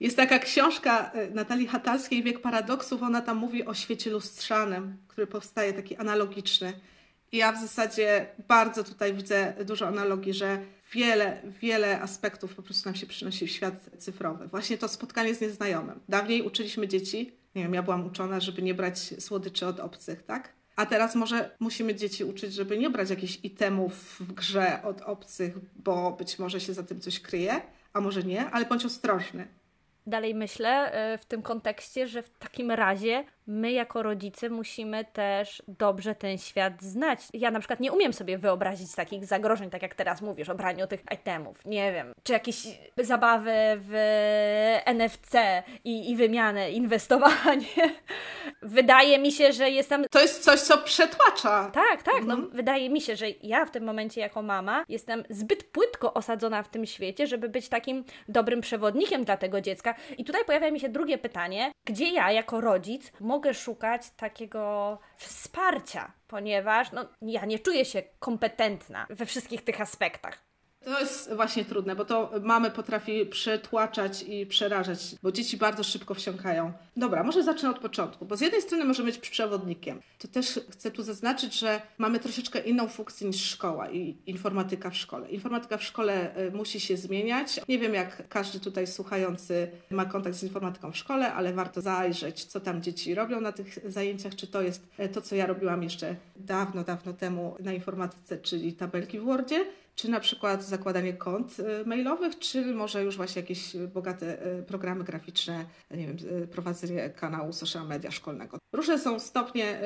Jest 0.00 0.16
taka 0.16 0.38
książka 0.38 1.10
e, 1.12 1.30
Natalii 1.30 1.66
Hatalskiej, 1.66 2.22
Wiek 2.22 2.40
Paradoksów. 2.40 3.02
Ona 3.02 3.20
tam 3.20 3.36
mówi 3.36 3.64
o 3.64 3.74
świecie 3.74 4.10
lustrzanym, 4.10 4.96
który 5.08 5.26
powstaje 5.26 5.72
taki 5.72 5.96
analogiczny. 5.96 6.72
I 7.32 7.36
ja 7.36 7.52
w 7.52 7.60
zasadzie 7.60 8.26
bardzo 8.48 8.84
tutaj 8.84 9.14
widzę 9.14 9.54
dużo 9.64 9.86
analogii, 9.86 10.34
że 10.34 10.58
wiele, 10.92 11.42
wiele 11.60 12.00
aspektów 12.00 12.54
po 12.54 12.62
prostu 12.62 12.88
nam 12.88 12.96
się 12.96 13.06
przynosi 13.06 13.46
w 13.46 13.50
świat 13.50 13.74
cyfrowy. 13.98 14.48
Właśnie 14.48 14.78
to 14.78 14.88
spotkanie 14.88 15.34
z 15.34 15.40
nieznajomym. 15.40 16.00
Dawniej 16.08 16.42
uczyliśmy 16.42 16.88
dzieci, 16.88 17.32
nie 17.54 17.62
wiem, 17.62 17.74
ja 17.74 17.82
byłam 17.82 18.06
uczona, 18.06 18.40
żeby 18.40 18.62
nie 18.62 18.74
brać 18.74 18.98
słodyczy 18.98 19.66
od 19.66 19.80
obcych, 19.80 20.22
tak? 20.22 20.52
A 20.76 20.86
teraz 20.86 21.14
może 21.14 21.50
musimy 21.60 21.94
dzieci 21.94 22.24
uczyć, 22.24 22.54
żeby 22.54 22.78
nie 22.78 22.90
brać 22.90 23.10
jakichś 23.10 23.38
itemów 23.42 24.20
w 24.20 24.32
grze 24.32 24.82
od 24.82 25.00
obcych, 25.00 25.54
bo 25.76 26.10
być 26.10 26.38
może 26.38 26.60
się 26.60 26.74
za 26.74 26.82
tym 26.82 27.00
coś 27.00 27.20
kryje, 27.20 27.60
a 27.92 28.00
może 28.00 28.22
nie, 28.22 28.50
ale 28.50 28.64
bądź 28.64 28.84
ostrożny. 28.84 29.48
Dalej 30.06 30.34
myślę 30.34 30.92
e, 30.92 31.18
w 31.18 31.24
tym 31.24 31.42
kontekście, 31.42 32.06
że 32.06 32.22
w 32.22 32.30
takim 32.30 32.70
razie 32.70 33.24
my 33.46 33.72
jako 33.72 34.02
rodzice 34.02 34.50
musimy 34.50 35.04
też 35.04 35.62
dobrze 35.68 36.14
ten 36.14 36.38
świat 36.38 36.82
znać. 36.82 37.20
Ja 37.34 37.50
na 37.50 37.58
przykład 37.58 37.80
nie 37.80 37.92
umiem 37.92 38.12
sobie 38.12 38.38
wyobrazić 38.38 38.94
takich 38.94 39.26
zagrożeń, 39.26 39.70
tak 39.70 39.82
jak 39.82 39.94
teraz 39.94 40.22
mówisz, 40.22 40.48
o 40.48 40.54
braniu 40.54 40.86
tych 40.86 41.02
itemów. 41.14 41.64
Nie 41.64 41.92
wiem, 41.92 42.12
czy 42.22 42.32
jakieś 42.32 42.66
zabawy 43.02 43.52
w 43.76 43.92
NFC 44.84 45.34
i, 45.84 46.10
i 46.10 46.16
wymianę, 46.16 46.70
inwestowanie. 46.70 47.66
Wydaje 48.62 49.18
mi 49.18 49.32
się, 49.32 49.52
że 49.52 49.70
jestem. 49.70 50.04
To 50.10 50.20
jest 50.20 50.44
coś, 50.44 50.60
co 50.60 50.78
przetłacza. 50.78 51.70
Tak, 51.74 52.02
tak. 52.02 52.24
No, 52.24 52.34
mhm. 52.34 52.50
wydaje 52.50 52.90
mi 52.90 53.00
się, 53.00 53.16
że 53.16 53.26
ja 53.42 53.64
w 53.64 53.70
tym 53.70 53.84
momencie 53.84 54.20
jako 54.20 54.42
mama 54.42 54.84
jestem 54.88 55.24
zbyt 55.30 55.64
płytko 55.64 56.14
osadzona 56.14 56.62
w 56.62 56.68
tym 56.68 56.86
świecie, 56.86 57.26
żeby 57.26 57.48
być 57.48 57.68
takim 57.68 58.04
dobrym 58.28 58.60
przewodnikiem 58.60 59.24
dla 59.24 59.36
tego 59.36 59.60
dziecka. 59.60 59.94
I 60.18 60.24
tutaj 60.24 60.44
pojawia 60.44 60.70
mi 60.70 60.80
się 60.80 60.88
drugie 60.88 61.18
pytanie, 61.18 61.72
gdzie 61.84 62.08
ja 62.08 62.32
jako 62.32 62.60
rodzic 62.60 63.12
mogę 63.20 63.54
szukać 63.54 64.10
takiego 64.16 64.98
wsparcia, 65.16 66.12
ponieważ 66.28 66.92
no, 66.92 67.04
ja 67.22 67.44
nie 67.44 67.58
czuję 67.58 67.84
się 67.84 68.02
kompetentna 68.18 69.06
we 69.10 69.26
wszystkich 69.26 69.64
tych 69.64 69.80
aspektach. 69.80 70.43
To 70.84 71.00
jest 71.00 71.34
właśnie 71.34 71.64
trudne, 71.64 71.96
bo 71.96 72.04
to 72.04 72.30
mamy 72.42 72.70
potrafi 72.70 73.26
przetłaczać 73.26 74.22
i 74.22 74.46
przerażać, 74.46 74.98
bo 75.22 75.32
dzieci 75.32 75.56
bardzo 75.56 75.84
szybko 75.84 76.14
wsiąkają. 76.14 76.72
Dobra, 76.96 77.22
może 77.22 77.42
zacznę 77.42 77.70
od 77.70 77.78
początku, 77.78 78.26
bo 78.26 78.36
z 78.36 78.40
jednej 78.40 78.62
strony 78.62 78.84
możemy 78.84 79.12
być 79.12 79.18
przewodnikiem. 79.18 80.00
To 80.18 80.28
też 80.28 80.60
chcę 80.70 80.90
tu 80.90 81.02
zaznaczyć, 81.02 81.58
że 81.58 81.82
mamy 81.98 82.20
troszeczkę 82.20 82.58
inną 82.58 82.88
funkcję 82.88 83.26
niż 83.26 83.44
szkoła 83.50 83.90
i 83.90 84.16
informatyka 84.26 84.90
w 84.90 84.96
szkole. 84.96 85.28
Informatyka 85.28 85.76
w 85.76 85.82
szkole 85.82 86.38
y, 86.38 86.50
musi 86.50 86.80
się 86.80 86.96
zmieniać. 86.96 87.60
Nie 87.68 87.78
wiem, 87.78 87.94
jak 87.94 88.28
każdy 88.28 88.60
tutaj 88.60 88.86
słuchający 88.86 89.70
ma 89.90 90.04
kontakt 90.04 90.36
z 90.36 90.42
informatyką 90.42 90.92
w 90.92 90.96
szkole, 90.96 91.32
ale 91.32 91.52
warto 91.52 91.80
zajrzeć, 91.80 92.44
co 92.44 92.60
tam 92.60 92.82
dzieci 92.82 93.14
robią 93.14 93.40
na 93.40 93.52
tych 93.52 93.78
zajęciach, 93.92 94.34
czy 94.34 94.46
to 94.46 94.62
jest 94.62 94.86
y, 95.00 95.08
to, 95.08 95.22
co 95.22 95.36
ja 95.36 95.46
robiłam 95.46 95.82
jeszcze 95.82 96.16
dawno, 96.36 96.84
dawno 96.84 97.12
temu 97.12 97.56
na 97.60 97.72
informatyce, 97.72 98.38
czyli 98.38 98.72
tabelki 98.72 99.20
w 99.20 99.24
Wordzie 99.24 99.66
czy 99.94 100.10
na 100.10 100.20
przykład 100.20 100.64
zakładanie 100.64 101.12
kont 101.12 101.60
y, 101.60 101.86
mailowych, 101.86 102.38
czy 102.38 102.74
może 102.74 103.04
już 103.04 103.16
właśnie 103.16 103.42
jakieś 103.42 103.76
bogate 103.76 104.46
y, 104.58 104.62
programy 104.62 105.04
graficzne, 105.04 105.64
nie 105.90 106.06
wiem, 106.06 106.16
y, 106.42 106.46
prowadzenie 106.46 107.10
kanału 107.10 107.52
social 107.52 107.86
media 107.86 108.10
szkolnego. 108.10 108.58
Różne 108.72 108.98
są 108.98 109.20
stopnie, 109.20 109.80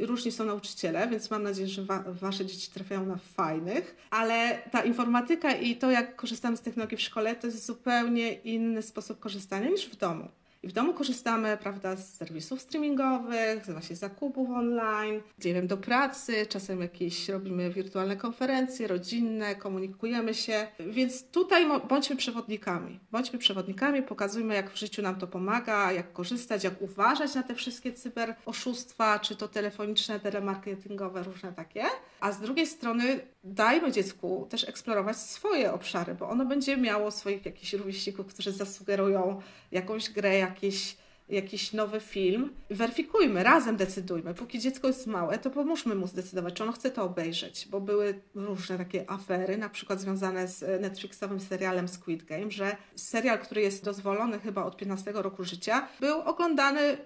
różni 0.00 0.32
są 0.32 0.44
nauczyciele, 0.44 1.08
więc 1.08 1.30
mam 1.30 1.42
nadzieję, 1.42 1.68
że 1.68 1.82
wa 1.82 2.04
Wasze 2.06 2.46
dzieci 2.46 2.70
trafiają 2.70 3.06
na 3.06 3.16
fajnych, 3.16 3.96
ale 4.10 4.62
ta 4.70 4.82
informatyka 4.82 5.52
i 5.52 5.76
to, 5.76 5.90
jak 5.90 6.16
korzystamy 6.16 6.56
z 6.56 6.60
technologii 6.60 6.96
w 6.96 7.00
szkole, 7.00 7.36
to 7.36 7.46
jest 7.46 7.66
zupełnie 7.66 8.32
inny 8.32 8.82
sposób 8.82 9.20
korzystania 9.20 9.68
niż 9.70 9.86
w 9.86 9.96
domu. 9.96 10.28
I 10.64 10.68
w 10.68 10.72
domu 10.72 10.94
korzystamy, 10.94 11.56
prawda, 11.56 11.96
z 11.96 12.14
serwisów 12.14 12.60
streamingowych, 12.60 13.66
z 13.66 13.70
właśnie 13.70 13.96
zakupów 13.96 14.50
online, 14.50 15.22
nie 15.44 15.54
wiem, 15.54 15.66
do 15.66 15.76
pracy, 15.76 16.46
czasem 16.46 16.80
jakieś 16.80 17.28
robimy 17.28 17.70
wirtualne 17.70 18.16
konferencje 18.16 18.86
rodzinne, 18.86 19.54
komunikujemy 19.54 20.34
się. 20.34 20.66
Więc 20.80 21.30
tutaj 21.30 21.66
bądźmy 21.88 22.16
przewodnikami. 22.16 23.00
Bądźmy 23.12 23.38
przewodnikami, 23.38 24.02
pokazujmy, 24.02 24.54
jak 24.54 24.70
w 24.70 24.78
życiu 24.78 25.02
nam 25.02 25.16
to 25.16 25.26
pomaga, 25.26 25.92
jak 25.92 26.12
korzystać, 26.12 26.64
jak 26.64 26.82
uważać 26.82 27.34
na 27.34 27.42
te 27.42 27.54
wszystkie 27.54 27.92
cyberoszustwa, 27.92 29.18
czy 29.18 29.36
to 29.36 29.48
telefoniczne, 29.48 30.20
telemarketingowe, 30.20 31.22
różne 31.22 31.52
takie. 31.52 31.84
A 32.20 32.32
z 32.32 32.40
drugiej 32.40 32.66
strony 32.66 33.20
dajmy 33.44 33.92
dziecku 33.92 34.46
też 34.50 34.68
eksplorować 34.68 35.16
swoje 35.16 35.72
obszary, 35.72 36.14
bo 36.14 36.28
ono 36.28 36.44
będzie 36.46 36.76
miało 36.76 37.10
swoich 37.10 37.46
jakichś 37.46 37.72
rówieśników, 37.72 38.26
którzy 38.26 38.52
zasugerują 38.52 39.40
jakąś 39.72 40.10
grę, 40.10 40.38
jakiś, 40.38 40.96
jakiś 41.28 41.72
nowy 41.72 42.00
film. 42.00 42.52
Weryfikujmy, 42.70 43.42
razem 43.42 43.76
decydujmy. 43.76 44.34
Póki 44.34 44.58
dziecko 44.58 44.88
jest 44.88 45.06
małe, 45.06 45.38
to 45.38 45.50
pomóżmy 45.50 45.94
mu 45.94 46.06
zdecydować, 46.06 46.54
czy 46.54 46.62
ono 46.62 46.72
chce 46.72 46.90
to 46.90 47.04
obejrzeć, 47.04 47.68
bo 47.70 47.80
były 47.80 48.20
różne 48.34 48.78
takie 48.78 49.10
afery, 49.10 49.58
na 49.58 49.68
przykład 49.68 50.00
związane 50.00 50.48
z 50.48 50.82
Netflixowym 50.82 51.40
serialem 51.40 51.88
Squid 51.88 52.24
Game, 52.24 52.50
że 52.50 52.76
serial, 52.96 53.38
który 53.38 53.60
jest 53.60 53.84
dozwolony 53.84 54.38
chyba 54.38 54.64
od 54.64 54.76
15 54.76 55.12
roku 55.14 55.44
życia, 55.44 55.88
był 56.00 56.20
oglądany 56.20 56.96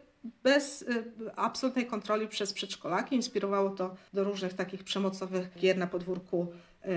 bez 0.43 0.83
y, 0.83 1.05
absolutnej 1.37 1.87
kontroli 1.87 2.29
przez 2.29 2.53
przedszkolaki. 2.53 3.17
Inspirowało 3.17 3.71
to 3.71 3.97
do 4.13 4.25
różnych 4.25 4.55
takich 4.55 4.85
przemocowych 4.85 5.51
gier 5.59 5.79
na 5.79 5.87
podwórku 5.87 6.47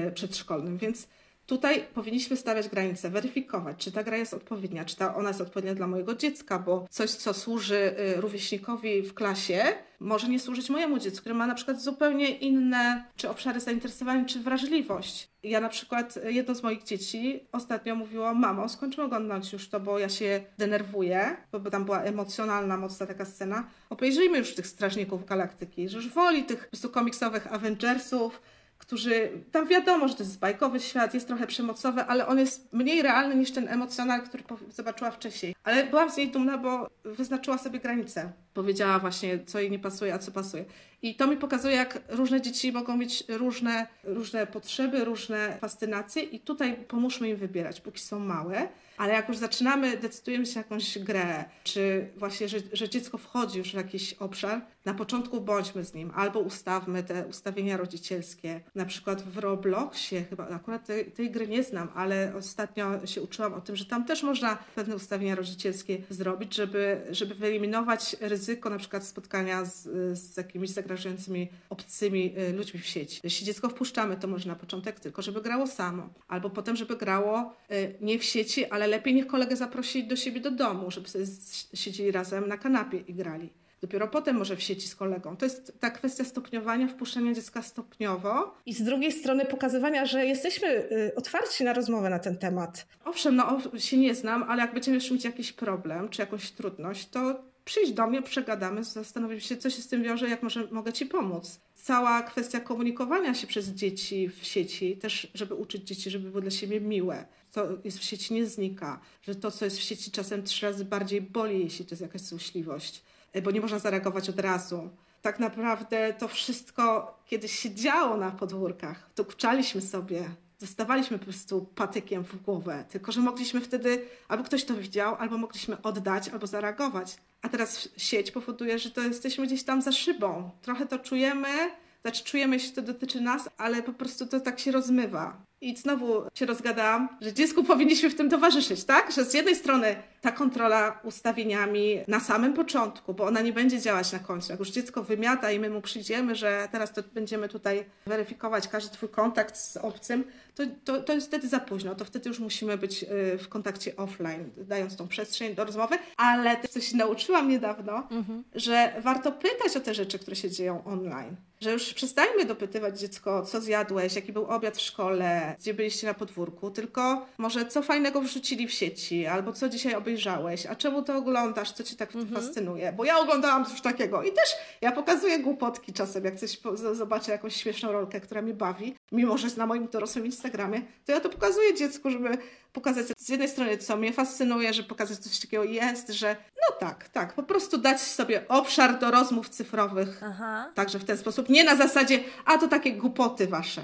y, 0.07 0.11
przedszkolnym. 0.11 0.77
Więc 0.77 1.07
Tutaj 1.51 1.83
powinniśmy 1.93 2.37
stawiać 2.37 2.69
granice, 2.69 3.09
weryfikować, 3.09 3.77
czy 3.77 3.91
ta 3.91 4.03
gra 4.03 4.17
jest 4.17 4.33
odpowiednia, 4.33 4.85
czy 4.85 4.95
ta 4.95 5.15
ona 5.15 5.29
jest 5.29 5.41
odpowiednia 5.41 5.75
dla 5.75 5.87
mojego 5.87 6.15
dziecka, 6.15 6.59
bo 6.59 6.87
coś, 6.89 7.09
co 7.09 7.33
służy 7.33 7.95
y, 8.15 8.21
rówieśnikowi 8.21 9.01
w 9.01 9.13
klasie, 9.13 9.63
może 9.99 10.29
nie 10.29 10.39
służyć 10.39 10.69
mojemu 10.69 10.99
dziecku, 10.99 11.19
które 11.19 11.35
ma 11.35 11.47
na 11.47 11.55
przykład 11.55 11.81
zupełnie 11.81 12.29
inne 12.29 13.05
czy 13.15 13.29
obszary 13.29 13.59
zainteresowania, 13.59 14.25
czy 14.25 14.39
wrażliwość. 14.39 15.29
Ja 15.43 15.61
na 15.61 15.69
przykład, 15.69 16.17
y, 16.17 16.33
jedno 16.33 16.55
z 16.55 16.63
moich 16.63 16.83
dzieci 16.83 17.47
ostatnio 17.51 17.95
mówiło, 17.95 18.33
mamo, 18.33 18.69
skończymy 18.69 19.03
oglądać 19.03 19.53
już 19.53 19.69
to, 19.69 19.79
bo 19.79 19.99
ja 19.99 20.09
się 20.09 20.43
denerwuję, 20.57 21.37
bo 21.51 21.71
tam 21.71 21.85
była 21.85 22.01
emocjonalna, 22.01 22.77
mocna 22.77 23.05
taka 23.05 23.25
scena. 23.25 23.67
Obejrzyjmy 23.89 24.37
już 24.37 24.55
tych 24.55 24.67
Strażników 24.67 25.25
Galaktyki, 25.25 25.89
że 25.89 25.97
już 25.97 26.09
woli 26.09 26.43
tych 26.43 26.59
po 26.63 26.69
prostu 26.69 26.89
komiksowych 26.89 27.53
Avengersów, 27.53 28.41
którzy, 28.81 29.29
tam 29.51 29.67
wiadomo, 29.67 30.07
że 30.07 30.15
to 30.15 30.23
jest 30.23 30.39
bajkowy 30.39 30.79
świat, 30.79 31.13
jest 31.13 31.27
trochę 31.27 31.47
przemocowy, 31.47 32.01
ale 32.03 32.27
on 32.27 32.39
jest 32.39 32.73
mniej 32.73 33.01
realny 33.01 33.35
niż 33.35 33.51
ten 33.51 33.67
emocjonal, 33.67 34.21
który 34.21 34.43
zobaczyła 34.69 35.11
wcześniej. 35.11 35.55
Ale 35.63 35.83
byłam 35.83 36.11
z 36.11 36.17
niej 36.17 36.29
dumna, 36.31 36.57
bo 36.57 36.89
wyznaczyła 37.03 37.57
sobie 37.57 37.79
granice. 37.79 38.31
Powiedziała 38.53 38.99
właśnie, 38.99 39.39
co 39.45 39.59
jej 39.59 39.71
nie 39.71 39.79
pasuje, 39.79 40.13
a 40.13 40.19
co 40.19 40.31
pasuje. 40.31 40.65
I 41.01 41.15
to 41.15 41.27
mi 41.27 41.37
pokazuje, 41.37 41.75
jak 41.75 42.01
różne 42.09 42.41
dzieci 42.41 42.71
mogą 42.71 42.97
mieć 42.97 43.23
różne, 43.29 43.87
różne 44.03 44.47
potrzeby, 44.47 45.05
różne 45.05 45.57
fascynacje 45.61 46.23
i 46.23 46.39
tutaj 46.39 46.75
pomóżmy 46.75 47.29
im 47.29 47.37
wybierać, 47.37 47.81
póki 47.81 47.99
są 47.99 48.19
małe. 48.19 48.67
Ale 48.97 49.13
jak 49.13 49.27
już 49.29 49.37
zaczynamy, 49.37 49.97
decydujemy 49.97 50.45
się 50.45 50.55
na 50.55 50.61
jakąś 50.61 50.99
grę, 50.99 51.45
czy 51.63 52.07
właśnie, 52.17 52.49
że, 52.49 52.57
że 52.73 52.89
dziecko 52.89 53.17
wchodzi 53.17 53.57
już 53.57 53.71
w 53.71 53.73
jakiś 53.73 54.13
obszar, 54.13 54.61
na 54.85 54.93
początku 54.93 55.41
bądźmy 55.41 55.85
z 55.85 55.93
nim, 55.93 56.11
albo 56.15 56.39
ustawmy 56.39 57.03
te 57.03 57.25
ustawienia 57.27 57.77
rodzicielskie. 57.77 58.61
Na 58.75 58.85
przykład 58.85 59.21
w 59.21 59.37
Robloxie, 59.37 60.23
chyba 60.23 60.47
akurat 60.47 60.85
tej, 60.85 61.11
tej 61.11 61.31
gry 61.31 61.47
nie 61.47 61.63
znam, 61.63 61.89
ale 61.95 62.33
ostatnio 62.37 63.07
się 63.07 63.21
uczyłam 63.21 63.53
o 63.53 63.61
tym, 63.61 63.75
że 63.75 63.85
tam 63.85 64.05
też 64.05 64.23
można 64.23 64.57
pewne 64.75 64.95
ustawienia 64.95 65.35
rodzicielskie 65.35 65.97
zrobić, 66.09 66.55
żeby, 66.55 67.01
żeby 67.11 67.35
wyeliminować 67.35 68.15
ryzyko 68.19 68.40
na 68.69 68.77
przykład 68.77 69.05
spotkania 69.05 69.65
z, 69.65 69.83
z 70.19 70.37
jakimiś 70.37 70.69
zagrażającymi 70.69 71.49
obcymi 71.69 72.35
y, 72.39 72.53
ludźmi 72.53 72.79
w 72.79 72.85
sieci. 72.85 73.21
Jeśli 73.23 73.45
dziecko 73.45 73.69
wpuszczamy, 73.69 74.17
to 74.17 74.27
może 74.27 74.49
na 74.49 74.55
początek 74.55 74.99
tylko, 74.99 75.21
żeby 75.21 75.41
grało 75.41 75.67
samo, 75.67 76.09
albo 76.27 76.49
potem, 76.49 76.75
żeby 76.75 76.97
grało 76.97 77.53
y, 77.71 77.95
nie 78.01 78.19
w 78.19 78.23
sieci, 78.23 78.65
ale 78.65 78.87
lepiej 78.87 79.13
niech 79.13 79.27
kolegę 79.27 79.55
zaprosić 79.55 80.07
do 80.07 80.15
siebie 80.15 80.41
do 80.41 80.51
domu, 80.51 80.91
żeby 80.91 81.09
sobie 81.09 81.25
siedzieli 81.73 82.11
razem 82.11 82.47
na 82.47 82.57
kanapie 82.57 82.97
i 82.97 83.13
grali. 83.13 83.49
Dopiero 83.81 84.07
potem 84.07 84.35
może 84.35 84.55
w 84.55 84.61
sieci 84.61 84.87
z 84.87 84.95
kolegą. 84.95 85.37
To 85.37 85.45
jest 85.45 85.79
ta 85.79 85.89
kwestia 85.89 86.23
stopniowania, 86.23 86.87
wpuszczenia 86.87 87.33
dziecka 87.33 87.61
stopniowo. 87.61 88.53
I 88.65 88.73
z 88.73 88.83
drugiej 88.83 89.11
strony 89.11 89.45
pokazywania, 89.45 90.05
że 90.05 90.25
jesteśmy 90.25 90.67
y, 90.67 91.11
otwarci 91.15 91.63
na 91.63 91.73
rozmowę 91.73 92.09
na 92.09 92.19
ten 92.19 92.37
temat. 92.37 92.87
Owszem, 93.05 93.35
no 93.35 93.59
się 93.77 93.97
nie 93.97 94.15
znam, 94.15 94.43
ale 94.43 94.61
jak 94.61 94.73
będziemy 94.73 94.97
mieć 95.11 95.25
jakiś 95.25 95.53
problem 95.53 96.09
czy 96.09 96.21
jakąś 96.21 96.51
trudność, 96.51 97.09
to 97.09 97.50
przyjdź 97.71 97.91
do 97.91 98.07
mnie, 98.07 98.21
przegadamy, 98.21 98.83
zastanowimy 98.83 99.41
się, 99.41 99.57
co 99.57 99.69
się 99.69 99.81
z 99.81 99.87
tym 99.87 100.03
wiąże, 100.03 100.29
jak 100.29 100.43
może, 100.43 100.67
mogę 100.71 100.93
Ci 100.93 101.05
pomóc. 101.05 101.59
Cała 101.75 102.21
kwestia 102.21 102.59
komunikowania 102.59 103.33
się 103.33 103.47
przez 103.47 103.67
dzieci 103.67 104.29
w 104.29 104.45
sieci, 104.45 104.97
też 104.97 105.27
żeby 105.33 105.55
uczyć 105.55 105.87
dzieci, 105.87 106.09
żeby 106.09 106.29
było 106.29 106.41
dla 106.41 106.51
siebie 106.51 106.81
miłe 106.81 107.25
co 107.51 107.67
jest 107.83 107.99
w 107.99 108.03
sieci 108.03 108.33
nie 108.33 108.45
znika, 108.45 108.99
że 109.21 109.35
to, 109.35 109.51
co 109.51 109.65
jest 109.65 109.77
w 109.77 109.81
sieci 109.81 110.11
czasem 110.11 110.43
trzy 110.43 110.65
razy 110.65 110.85
bardziej 110.85 111.21
boli, 111.21 111.63
jeśli 111.63 111.85
to 111.85 111.91
jest 111.91 112.01
jakaś 112.01 112.21
złośliwość, 112.21 113.03
e, 113.33 113.41
bo 113.41 113.51
nie 113.51 113.61
można 113.61 113.79
zareagować 113.79 114.29
od 114.29 114.39
razu. 114.39 114.89
Tak 115.21 115.39
naprawdę 115.39 116.13
to 116.13 116.27
wszystko 116.27 117.15
kiedyś 117.25 117.59
się 117.59 117.75
działo 117.75 118.17
na 118.17 118.31
podwórkach, 118.31 119.09
to 119.15 119.25
kuczaliśmy 119.25 119.81
sobie, 119.81 120.29
dostawaliśmy 120.61 121.19
po 121.19 121.23
prostu 121.23 121.65
patykiem 121.75 122.23
w 122.23 122.41
głowę, 122.41 122.85
tylko 122.89 123.11
że 123.11 123.21
mogliśmy 123.21 123.61
wtedy, 123.61 124.05
albo 124.27 124.43
ktoś 124.43 124.63
to 124.63 124.75
widział, 124.75 125.15
albo 125.15 125.37
mogliśmy 125.37 125.81
oddać, 125.81 126.29
albo 126.29 126.47
zareagować. 126.47 127.17
A 127.41 127.49
teraz 127.49 127.89
sieć 127.97 128.31
powoduje, 128.31 128.79
że 128.79 128.91
to 128.91 129.01
jesteśmy 129.01 129.45
gdzieś 129.47 129.63
tam 129.63 129.81
za 129.81 129.91
szybą. 129.91 130.49
Trochę 130.61 130.85
to 130.85 130.99
czujemy, 130.99 131.71
Znaczy 132.01 132.23
czujemy 132.23 132.59
się, 132.59 132.71
to 132.71 132.81
dotyczy 132.81 133.21
nas, 133.21 133.49
ale 133.57 133.83
po 133.83 133.93
prostu 133.93 134.25
to 134.25 134.39
tak 134.39 134.59
się 134.59 134.71
rozmywa. 134.71 135.50
I 135.61 135.77
znowu 135.77 136.23
się 136.33 136.45
rozgadałam, 136.45 137.09
że 137.21 137.33
dziecku 137.33 137.63
powinniśmy 137.63 138.09
w 138.09 138.15
tym 138.15 138.29
towarzyszyć, 138.29 138.83
tak? 138.83 139.11
Że 139.11 139.25
z 139.25 139.33
jednej 139.33 139.55
strony 139.55 139.95
ta 140.21 140.31
kontrola 140.31 140.99
ustawieniami 141.03 141.99
na 142.07 142.19
samym 142.19 142.53
początku, 142.53 143.13
bo 143.13 143.25
ona 143.25 143.41
nie 143.41 143.53
będzie 143.53 143.81
działać 143.81 144.11
na 144.11 144.19
końcu. 144.19 144.51
Jak 144.51 144.59
już 144.59 144.69
dziecko 144.69 145.03
wymiata 145.03 145.51
i 145.51 145.59
my 145.59 145.69
mu 145.69 145.81
przyjdziemy, 145.81 146.35
że 146.35 146.67
teraz 146.71 146.93
to 146.93 147.01
będziemy 147.13 147.49
tutaj 147.49 147.85
weryfikować 148.05 148.67
każdy 148.67 148.93
twój 148.93 149.09
kontakt 149.09 149.57
z 149.57 149.77
obcym, 149.77 150.23
to, 150.55 150.63
to, 150.83 151.01
to 151.01 151.13
jest 151.13 151.27
wtedy 151.27 151.47
za 151.47 151.59
późno. 151.59 151.95
To 151.95 152.05
wtedy 152.05 152.29
już 152.29 152.39
musimy 152.39 152.77
być 152.77 153.03
y, 153.03 153.37
w 153.37 153.49
kontakcie 153.49 153.95
offline, 153.95 154.49
dając 154.57 154.95
tą 154.95 155.07
przestrzeń 155.07 155.55
do 155.55 155.65
rozmowy. 155.65 155.97
Ale 156.17 156.57
też 156.57 156.71
coś 156.71 156.93
nauczyłam 156.93 157.49
niedawno, 157.49 158.07
mhm. 158.11 158.43
że 158.55 158.93
warto 159.01 159.31
pytać 159.31 159.77
o 159.77 159.79
te 159.79 159.93
rzeczy, 159.93 160.19
które 160.19 160.35
się 160.35 160.51
dzieją 160.51 160.83
online 160.83 161.35
że 161.61 161.71
już 161.71 161.93
przestańmy 161.93 162.45
dopytywać 162.45 162.99
dziecko, 162.99 163.45
co 163.45 163.61
zjadłeś, 163.61 164.15
jaki 164.15 164.33
był 164.33 164.45
obiad 164.45 164.77
w 164.77 164.81
szkole, 164.81 165.50
gdzie 165.59 165.73
byliście 165.73 166.07
na 166.07 166.13
podwórku, 166.13 166.71
tylko 166.71 167.25
może 167.37 167.65
co 167.65 167.81
fajnego 167.81 168.21
wrzucili 168.21 168.67
w 168.67 168.71
sieci, 168.71 169.27
albo 169.27 169.53
co 169.53 169.69
dzisiaj 169.69 169.95
obejrzałeś, 169.95 170.65
a 170.65 170.75
czemu 170.75 171.01
to 171.01 171.17
oglądasz, 171.17 171.71
co 171.71 171.83
ci 171.83 171.95
tak 171.95 172.15
mhm. 172.15 172.41
fascynuje. 172.41 172.93
Bo 172.93 173.05
ja 173.05 173.17
oglądałam 173.17 173.65
coś 173.65 173.81
takiego 173.81 174.23
i 174.23 174.31
też 174.31 174.49
ja 174.81 174.91
pokazuję 174.91 175.39
głupotki 175.39 175.93
czasem, 175.93 176.25
jak 176.25 176.35
coś 176.35 176.59
zobaczę 176.93 177.31
jakąś 177.31 177.55
śmieszną 177.55 177.91
rolkę, 177.91 178.21
która 178.21 178.41
mnie 178.41 178.53
bawi, 178.53 178.95
mimo 179.11 179.37
że 179.37 179.47
jest 179.47 179.57
na 179.57 179.65
moim 179.65 179.87
dorosłym 179.87 180.25
Instagramie, 180.25 180.81
to 181.05 181.11
ja 181.11 181.19
to 181.19 181.29
pokazuję 181.29 181.73
dziecku, 181.73 182.09
żeby 182.09 182.37
pokazać 182.73 183.05
z 183.17 183.29
jednej 183.29 183.49
strony, 183.49 183.77
co 183.77 183.97
mnie 183.97 184.13
fascynuje, 184.13 184.73
że 184.73 184.83
pokazać 184.83 185.17
coś 185.17 185.39
takiego 185.39 185.63
jest, 185.63 186.09
że 186.09 186.35
no 186.55 186.75
tak, 186.79 187.09
tak, 187.09 187.33
po 187.33 187.43
prostu 187.43 187.77
dać 187.77 188.01
sobie 188.01 188.47
obszar 188.47 188.99
do 188.99 189.11
rozmów 189.11 189.49
cyfrowych. 189.49 190.21
Aha. 190.23 190.71
Także 190.75 190.99
w 190.99 191.05
ten 191.05 191.17
sposób, 191.17 191.49
nie 191.49 191.63
na 191.63 191.75
zasadzie, 191.75 192.19
a 192.45 192.57
to 192.57 192.67
takie 192.67 192.93
głupoty 192.93 193.47
wasze. 193.47 193.81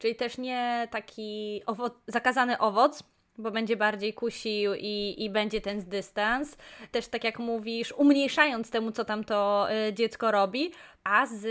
Czyli 0.00 0.14
też 0.14 0.38
nie 0.38 0.88
taki 0.90 1.62
owo 1.66 1.90
zakazany 2.06 2.58
owoc, 2.58 3.02
bo 3.38 3.50
będzie 3.50 3.76
bardziej 3.76 4.14
kusił 4.14 4.74
i, 4.74 5.14
i 5.18 5.30
będzie 5.30 5.60
ten 5.60 5.84
dystans. 5.84 6.56
Też 6.92 7.08
tak 7.08 7.24
jak 7.24 7.38
mówisz, 7.38 7.92
umniejszając 7.96 8.70
temu, 8.70 8.92
co 8.92 9.04
tam 9.04 9.24
to 9.24 9.68
y, 9.88 9.92
dziecko 9.92 10.30
robi, 10.30 10.72
a 11.04 11.26
z 11.26 11.42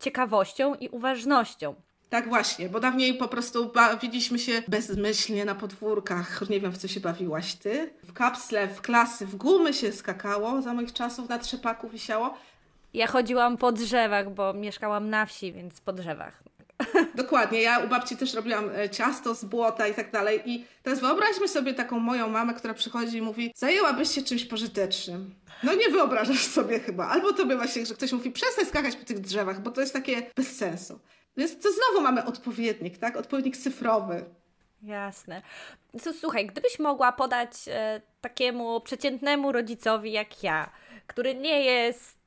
ciekawością 0.00 0.74
i 0.74 0.88
uważnością. 0.88 1.74
Tak 2.10 2.28
właśnie, 2.28 2.68
bo 2.68 2.80
dawniej 2.80 3.14
po 3.14 3.28
prostu 3.28 3.72
bawiliśmy 3.72 4.38
się 4.38 4.62
bezmyślnie 4.68 5.44
na 5.44 5.54
podwórkach. 5.54 6.50
Nie 6.50 6.60
wiem, 6.60 6.72
w 6.72 6.78
co 6.78 6.88
się 6.88 7.00
bawiłaś 7.00 7.54
ty. 7.54 7.90
W 8.04 8.12
kapsle, 8.12 8.68
w 8.68 8.80
klasy, 8.80 9.26
w 9.26 9.36
gumy 9.36 9.74
się 9.74 9.92
skakało. 9.92 10.62
Za 10.62 10.74
moich 10.74 10.92
czasów 10.92 11.28
na 11.28 11.38
trzepaku 11.38 11.88
wisiało. 11.88 12.34
Ja 12.94 13.06
chodziłam 13.06 13.56
po 13.56 13.72
drzewach, 13.72 14.30
bo 14.34 14.54
mieszkałam 14.54 15.10
na 15.10 15.26
wsi, 15.26 15.52
więc 15.52 15.80
po 15.80 15.92
drzewach. 15.92 16.42
Dokładnie, 17.14 17.62
ja 17.62 17.78
u 17.78 17.88
babci 17.88 18.16
też 18.16 18.34
robiłam 18.34 18.70
e, 18.76 18.90
ciasto 18.90 19.34
z 19.34 19.44
błota 19.44 19.88
i 19.88 19.94
tak 19.94 20.10
dalej. 20.10 20.42
I 20.46 20.64
teraz 20.82 21.00
wyobraźmy 21.00 21.48
sobie 21.48 21.74
taką 21.74 21.98
moją 21.98 22.28
mamę, 22.28 22.54
która 22.54 22.74
przychodzi 22.74 23.16
i 23.16 23.22
mówi: 23.22 23.52
Zajęłabyś 23.56 24.10
się 24.10 24.22
czymś 24.22 24.44
pożytecznym. 24.44 25.34
No 25.62 25.74
nie 25.74 25.88
wyobrażasz 25.88 26.46
sobie 26.46 26.80
chyba. 26.80 27.08
Albo 27.08 27.32
to 27.32 27.46
bywa 27.46 27.68
się, 27.68 27.86
że 27.86 27.94
ktoś 27.94 28.12
mówi: 28.12 28.30
Przestań 28.30 28.66
skakać 28.66 28.96
po 28.96 29.04
tych 29.04 29.20
drzewach, 29.20 29.62
bo 29.62 29.70
to 29.70 29.80
jest 29.80 29.92
takie 29.92 30.22
bez 30.36 30.56
sensu. 30.56 31.00
Więc 31.36 31.58
to 31.58 31.68
znowu 31.72 32.00
mamy 32.04 32.24
odpowiednik, 32.24 32.98
tak? 32.98 33.16
Odpowiednik 33.16 33.56
cyfrowy. 33.56 34.24
Jasne. 34.82 35.42
To, 36.04 36.12
słuchaj, 36.12 36.46
gdybyś 36.46 36.78
mogła 36.78 37.12
podać 37.12 37.50
e, 37.68 38.00
takiemu 38.20 38.80
przeciętnemu 38.80 39.52
rodzicowi 39.52 40.12
jak 40.12 40.42
ja, 40.42 40.70
który 41.06 41.34
nie 41.34 41.64
jest 41.64 42.17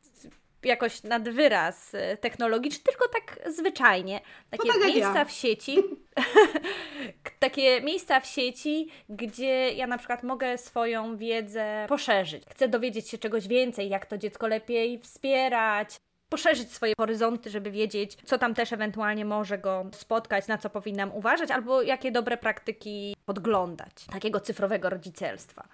jakoś 0.64 1.04
nad 1.04 1.30
wyraz 1.30 1.96
e, 1.96 2.18
technologiczny, 2.18 2.84
tylko 2.84 3.08
tak 3.08 3.54
zwyczajnie. 3.54 4.22
Takie 4.50 4.70
tak 4.70 4.88
miejsca 4.88 5.20
ja. 5.20 5.26
w 5.26 5.32
sieci, 5.32 5.78
takie 7.40 7.82
miejsca 7.82 8.20
w 8.20 8.26
sieci, 8.26 8.90
gdzie 9.10 9.74
ja 9.74 9.88
na 9.88 9.98
przykład 9.98 10.24
mogę 10.24 10.58
swoją 10.58 11.18
wiedzę 11.18 11.86
poszerzyć. 11.90 12.44
Chcę 12.50 12.68
dowiedzieć 12.68 13.10
się 13.10 13.18
czegoś 13.18 13.48
więcej, 13.48 13.90
jak 13.90 14.06
to 14.06 14.18
dziecko 14.18 14.48
lepiej 14.48 15.00
wspierać, 15.00 15.98
poszerzyć 16.32 16.72
swoje 16.74 16.94
horyzonty, 16.98 17.50
żeby 17.50 17.72
wiedzieć, 17.72 18.18
co 18.26 18.38
tam 18.38 18.54
też 18.54 18.74
ewentualnie 18.74 19.26
może 19.26 19.58
go 19.58 19.86
spotkać, 19.94 20.48
na 20.48 20.58
co 20.58 20.70
powinnam 20.70 21.12
uważać, 21.16 21.52
albo 21.52 21.82
jakie 21.82 22.12
dobre 22.12 22.38
praktyki 22.38 23.16
podglądać, 23.26 24.06
takiego 24.12 24.40
cyfrowego 24.40 24.90
rodzicielstwa. 24.90 25.68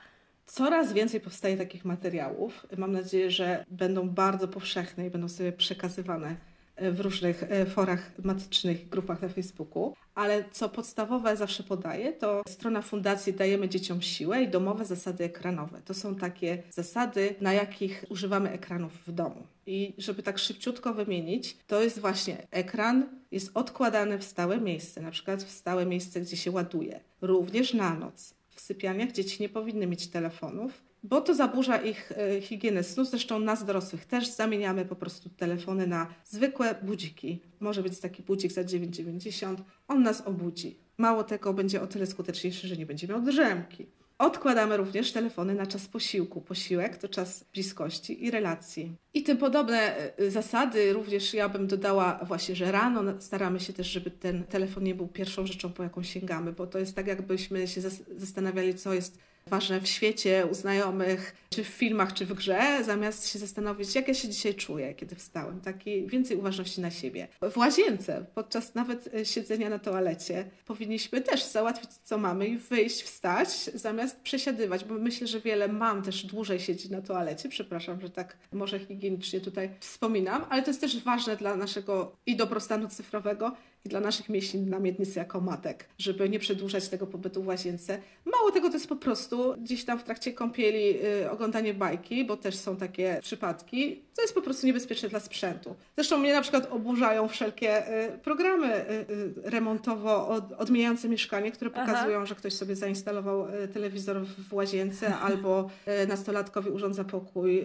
Coraz 0.47 0.93
więcej 0.93 1.21
powstaje 1.21 1.57
takich 1.57 1.85
materiałów. 1.85 2.67
Mam 2.77 2.91
nadzieję, 2.91 3.31
że 3.31 3.65
będą 3.71 4.09
bardzo 4.09 4.47
powszechne 4.47 5.07
i 5.07 5.09
będą 5.09 5.29
sobie 5.29 5.51
przekazywane 5.51 6.35
w 6.81 6.99
różnych 6.99 7.43
e, 7.43 7.65
forach 7.65 8.11
matycznych, 8.23 8.89
grupach 8.89 9.21
na 9.21 9.29
Facebooku. 9.29 9.93
Ale 10.15 10.43
co 10.51 10.69
podstawowe 10.69 11.37
zawsze 11.37 11.63
podaję, 11.63 12.13
to 12.13 12.41
strona 12.47 12.81
fundacji 12.81 13.33
Dajemy 13.33 13.69
Dzieciom 13.69 14.01
Siłę 14.01 14.43
i 14.43 14.47
domowe 14.47 14.85
zasady 14.85 15.23
ekranowe. 15.23 15.81
To 15.85 15.93
są 15.93 16.15
takie 16.15 16.63
zasady, 16.69 17.35
na 17.41 17.53
jakich 17.53 18.05
używamy 18.09 18.51
ekranów 18.51 18.93
w 19.07 19.11
domu. 19.11 19.47
I 19.65 19.93
żeby 19.97 20.23
tak 20.23 20.39
szybciutko 20.39 20.93
wymienić, 20.93 21.57
to 21.67 21.83
jest 21.83 21.99
właśnie 21.99 22.47
ekran 22.51 23.09
jest 23.31 23.51
odkładany 23.53 24.17
w 24.17 24.23
stałe 24.23 24.61
miejsce, 24.61 25.01
na 25.01 25.11
przykład 25.11 25.43
w 25.43 25.51
stałe 25.51 25.85
miejsce, 25.85 26.21
gdzie 26.21 26.37
się 26.37 26.51
ładuje. 26.51 26.99
Również 27.21 27.73
na 27.73 27.93
noc. 27.93 28.36
Sypialniach 28.67 29.11
dzieci 29.11 29.41
nie 29.41 29.49
powinny 29.49 29.87
mieć 29.87 30.07
telefonów, 30.07 30.83
bo 31.03 31.21
to 31.21 31.33
zaburza 31.33 31.77
ich 31.77 32.11
e, 32.11 32.41
higienę 32.41 32.83
snu. 32.83 33.05
Zresztą 33.05 33.39
nas 33.39 33.65
dorosłych 33.65 34.05
też 34.05 34.27
zamieniamy 34.29 34.85
po 34.85 34.95
prostu 34.95 35.29
telefony 35.29 35.87
na 35.87 36.07
zwykłe 36.25 36.75
budziki. 36.81 37.41
Może 37.59 37.83
być 37.83 37.99
taki 37.99 38.23
budzik 38.23 38.51
za 38.51 38.61
9,90, 38.61 39.55
on 39.87 40.03
nas 40.03 40.21
obudzi. 40.21 40.79
Mało 40.97 41.23
tego, 41.23 41.53
będzie 41.53 41.81
o 41.81 41.87
tyle 41.87 42.05
skuteczniejszy, 42.05 42.67
że 42.67 42.77
nie 42.77 42.85
będzie 42.85 43.07
miał 43.07 43.21
drzemki. 43.21 43.85
Odkładamy 44.17 44.77
również 44.77 45.11
telefony 45.11 45.53
na 45.53 45.67
czas 45.67 45.87
posiłku. 45.87 46.41
Posiłek 46.41 46.97
to 46.97 47.07
czas 47.07 47.45
bliskości 47.53 48.25
i 48.25 48.31
relacji. 48.31 48.95
I 49.13 49.23
tym 49.23 49.37
podobne 49.37 49.95
e, 50.17 50.31
zasady 50.31 50.93
również 50.93 51.33
ja 51.33 51.49
bym 51.49 51.67
dodała 51.67 52.19
właśnie, 52.23 52.55
że 52.55 52.71
rano 52.71 53.21
staramy 53.21 53.59
się 53.59 53.73
też, 53.73 53.87
żeby 53.87 54.11
ten 54.11 54.43
telefon 54.43 54.83
nie 54.83 54.95
był 54.95 55.07
pierwszą 55.07 55.47
rzeczą, 55.47 55.73
po 55.73 55.83
jaką 55.83 56.03
sięgamy, 56.03 56.51
bo 56.53 56.67
to 56.67 56.79
jest 56.79 56.95
tak, 56.95 57.07
jakbyśmy 57.07 57.67
się 57.67 57.81
zastanawiali, 58.17 58.75
co 58.75 58.93
jest 58.93 59.19
ważne 59.49 59.81
w 59.81 59.87
świecie, 59.87 60.47
u 60.51 60.53
znajomych, 60.53 61.35
czy 61.49 61.63
w 61.63 61.67
filmach, 61.67 62.13
czy 62.13 62.25
w 62.25 62.33
grze, 62.33 62.83
zamiast 62.83 63.29
się 63.29 63.39
zastanowić, 63.39 63.95
jak 63.95 64.07
ja 64.07 64.13
się 64.13 64.29
dzisiaj 64.29 64.55
czuję, 64.55 64.93
kiedy 64.93 65.15
wstałem. 65.15 65.61
Takiej 65.61 66.07
więcej 66.07 66.37
uważności 66.37 66.81
na 66.81 66.91
siebie. 66.91 67.27
W 67.51 67.57
łazience, 67.57 68.25
podczas 68.35 68.75
nawet 68.75 69.13
e, 69.13 69.25
siedzenia 69.25 69.69
na 69.69 69.79
toalecie, 69.79 70.49
powinniśmy 70.65 71.21
też 71.21 71.43
załatwić, 71.43 71.89
co 72.03 72.17
mamy 72.17 72.47
i 72.47 72.57
wyjść, 72.57 73.03
wstać, 73.03 73.49
zamiast 73.73 74.21
przesiadywać, 74.21 74.85
bo 74.85 74.93
myślę, 74.93 75.27
że 75.27 75.39
wiele 75.39 75.67
mam 75.67 76.03
też 76.03 76.25
dłużej 76.25 76.59
siedzi 76.59 76.91
na 76.91 77.01
toalecie. 77.01 77.49
Przepraszam, 77.49 78.01
że 78.01 78.09
tak 78.09 78.37
może 78.51 78.79
higienicznie 78.79 79.41
tutaj 79.41 79.69
wspominam, 79.79 80.45
ale 80.49 80.61
to 80.61 80.69
jest 80.69 80.81
też 80.81 81.03
ważne 81.03 81.37
dla 81.37 81.55
naszego 81.55 82.15
i 82.25 82.35
dobrostanu 82.35 82.87
cyfrowego, 82.87 83.55
i 83.87 83.89
dla 83.89 83.99
naszych 83.99 84.29
mięśni 84.29 84.61
na 84.61 84.79
miednicy 84.79 85.19
jako 85.19 85.41
matek, 85.41 85.85
żeby 85.97 86.29
nie 86.29 86.39
przedłużać 86.39 86.89
tego 86.89 87.07
pobytu 87.07 87.43
w 87.43 87.47
łazience. 87.47 87.99
Mało 88.25 88.51
tego, 88.51 88.67
to 88.67 88.73
jest 88.73 88.87
po 88.87 88.95
prostu 88.95 89.55
gdzieś 89.57 89.85
tam 89.85 89.99
w 89.99 90.03
trakcie 90.03 90.33
kąpieli 90.33 91.05
y, 91.23 91.31
oglądanie 91.31 91.73
bajki, 91.73 92.25
bo 92.25 92.37
też 92.37 92.55
są 92.55 92.75
takie 92.75 93.19
przypadki. 93.21 94.01
To 94.15 94.21
jest 94.21 94.33
po 94.33 94.41
prostu 94.41 94.67
niebezpieczne 94.67 95.09
dla 95.09 95.19
sprzętu. 95.19 95.75
Zresztą 95.95 96.17
mnie 96.17 96.33
na 96.33 96.41
przykład 96.41 96.71
oburzają 96.71 97.27
wszelkie 97.27 98.03
y, 98.05 98.17
programy 98.17 98.89
y, 98.89 99.05
y 99.13 99.33
remontowo 99.43 100.27
od, 100.27 100.51
odmieniające 100.51 101.09
mieszkanie, 101.09 101.51
które 101.51 101.71
pokazują, 101.71 102.17
Aha. 102.17 102.25
że 102.25 102.35
ktoś 102.35 102.53
sobie 102.53 102.75
zainstalował 102.75 103.55
y, 103.55 103.67
telewizor 103.67 104.25
w 104.25 104.53
łazience 104.53 105.15
albo 105.27 105.69
y, 106.03 106.07
nastolatkowi 106.07 106.69
urządza 106.69 107.03
pokój, 107.03 107.63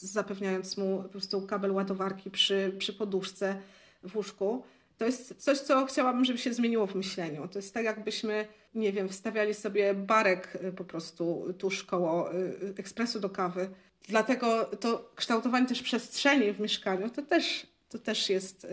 zapewniając 0.00 0.76
mu 0.76 1.02
po 1.02 1.08
prostu 1.08 1.42
kabel 1.42 1.72
ładowarki 1.72 2.30
przy, 2.30 2.72
przy 2.78 2.92
poduszce 2.92 3.56
w 4.02 4.16
łóżku. 4.16 4.62
To 4.98 5.04
jest 5.04 5.34
coś, 5.36 5.58
co 5.58 5.86
chciałabym, 5.86 6.24
żeby 6.24 6.38
się 6.38 6.54
zmieniło 6.54 6.86
w 6.86 6.94
myśleniu. 6.94 7.48
To 7.48 7.58
jest 7.58 7.74
tak, 7.74 7.84
jakbyśmy, 7.84 8.46
nie 8.74 8.92
wiem, 8.92 9.08
wstawiali 9.08 9.54
sobie 9.54 9.94
barek 9.94 10.58
y, 10.64 10.72
po 10.72 10.84
prostu 10.84 11.54
tuż 11.58 11.84
koło 11.84 12.34
y, 12.34 12.36
y, 12.36 12.74
ekspresu 12.76 13.20
do 13.20 13.30
kawy. 13.30 13.70
Dlatego 14.08 14.64
to 14.64 15.10
kształtowanie 15.14 15.66
też 15.66 15.82
przestrzeni 15.82 16.52
w 16.52 16.60
mieszkaniu 16.60 17.10
to 17.10 17.22
też, 17.22 17.66
to 17.88 17.98
też 17.98 18.30
jest 18.30 18.66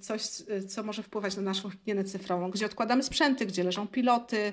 coś, 0.00 0.22
co 0.68 0.82
może 0.82 1.02
wpływać 1.02 1.36
na 1.36 1.42
naszą 1.42 1.70
higienę 1.70 2.04
cyfrową, 2.04 2.50
gdzie 2.50 2.66
odkładamy 2.66 3.02
sprzęty, 3.02 3.46
gdzie 3.46 3.64
leżą 3.64 3.88
piloty, 3.88 4.52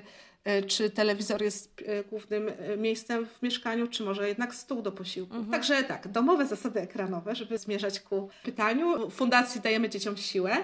czy 0.66 0.90
telewizor 0.90 1.42
jest 1.42 1.84
głównym 2.10 2.50
miejscem 2.78 3.26
w 3.26 3.42
mieszkaniu, 3.42 3.86
czy 3.86 4.02
może 4.02 4.28
jednak 4.28 4.54
stół 4.54 4.82
do 4.82 4.92
posiłku. 4.92 5.34
Mhm. 5.34 5.52
Także 5.52 5.84
tak, 5.84 6.08
domowe 6.08 6.46
zasady 6.46 6.80
ekranowe, 6.80 7.34
żeby 7.34 7.58
zmierzać 7.58 8.00
ku 8.00 8.28
pytaniu. 8.42 9.10
Fundacji 9.10 9.60
dajemy 9.60 9.88
dzieciom 9.88 10.16
siłę. 10.16 10.56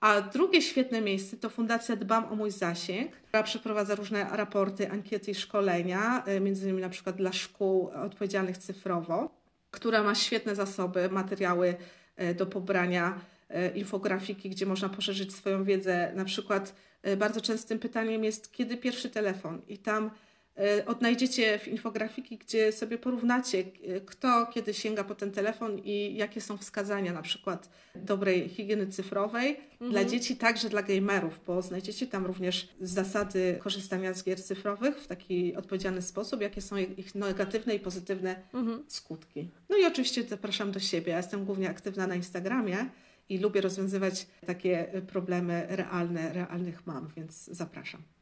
A 0.00 0.20
drugie 0.20 0.62
świetne 0.62 1.00
miejsce 1.00 1.36
to 1.36 1.50
Fundacja 1.50 1.96
Dbam 1.96 2.24
o 2.24 2.36
mój 2.36 2.50
zasięg, 2.50 3.12
która 3.12 3.42
przeprowadza 3.42 3.94
różne 3.94 4.26
raporty, 4.32 4.90
ankiety 4.90 5.30
i 5.30 5.34
szkolenia, 5.34 6.24
y, 6.28 6.40
między 6.40 6.64
innymi 6.64 6.80
na 6.82 6.88
przykład 6.88 7.16
dla 7.16 7.32
szkół 7.32 7.88
odpowiedzialnych 7.88 8.58
cyfrowo, 8.58 9.30
która 9.70 10.02
ma 10.02 10.14
świetne 10.14 10.54
zasoby, 10.54 11.08
materiały 11.10 11.74
y, 12.22 12.34
do 12.34 12.46
pobrania 12.46 13.20
infografiki, 13.74 14.50
gdzie 14.50 14.66
można 14.66 14.88
poszerzyć 14.88 15.34
swoją 15.34 15.64
wiedzę. 15.64 16.12
Na 16.14 16.24
przykład 16.24 16.74
bardzo 17.16 17.40
częstym 17.40 17.78
pytaniem 17.78 18.24
jest, 18.24 18.52
kiedy 18.52 18.76
pierwszy 18.76 19.10
telefon? 19.10 19.62
I 19.68 19.78
tam 19.78 20.10
odnajdziecie 20.86 21.58
w 21.58 21.68
infografiki, 21.68 22.38
gdzie 22.38 22.72
sobie 22.72 22.98
porównacie, 22.98 23.58
e, 23.58 24.00
kto 24.00 24.46
kiedy 24.46 24.74
sięga 24.74 25.04
po 25.04 25.14
ten 25.14 25.30
telefon 25.30 25.78
i 25.84 26.14
jakie 26.16 26.40
są 26.40 26.56
wskazania 26.56 27.12
na 27.12 27.22
przykład 27.22 27.70
dobrej 27.94 28.48
higieny 28.48 28.86
cyfrowej 28.86 29.56
mhm. 29.72 29.90
dla 29.90 30.04
dzieci, 30.04 30.36
także 30.36 30.68
dla 30.68 30.82
gamerów, 30.82 31.40
bo 31.46 31.62
znajdziecie 31.62 32.06
tam 32.06 32.26
również 32.26 32.68
zasady 32.80 33.58
korzystania 33.62 34.14
z 34.14 34.24
gier 34.24 34.42
cyfrowych 34.42 34.96
w 34.96 35.06
taki 35.06 35.56
odpowiedzialny 35.56 36.02
sposób, 36.02 36.40
jakie 36.40 36.60
są 36.60 36.76
ich 36.76 37.14
negatywne 37.14 37.74
i 37.74 37.80
pozytywne 37.80 38.42
mhm. 38.54 38.84
skutki. 38.88 39.50
No 39.68 39.76
i 39.76 39.84
oczywiście 39.84 40.22
zapraszam 40.22 40.72
do 40.72 40.80
siebie. 40.80 41.10
Ja 41.10 41.16
jestem 41.16 41.44
głównie 41.44 41.70
aktywna 41.70 42.06
na 42.06 42.14
Instagramie 42.14 42.90
i 43.28 43.38
lubię 43.38 43.60
rozwiązywać 43.60 44.26
takie 44.46 45.02
problemy 45.06 45.66
realne, 45.68 46.32
realnych 46.32 46.86
mam, 46.86 47.08
więc 47.16 47.44
zapraszam. 47.44 48.17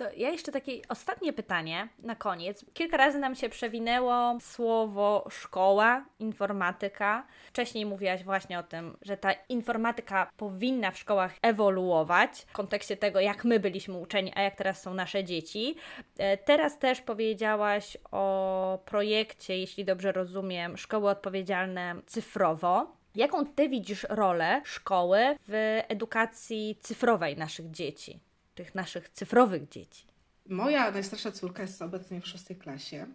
To 0.00 0.06
ja 0.16 0.30
jeszcze 0.30 0.52
takie 0.52 0.72
ostatnie 0.88 1.32
pytanie 1.32 1.88
na 1.98 2.14
koniec. 2.14 2.64
Kilka 2.74 2.96
razy 2.96 3.18
nam 3.18 3.34
się 3.34 3.48
przewinęło 3.48 4.38
słowo 4.40 5.26
szkoła, 5.30 6.04
informatyka. 6.18 7.26
Wcześniej 7.46 7.86
mówiłaś 7.86 8.24
właśnie 8.24 8.58
o 8.58 8.62
tym, 8.62 8.96
że 9.02 9.16
ta 9.16 9.32
informatyka 9.48 10.30
powinna 10.36 10.90
w 10.90 10.98
szkołach 10.98 11.34
ewoluować 11.42 12.46
w 12.48 12.52
kontekście 12.52 12.96
tego, 12.96 13.20
jak 13.20 13.44
my 13.44 13.60
byliśmy 13.60 13.98
uczeni, 13.98 14.32
a 14.34 14.42
jak 14.42 14.56
teraz 14.56 14.82
są 14.82 14.94
nasze 14.94 15.24
dzieci. 15.24 15.76
E, 16.18 16.36
teraz 16.36 16.78
też 16.78 17.00
powiedziałaś 17.00 17.96
o 18.10 18.78
projekcie, 18.84 19.58
jeśli 19.58 19.84
dobrze 19.84 20.12
rozumiem, 20.12 20.76
szkoły 20.76 21.10
odpowiedzialne 21.10 21.94
cyfrowo. 22.06 22.96
Jaką 23.14 23.46
ty 23.46 23.68
widzisz 23.68 24.06
rolę 24.08 24.62
szkoły 24.64 25.36
w 25.48 25.80
edukacji 25.88 26.76
cyfrowej 26.80 27.36
naszych 27.36 27.70
dzieci? 27.70 28.29
Tych 28.54 28.74
naszych 28.74 29.08
cyfrowych 29.08 29.68
dzieci? 29.68 30.06
Moja 30.48 30.90
najstarsza 30.90 31.32
córka 31.32 31.62
jest 31.62 31.82
obecnie 31.82 32.20
w 32.20 32.26
szóstej 32.26 32.56
klasie 32.56 33.06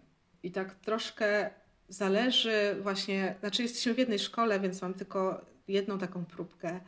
i 0.43 0.51
tak 0.51 0.75
troszkę 0.75 1.49
zależy 1.89 2.77
właśnie, 2.81 3.35
znaczy 3.39 3.63
jesteśmy 3.63 3.93
w 3.93 3.97
jednej 3.97 4.19
szkole, 4.19 4.59
więc 4.59 4.81
mam 4.81 4.93
tylko 4.93 5.45
jedną 5.67 5.99
taką 5.99 6.25
próbkę. 6.25 6.79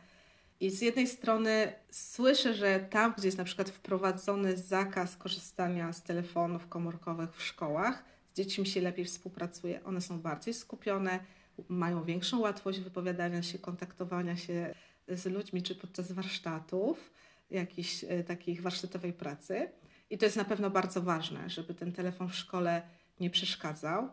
I 0.60 0.70
z 0.70 0.80
jednej 0.80 1.06
strony 1.06 1.72
słyszę, 1.90 2.54
że 2.54 2.80
tam, 2.80 3.14
gdzie 3.18 3.28
jest 3.28 3.38
na 3.38 3.44
przykład 3.44 3.70
wprowadzony 3.70 4.56
zakaz 4.56 5.16
korzystania 5.16 5.92
z 5.92 6.02
telefonów 6.02 6.68
komórkowych 6.68 7.36
w 7.36 7.42
szkołach, 7.42 8.04
z 8.32 8.36
dziećmi 8.36 8.66
się 8.66 8.80
lepiej 8.80 9.04
współpracuje, 9.04 9.84
one 9.84 10.00
są 10.00 10.20
bardziej 10.20 10.54
skupione, 10.54 11.20
mają 11.68 12.04
większą 12.04 12.40
łatwość 12.40 12.80
wypowiadania 12.80 13.42
się, 13.42 13.58
kontaktowania 13.58 14.36
się 14.36 14.74
z 15.08 15.26
ludźmi 15.26 15.62
czy 15.62 15.74
podczas 15.74 16.12
warsztatów 16.12 17.10
jakiejś 17.50 18.04
e, 18.04 18.24
takiej 18.24 18.60
warsztatowej 18.60 19.12
pracy. 19.12 19.70
I 20.10 20.18
to 20.18 20.24
jest 20.24 20.36
na 20.36 20.44
pewno 20.44 20.70
bardzo 20.70 21.02
ważne, 21.02 21.50
żeby 21.50 21.74
ten 21.74 21.92
telefon 21.92 22.28
w 22.28 22.34
szkole 22.34 22.82
nie 23.20 23.30
przeszkadzał. 23.30 24.08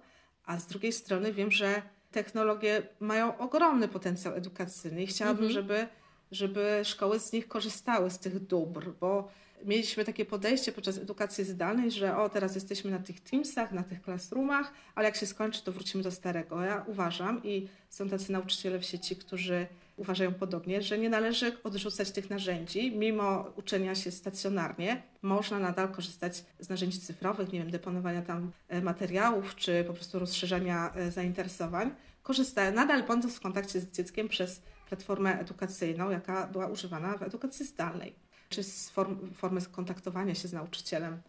A 0.45 0.59
z 0.59 0.67
drugiej 0.67 0.93
strony 0.93 1.33
wiem, 1.33 1.51
że 1.51 1.81
technologie 2.11 2.87
mają 2.99 3.37
ogromny 3.37 3.87
potencjał 3.87 4.35
edukacyjny 4.35 5.03
i 5.03 5.07
chciałabym, 5.07 5.45
mhm. 5.45 5.53
żeby, 5.53 5.87
żeby 6.31 6.81
szkoły 6.83 7.19
z 7.19 7.31
nich 7.31 7.47
korzystały, 7.47 8.09
z 8.09 8.19
tych 8.19 8.39
dóbr, 8.39 8.91
bo 8.99 9.29
mieliśmy 9.65 10.05
takie 10.05 10.25
podejście 10.25 10.71
podczas 10.71 10.97
edukacji 10.97 11.43
zdalnej, 11.43 11.91
że 11.91 12.17
o, 12.17 12.29
teraz 12.29 12.55
jesteśmy 12.55 12.91
na 12.91 12.99
tych 12.99 13.19
Teamsach, 13.19 13.71
na 13.71 13.83
tych 13.83 14.01
classroomach, 14.01 14.73
ale 14.95 15.05
jak 15.05 15.15
się 15.15 15.25
skończy, 15.25 15.63
to 15.63 15.71
wrócimy 15.71 16.03
do 16.03 16.11
starego. 16.11 16.61
Ja 16.61 16.85
uważam 16.87 17.43
i 17.43 17.67
są 17.89 18.09
tacy 18.09 18.31
nauczyciele 18.31 18.79
w 18.79 18.85
sieci, 18.85 19.15
którzy 19.15 19.67
uważają 19.97 20.33
podobnie, 20.33 20.81
że 20.81 20.97
nie 20.97 21.09
należy 21.09 21.57
odrzucać 21.63 22.11
tych 22.11 22.29
narzędzi, 22.29 22.97
mimo 22.97 23.51
uczenia 23.55 23.95
się 23.95 24.11
stacjonarnie. 24.11 25.03
Można 25.21 25.59
nadal 25.59 25.89
korzystać 25.89 26.45
z 26.59 26.69
narzędzi 26.69 26.99
cyfrowych, 26.99 27.53
nie 27.53 27.59
wiem, 27.59 27.71
deponowania 27.71 28.21
tam 28.21 28.51
e, 28.67 28.81
materiałów, 28.81 29.55
czy 29.55 29.83
po 29.87 29.93
prostu 29.93 30.19
rozszerzenia 30.19 30.93
e, 30.95 31.11
zainteresowań. 31.11 31.91
Korzysta, 32.23 32.71
nadal 32.71 33.03
będąc 33.03 33.35
w 33.35 33.39
kontakcie 33.39 33.79
z 33.79 33.91
dzieckiem 33.91 34.27
przez 34.27 34.61
platformę 34.87 35.39
edukacyjną, 35.39 36.09
jaka 36.09 36.47
była 36.47 36.67
używana 36.67 37.17
w 37.17 37.23
edukacji 37.23 37.65
zdalnej, 37.65 38.15
czy 38.49 38.63
z 38.63 38.89
form, 38.89 39.33
formy 39.33 39.61
kontaktowania 39.71 40.35
się 40.35 40.47
z 40.47 40.53
nauczycielem. 40.53 41.21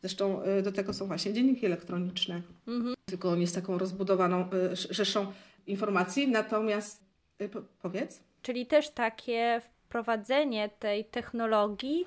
Zresztą 0.00 0.42
e, 0.42 0.62
do 0.62 0.72
tego 0.72 0.94
są 0.94 1.06
właśnie 1.06 1.32
dzienniki 1.32 1.66
elektroniczne, 1.66 2.42
mhm. 2.66 2.94
tylko 3.04 3.36
nie 3.36 3.46
z 3.46 3.52
taką 3.52 3.78
rozbudowaną 3.78 4.48
rzeszą 4.72 5.32
informacji. 5.66 6.28
Natomiast 6.28 7.09
Y, 7.40 7.50
powiedz. 7.82 8.20
Czyli 8.42 8.66
też 8.66 8.90
takie 8.90 9.60
wprowadzenie 9.60 10.70
tej 10.78 11.04
technologii 11.04 12.06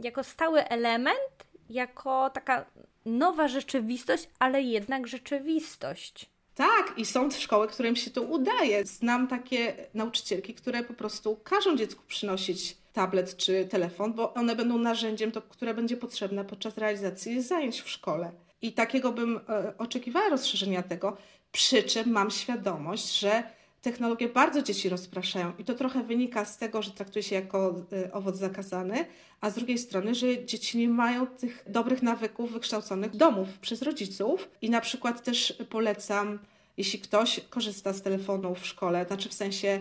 jako 0.00 0.24
stały 0.24 0.64
element, 0.64 1.46
jako 1.70 2.30
taka 2.30 2.64
nowa 3.06 3.48
rzeczywistość, 3.48 4.28
ale 4.38 4.62
jednak 4.62 5.06
rzeczywistość. 5.06 6.30
Tak, 6.54 6.92
i 6.96 7.04
są 7.04 7.30
szkoły, 7.30 7.68
którym 7.68 7.96
się 7.96 8.10
to 8.10 8.22
udaje. 8.22 8.84
Znam 8.84 9.28
takie 9.28 9.74
nauczycielki, 9.94 10.54
które 10.54 10.84
po 10.84 10.94
prostu 10.94 11.40
każą 11.44 11.76
dziecku 11.76 12.02
przynosić 12.06 12.76
tablet 12.92 13.36
czy 13.36 13.64
telefon, 13.64 14.12
bo 14.12 14.34
one 14.34 14.56
będą 14.56 14.78
narzędziem, 14.78 15.32
to, 15.32 15.42
które 15.42 15.74
będzie 15.74 15.96
potrzebne 15.96 16.44
podczas 16.44 16.78
realizacji 16.78 17.42
zajęć 17.42 17.80
w 17.80 17.88
szkole. 17.88 18.32
I 18.62 18.72
takiego 18.72 19.12
bym 19.12 19.40
e, 19.48 19.72
oczekiwała 19.78 20.28
rozszerzenia 20.28 20.82
tego, 20.82 21.16
przy 21.52 21.82
czym 21.82 22.10
mam 22.10 22.30
świadomość, 22.30 23.18
że 23.18 23.42
technologie 23.82 24.28
bardzo 24.28 24.62
dzieci 24.62 24.88
rozpraszają 24.88 25.52
i 25.58 25.64
to 25.64 25.74
trochę 25.74 26.02
wynika 26.02 26.44
z 26.44 26.58
tego, 26.58 26.82
że 26.82 26.90
traktuje 26.90 27.22
się 27.22 27.34
jako 27.34 27.74
y, 27.92 28.12
owoc 28.12 28.36
zakazany, 28.36 29.06
a 29.40 29.50
z 29.50 29.54
drugiej 29.54 29.78
strony, 29.78 30.14
że 30.14 30.44
dzieci 30.44 30.78
nie 30.78 30.88
mają 30.88 31.26
tych 31.26 31.64
dobrych 31.66 32.02
nawyków 32.02 32.52
wykształconych 32.52 33.16
domów 33.16 33.48
przez 33.58 33.82
rodziców 33.82 34.48
i 34.62 34.70
na 34.70 34.80
przykład 34.80 35.24
też 35.24 35.58
polecam, 35.70 36.38
jeśli 36.76 36.98
ktoś 36.98 37.40
korzysta 37.50 37.92
z 37.92 38.02
telefonu 38.02 38.54
w 38.54 38.66
szkole, 38.66 39.04
znaczy 39.06 39.28
w 39.28 39.34
sensie 39.34 39.80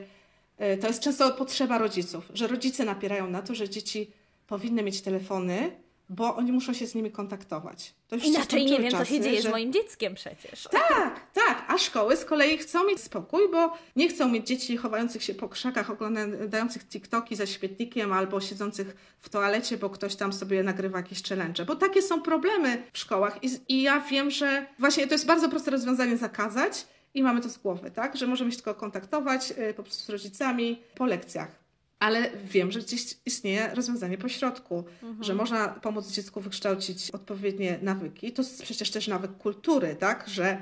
y, 0.61 0.77
to 0.77 0.87
jest 0.87 0.99
często 0.99 1.31
potrzeba 1.31 1.77
rodziców, 1.77 2.29
że 2.33 2.47
rodzice 2.47 2.85
napierają 2.85 3.29
na 3.29 3.41
to, 3.41 3.55
że 3.55 3.69
dzieci 3.69 4.11
powinny 4.47 4.83
mieć 4.83 5.01
telefony, 5.01 5.71
bo 6.09 6.35
oni 6.35 6.51
muszą 6.51 6.73
się 6.73 6.87
z 6.87 6.95
nimi 6.95 7.11
kontaktować. 7.11 7.93
Inaczej 8.23 8.65
nie 8.65 8.79
wiem, 8.79 8.91
czasy, 8.91 9.05
co 9.05 9.09
się 9.09 9.21
dzieje 9.21 9.41
że... 9.41 9.49
z 9.49 9.51
moim 9.51 9.73
dzieckiem 9.73 10.15
przecież. 10.15 10.63
Tak, 10.63 11.21
tak. 11.33 11.65
A 11.67 11.77
szkoły 11.77 12.17
z 12.17 12.25
kolei 12.25 12.57
chcą 12.57 12.87
mieć 12.87 12.99
spokój, 12.99 13.41
bo 13.51 13.73
nie 13.95 14.09
chcą 14.09 14.29
mieć 14.29 14.47
dzieci 14.47 14.77
chowających 14.77 15.23
się 15.23 15.33
po 15.33 15.49
krzakach, 15.49 15.89
oglądających 15.89 16.87
TikToki 16.87 17.35
za 17.35 17.45
świetnikiem 17.45 18.13
albo 18.13 18.41
siedzących 18.41 19.17
w 19.21 19.29
toalecie, 19.29 19.77
bo 19.77 19.89
ktoś 19.89 20.15
tam 20.15 20.33
sobie 20.33 20.63
nagrywa 20.63 20.97
jakieś 20.97 21.23
challenge. 21.23 21.65
Bo 21.65 21.75
takie 21.75 22.01
są 22.01 22.21
problemy 22.21 22.83
w 22.93 22.97
szkołach 22.97 23.39
i, 23.43 23.49
i 23.67 23.81
ja 23.81 23.99
wiem, 23.99 24.31
że 24.31 24.65
właśnie 24.79 25.07
to 25.07 25.13
jest 25.13 25.25
bardzo 25.25 25.49
proste 25.49 25.71
rozwiązanie 25.71 26.17
zakazać 26.17 26.87
i 27.13 27.23
mamy 27.23 27.41
to 27.41 27.49
z 27.49 27.57
głowy, 27.57 27.91
tak? 27.91 28.17
Że 28.17 28.27
możemy 28.27 28.51
się 28.51 28.57
tylko 28.57 28.75
kontaktować 28.75 29.51
y, 29.51 29.73
po 29.73 29.83
prostu 29.83 30.03
z 30.05 30.09
rodzicami 30.09 30.81
po 30.95 31.05
lekcjach 31.05 31.66
ale 31.99 32.29
wiem, 32.45 32.71
że 32.71 32.79
gdzieś 32.79 33.15
istnieje 33.25 33.75
rozwiązanie 33.75 34.17
pośrodku, 34.17 34.83
mhm. 35.03 35.23
że 35.23 35.35
można 35.35 35.67
pomóc 35.67 36.11
dziecku 36.11 36.41
wykształcić 36.41 37.11
odpowiednie 37.11 37.79
nawyki. 37.81 38.31
To 38.31 38.41
jest 38.41 38.63
przecież 38.63 38.91
też 38.91 39.07
nawyk 39.07 39.37
kultury, 39.37 39.95
tak? 39.95 40.27
Że 40.27 40.57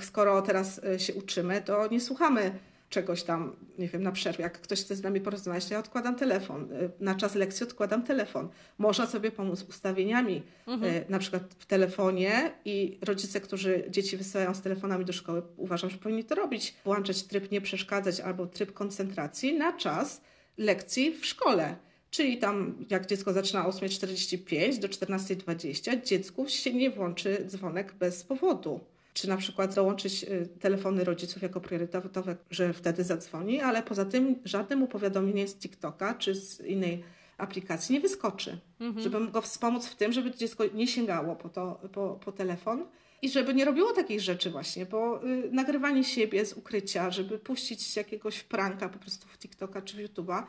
skoro 0.00 0.42
teraz 0.42 0.80
y, 0.94 1.00
się 1.00 1.14
uczymy, 1.14 1.62
to 1.62 1.88
nie 1.88 2.00
słuchamy 2.00 2.58
czegoś 2.90 3.22
tam, 3.22 3.56
nie 3.78 3.88
wiem, 3.88 4.02
na 4.02 4.12
przerwie. 4.12 4.42
Jak 4.42 4.60
ktoś 4.60 4.80
chce 4.80 4.96
z 4.96 5.02
nami 5.02 5.20
porozmawiać, 5.20 5.66
to 5.66 5.74
ja 5.74 5.80
odkładam 5.80 6.16
telefon. 6.16 6.72
Y, 6.72 6.90
na 7.00 7.14
czas 7.14 7.34
lekcji 7.34 7.64
odkładam 7.64 8.02
telefon. 8.02 8.48
Można 8.78 9.06
sobie 9.06 9.30
pomóc 9.30 9.62
ustawieniami, 9.68 10.42
mhm. 10.66 10.94
Y, 10.94 11.04
na 11.08 11.18
przykład 11.18 11.42
w 11.58 11.66
telefonie 11.66 12.52
i 12.64 12.98
rodzice, 13.02 13.40
którzy 13.40 13.84
dzieci 13.88 14.16
wysyłają 14.16 14.54
z 14.54 14.60
telefonami 14.60 15.04
do 15.04 15.12
szkoły, 15.12 15.42
uważam, 15.56 15.90
że 15.90 15.98
powinni 15.98 16.24
to 16.24 16.34
robić. 16.34 16.74
Włączać 16.84 17.22
tryb 17.22 17.50
nie 17.50 17.60
przeszkadzać 17.60 18.20
albo 18.20 18.46
tryb 18.46 18.72
koncentracji 18.72 19.58
na 19.58 19.72
czas, 19.72 20.20
lekcji 20.58 21.14
w 21.14 21.26
szkole. 21.26 21.76
Czyli 22.10 22.38
tam, 22.38 22.84
jak 22.90 23.06
dziecko 23.06 23.32
zaczyna 23.32 23.66
o 23.66 23.70
8.45 23.70 24.78
do 24.78 24.88
14.20, 24.88 26.04
dziecku 26.04 26.48
się 26.48 26.74
nie 26.74 26.90
włączy 26.90 27.44
dzwonek 27.46 27.94
bez 27.94 28.24
powodu. 28.24 28.80
Czy 29.14 29.28
na 29.28 29.36
przykład 29.36 29.74
dołączyć 29.74 30.24
y, 30.24 30.48
telefony 30.60 31.04
rodziców 31.04 31.42
jako 31.42 31.60
priorytetowe, 31.60 32.36
że 32.50 32.72
wtedy 32.72 33.04
zadzwoni, 33.04 33.60
ale 33.60 33.82
poza 33.82 34.04
tym 34.04 34.36
żadnym 34.44 34.86
powiadomienie 34.86 35.48
z 35.48 35.54
TikToka 35.54 36.14
czy 36.14 36.34
z 36.34 36.60
innej 36.60 37.04
aplikacji 37.38 37.92
nie 37.92 38.00
wyskoczy. 38.00 38.58
Mhm. 38.80 39.02
Żeby 39.02 39.30
go 39.30 39.42
wspomóc 39.42 39.86
w 39.86 39.96
tym, 39.96 40.12
żeby 40.12 40.30
dziecko 40.30 40.64
nie 40.74 40.86
sięgało 40.86 41.36
po, 41.36 41.48
to, 41.48 41.80
po, 41.92 42.20
po 42.24 42.32
telefon 42.32 42.84
i 43.22 43.28
żeby 43.30 43.54
nie 43.54 43.64
robiło 43.64 43.92
takich 43.92 44.20
rzeczy 44.20 44.50
właśnie, 44.50 44.86
bo 44.86 45.24
y, 45.24 45.48
nagrywanie 45.52 46.04
siebie 46.04 46.46
z 46.46 46.52
ukrycia, 46.52 47.10
żeby 47.10 47.38
puścić 47.38 47.96
jakiegoś 47.96 48.42
pranka 48.42 48.88
po 48.88 48.98
prostu 48.98 49.28
w 49.28 49.38
TikToka 49.38 49.82
czy 49.82 49.96
w 49.96 50.00
YouTube'a 50.00 50.42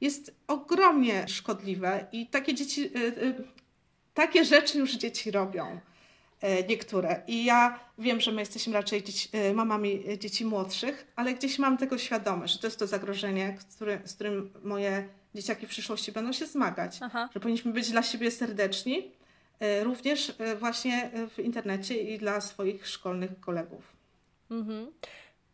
jest 0.00 0.34
ogromnie 0.46 1.28
szkodliwe 1.28 2.06
i 2.12 2.26
takie 2.26 2.54
dzieci, 2.54 2.80
y, 2.96 2.98
y, 2.98 3.44
takie 4.14 4.44
rzeczy 4.44 4.78
już 4.78 4.92
dzieci 4.92 5.30
robią. 5.30 5.80
niektóre. 6.68 7.22
I 7.26 7.44
ja 7.44 7.80
wiem, 7.98 8.20
że 8.20 8.32
my 8.32 8.40
jesteśmy 8.40 8.72
raczej 8.72 9.02
dzieci, 9.02 9.28
mamami 9.54 10.04
dzieci 10.18 10.44
młodszych, 10.44 11.06
ale 11.16 11.34
gdzieś 11.34 11.58
mam 11.58 11.76
tego 11.78 11.98
świadomość, 11.98 12.52
że 12.52 12.58
to 12.58 12.66
jest 12.66 12.78
to 12.78 12.86
zagrożenie, 12.86 13.56
który, 13.76 14.00
z 14.04 14.14
którym 14.14 14.52
moje 14.64 15.08
dzieciaki 15.34 15.66
w 15.66 15.68
przyszłości 15.68 16.12
będą 16.12 16.32
się 16.32 16.46
zmagać. 16.46 16.98
Aha. 17.00 17.28
Że 17.34 17.40
powinniśmy 17.40 17.72
być 17.72 17.90
dla 17.90 18.02
siebie 18.02 18.30
serdeczni, 18.30 19.12
również 19.82 20.32
właśnie 20.58 21.10
w 21.30 21.38
internecie 21.38 21.94
i 21.96 22.18
dla 22.18 22.40
swoich 22.40 22.86
szkolnych 22.86 23.40
kolegów. 23.40 23.92
Mhm. 24.50 24.92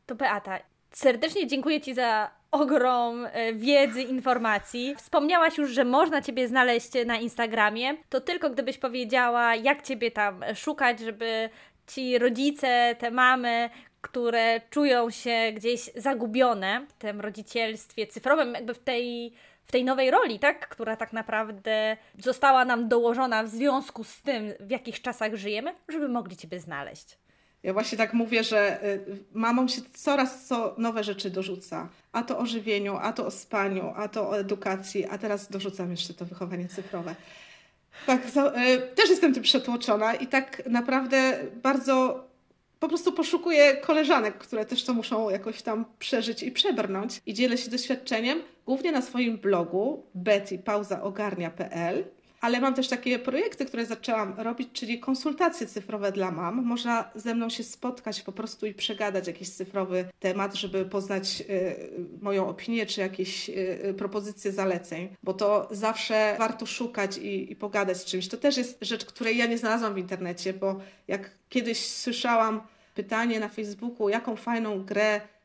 To 0.07 0.15
Beata, 0.15 0.59
serdecznie 0.91 1.47
dziękuję 1.47 1.81
Ci 1.81 1.95
za 1.95 2.31
ogrom 2.51 3.27
e, 3.33 3.53
wiedzy, 3.55 4.03
informacji. 4.03 4.95
Wspomniałaś 4.97 5.59
już, 5.59 5.71
że 5.71 5.85
można 5.85 6.23
Ciebie 6.23 6.49
znaleźć 6.49 6.91
na 7.07 7.17
Instagramie. 7.17 7.97
To 8.09 8.21
tylko 8.21 8.51
gdybyś 8.51 8.79
powiedziała, 8.79 9.55
jak 9.55 9.83
Ciebie 9.83 10.11
tam 10.11 10.45
szukać, 10.55 11.01
żeby 11.01 11.51
ci 11.87 12.19
rodzice, 12.19 12.97
te 12.99 13.11
mamy, 13.11 13.71
które 14.01 14.61
czują 14.71 15.11
się 15.11 15.53
gdzieś 15.55 15.91
zagubione 15.97 16.87
w 16.89 16.93
tym 16.93 17.21
rodzicielstwie 17.21 18.07
cyfrowym, 18.07 18.55
jakby 18.55 18.75
w 18.75 18.79
tej, 18.79 19.33
w 19.69 19.73
tej 19.73 19.85
nowej 19.85 20.11
roli, 20.11 20.39
tak? 20.39 20.69
która 20.69 20.97
tak 20.97 21.13
naprawdę 21.13 21.97
została 22.19 22.65
nam 22.65 22.89
dołożona 22.89 23.43
w 23.43 23.49
związku 23.49 24.05
z 24.05 24.23
tym, 24.23 24.53
w 24.61 24.71
jakich 24.71 25.03
czasach 25.03 25.35
żyjemy, 25.35 25.75
żeby 25.89 26.09
mogli 26.09 26.37
Ciebie 26.37 26.61
znaleźć. 26.61 27.19
Ja 27.63 27.73
właśnie 27.73 27.99
tak 27.99 28.13
mówię, 28.13 28.45
że 28.45 28.85
y, 28.85 29.25
mamom 29.33 29.69
się 29.69 29.83
coraz 29.95 30.47
co 30.47 30.75
nowe 30.79 31.05
rzeczy 31.05 31.31
dorzuca. 31.31 31.89
A 32.13 32.23
to 32.23 32.39
o 32.39 32.47
żywieniu, 32.47 32.97
a 32.97 33.13
to 33.13 33.27
o 33.27 33.31
spaniu, 33.31 33.93
a 33.97 34.09
to 34.09 34.31
o 34.31 34.39
edukacji, 34.39 35.07
a 35.07 35.19
teraz 35.19 35.51
dorzucam 35.51 35.91
jeszcze 35.91 36.15
to 36.15 36.25
wychowanie 36.25 36.69
cyfrowe. 36.69 37.15
Tak, 38.07 38.27
y, 38.27 38.95
też 38.95 39.11
jestem 39.11 39.35
tym 39.35 39.43
przetłoczona 39.43 40.15
i 40.15 40.27
tak 40.27 40.63
naprawdę 40.67 41.39
bardzo 41.63 42.28
po 42.81 42.89
prostu 42.89 43.13
poszukuję 43.13 43.77
koleżanek, 43.77 44.39
które 44.39 44.65
też 44.65 44.85
to 44.85 44.95
muszą 44.95 45.31
jakoś 45.31 45.63
tam 45.63 45.85
przeżyć 45.99 46.43
i 46.43 46.53
przebrnąć. 46.53 47.21
I 47.27 47.35
dzielę 47.35 47.59
się 47.59 47.71
doświadczeniem 47.71 48.43
głównie 48.67 48.93
na 48.93 49.03
swoim 49.03 49.39
blogu 49.39 50.07
bettypauzaogarnia.pl 50.15 52.05
ale 52.41 52.61
mam 52.61 52.75
też 52.75 52.89
takie 52.89 53.19
projekty, 53.19 53.67
które 53.67 53.87
zaczęłam 53.87 54.35
robić, 54.37 54.69
czyli 54.73 55.01
konsultacje 55.01 55.67
cyfrowe 55.67 56.13
dla 56.13 56.31
mam. 56.31 56.65
Można 56.65 57.11
ze 57.15 57.35
mną 57.35 57.49
się 57.49 57.63
spotkać 57.63 58.23
po 58.23 58.33
prostu 58.33 58.67
i 58.67 58.75
przegadać 58.75 59.27
jakiś 59.27 59.51
cyfrowy 59.51 60.05
temat, 60.21 60.55
żeby 60.55 60.85
poznać 60.85 61.41
y, 61.41 61.75
moją 62.23 62.49
opinię 62.49 62.87
czy 62.87 63.01
jakieś 63.01 63.51
y, 63.51 63.95
propozycje 63.99 64.53
zaleceń, 64.53 65.09
bo 65.23 65.35
to 65.35 65.69
zawsze 65.71 66.37
warto 66.39 66.67
szukać 66.67 67.19
i, 67.19 67.53
i 67.53 67.57
pogadać 67.57 67.97
z 67.97 68.05
czymś. 68.05 68.29
To 68.29 68.37
też 68.37 68.57
jest 68.57 68.79
rzecz, 68.81 69.05
której 69.05 69.37
ja 69.37 69.47
nie 69.47 69.59
znalazłam 69.59 69.95
w 69.95 69.99
internecie, 69.99 70.53
bo 70.53 70.81
jak 71.09 71.31
kiedyś 71.49 71.87
słyszałam 71.87 72.61
pytanie 72.95 73.41
na 73.41 73.49
Facebooku, 73.49 74.09
jaką 74.09 74.37
fajną 74.37 74.85
grę 74.85 75.21
Y, 75.21 75.38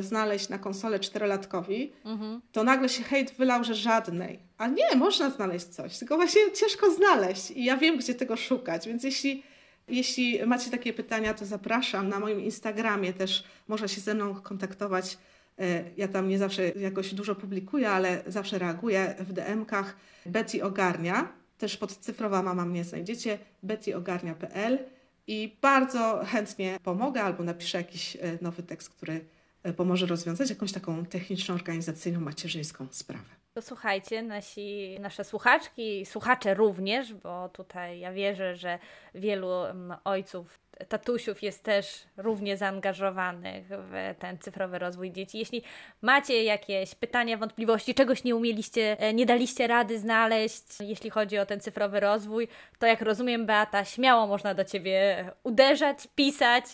znaleźć 0.00 0.48
na 0.48 0.58
konsolę 0.58 0.98
czterolatkowi, 1.00 1.92
mhm. 2.04 2.40
to 2.52 2.64
nagle 2.64 2.88
się 2.88 3.02
hejt 3.02 3.30
wylał, 3.30 3.64
że 3.64 3.74
żadnej. 3.74 4.38
A 4.58 4.66
nie, 4.66 4.96
można 4.96 5.30
znaleźć 5.30 5.66
coś, 5.66 5.98
tylko 5.98 6.16
właśnie 6.16 6.40
ciężko 6.52 6.90
znaleźć 6.90 7.50
i 7.50 7.64
ja 7.64 7.76
wiem, 7.76 7.96
gdzie 7.96 8.14
tego 8.14 8.36
szukać, 8.36 8.86
więc 8.88 9.04
jeśli, 9.04 9.42
jeśli 9.88 10.46
macie 10.46 10.70
takie 10.70 10.92
pytania, 10.92 11.34
to 11.34 11.46
zapraszam 11.46 12.08
na 12.08 12.20
moim 12.20 12.40
Instagramie 12.40 13.12
też 13.12 13.44
można 13.68 13.88
się 13.88 14.00
ze 14.00 14.14
mną 14.14 14.34
kontaktować. 14.34 15.18
Y, 15.60 15.84
ja 15.96 16.08
tam 16.08 16.28
nie 16.28 16.38
zawsze 16.38 16.68
jakoś 16.68 17.14
dużo 17.14 17.34
publikuję, 17.34 17.90
ale 17.90 18.22
zawsze 18.26 18.58
reaguję 18.58 19.14
w 19.18 19.32
DM-kach. 19.32 19.96
Betty 20.26 20.64
Ogarnia, 20.64 21.32
też 21.58 21.76
pod 21.76 21.96
cyfrowa 21.96 22.42
mama 22.42 22.64
mnie 22.64 22.84
znajdziecie, 22.84 23.38
bettyogarnia.pl 23.62 24.78
i 25.26 25.56
bardzo 25.62 26.24
chętnie 26.26 26.78
pomogę 26.82 27.22
albo 27.22 27.44
napiszę 27.44 27.78
jakiś 27.78 28.16
y, 28.16 28.38
nowy 28.42 28.62
tekst, 28.62 28.88
który 28.88 29.20
E, 29.20 29.39
pomoże 29.76 30.06
rozwiązać 30.06 30.50
jakąś 30.50 30.72
taką 30.72 31.06
techniczną, 31.06 31.54
organizacyjną, 31.54 32.20
macierzyńską 32.20 32.86
sprawę. 32.90 33.40
To 33.54 33.62
słuchajcie, 33.62 34.22
nasi, 34.22 34.96
nasze 35.00 35.24
słuchaczki, 35.24 36.06
słuchacze 36.06 36.54
również, 36.54 37.14
bo 37.14 37.48
tutaj 37.48 38.00
ja 38.00 38.12
wierzę, 38.12 38.56
że 38.56 38.78
wielu 39.14 39.64
mm, 39.64 39.98
ojców, 40.04 40.60
tatusiów 40.88 41.42
jest 41.42 41.62
też 41.62 42.04
równie 42.16 42.56
zaangażowanych 42.56 43.66
w 43.68 44.14
ten 44.18 44.38
cyfrowy 44.38 44.78
rozwój 44.78 45.12
dzieci. 45.12 45.38
Jeśli 45.38 45.62
macie 46.02 46.44
jakieś 46.44 46.94
pytania, 46.94 47.36
wątpliwości, 47.36 47.94
czegoś 47.94 48.24
nie 48.24 48.36
umieliście, 48.36 49.00
e, 49.00 49.14
nie 49.14 49.26
daliście 49.26 49.66
rady 49.66 49.98
znaleźć, 49.98 50.80
jeśli 50.80 51.10
chodzi 51.10 51.38
o 51.38 51.46
ten 51.46 51.60
cyfrowy 51.60 52.00
rozwój, 52.00 52.48
to 52.78 52.86
jak 52.86 53.02
rozumiem, 53.02 53.46
Beata, 53.46 53.84
śmiało 53.84 54.26
można 54.26 54.54
do 54.54 54.64
Ciebie 54.64 55.24
uderzać, 55.42 56.08
pisać 56.14 56.64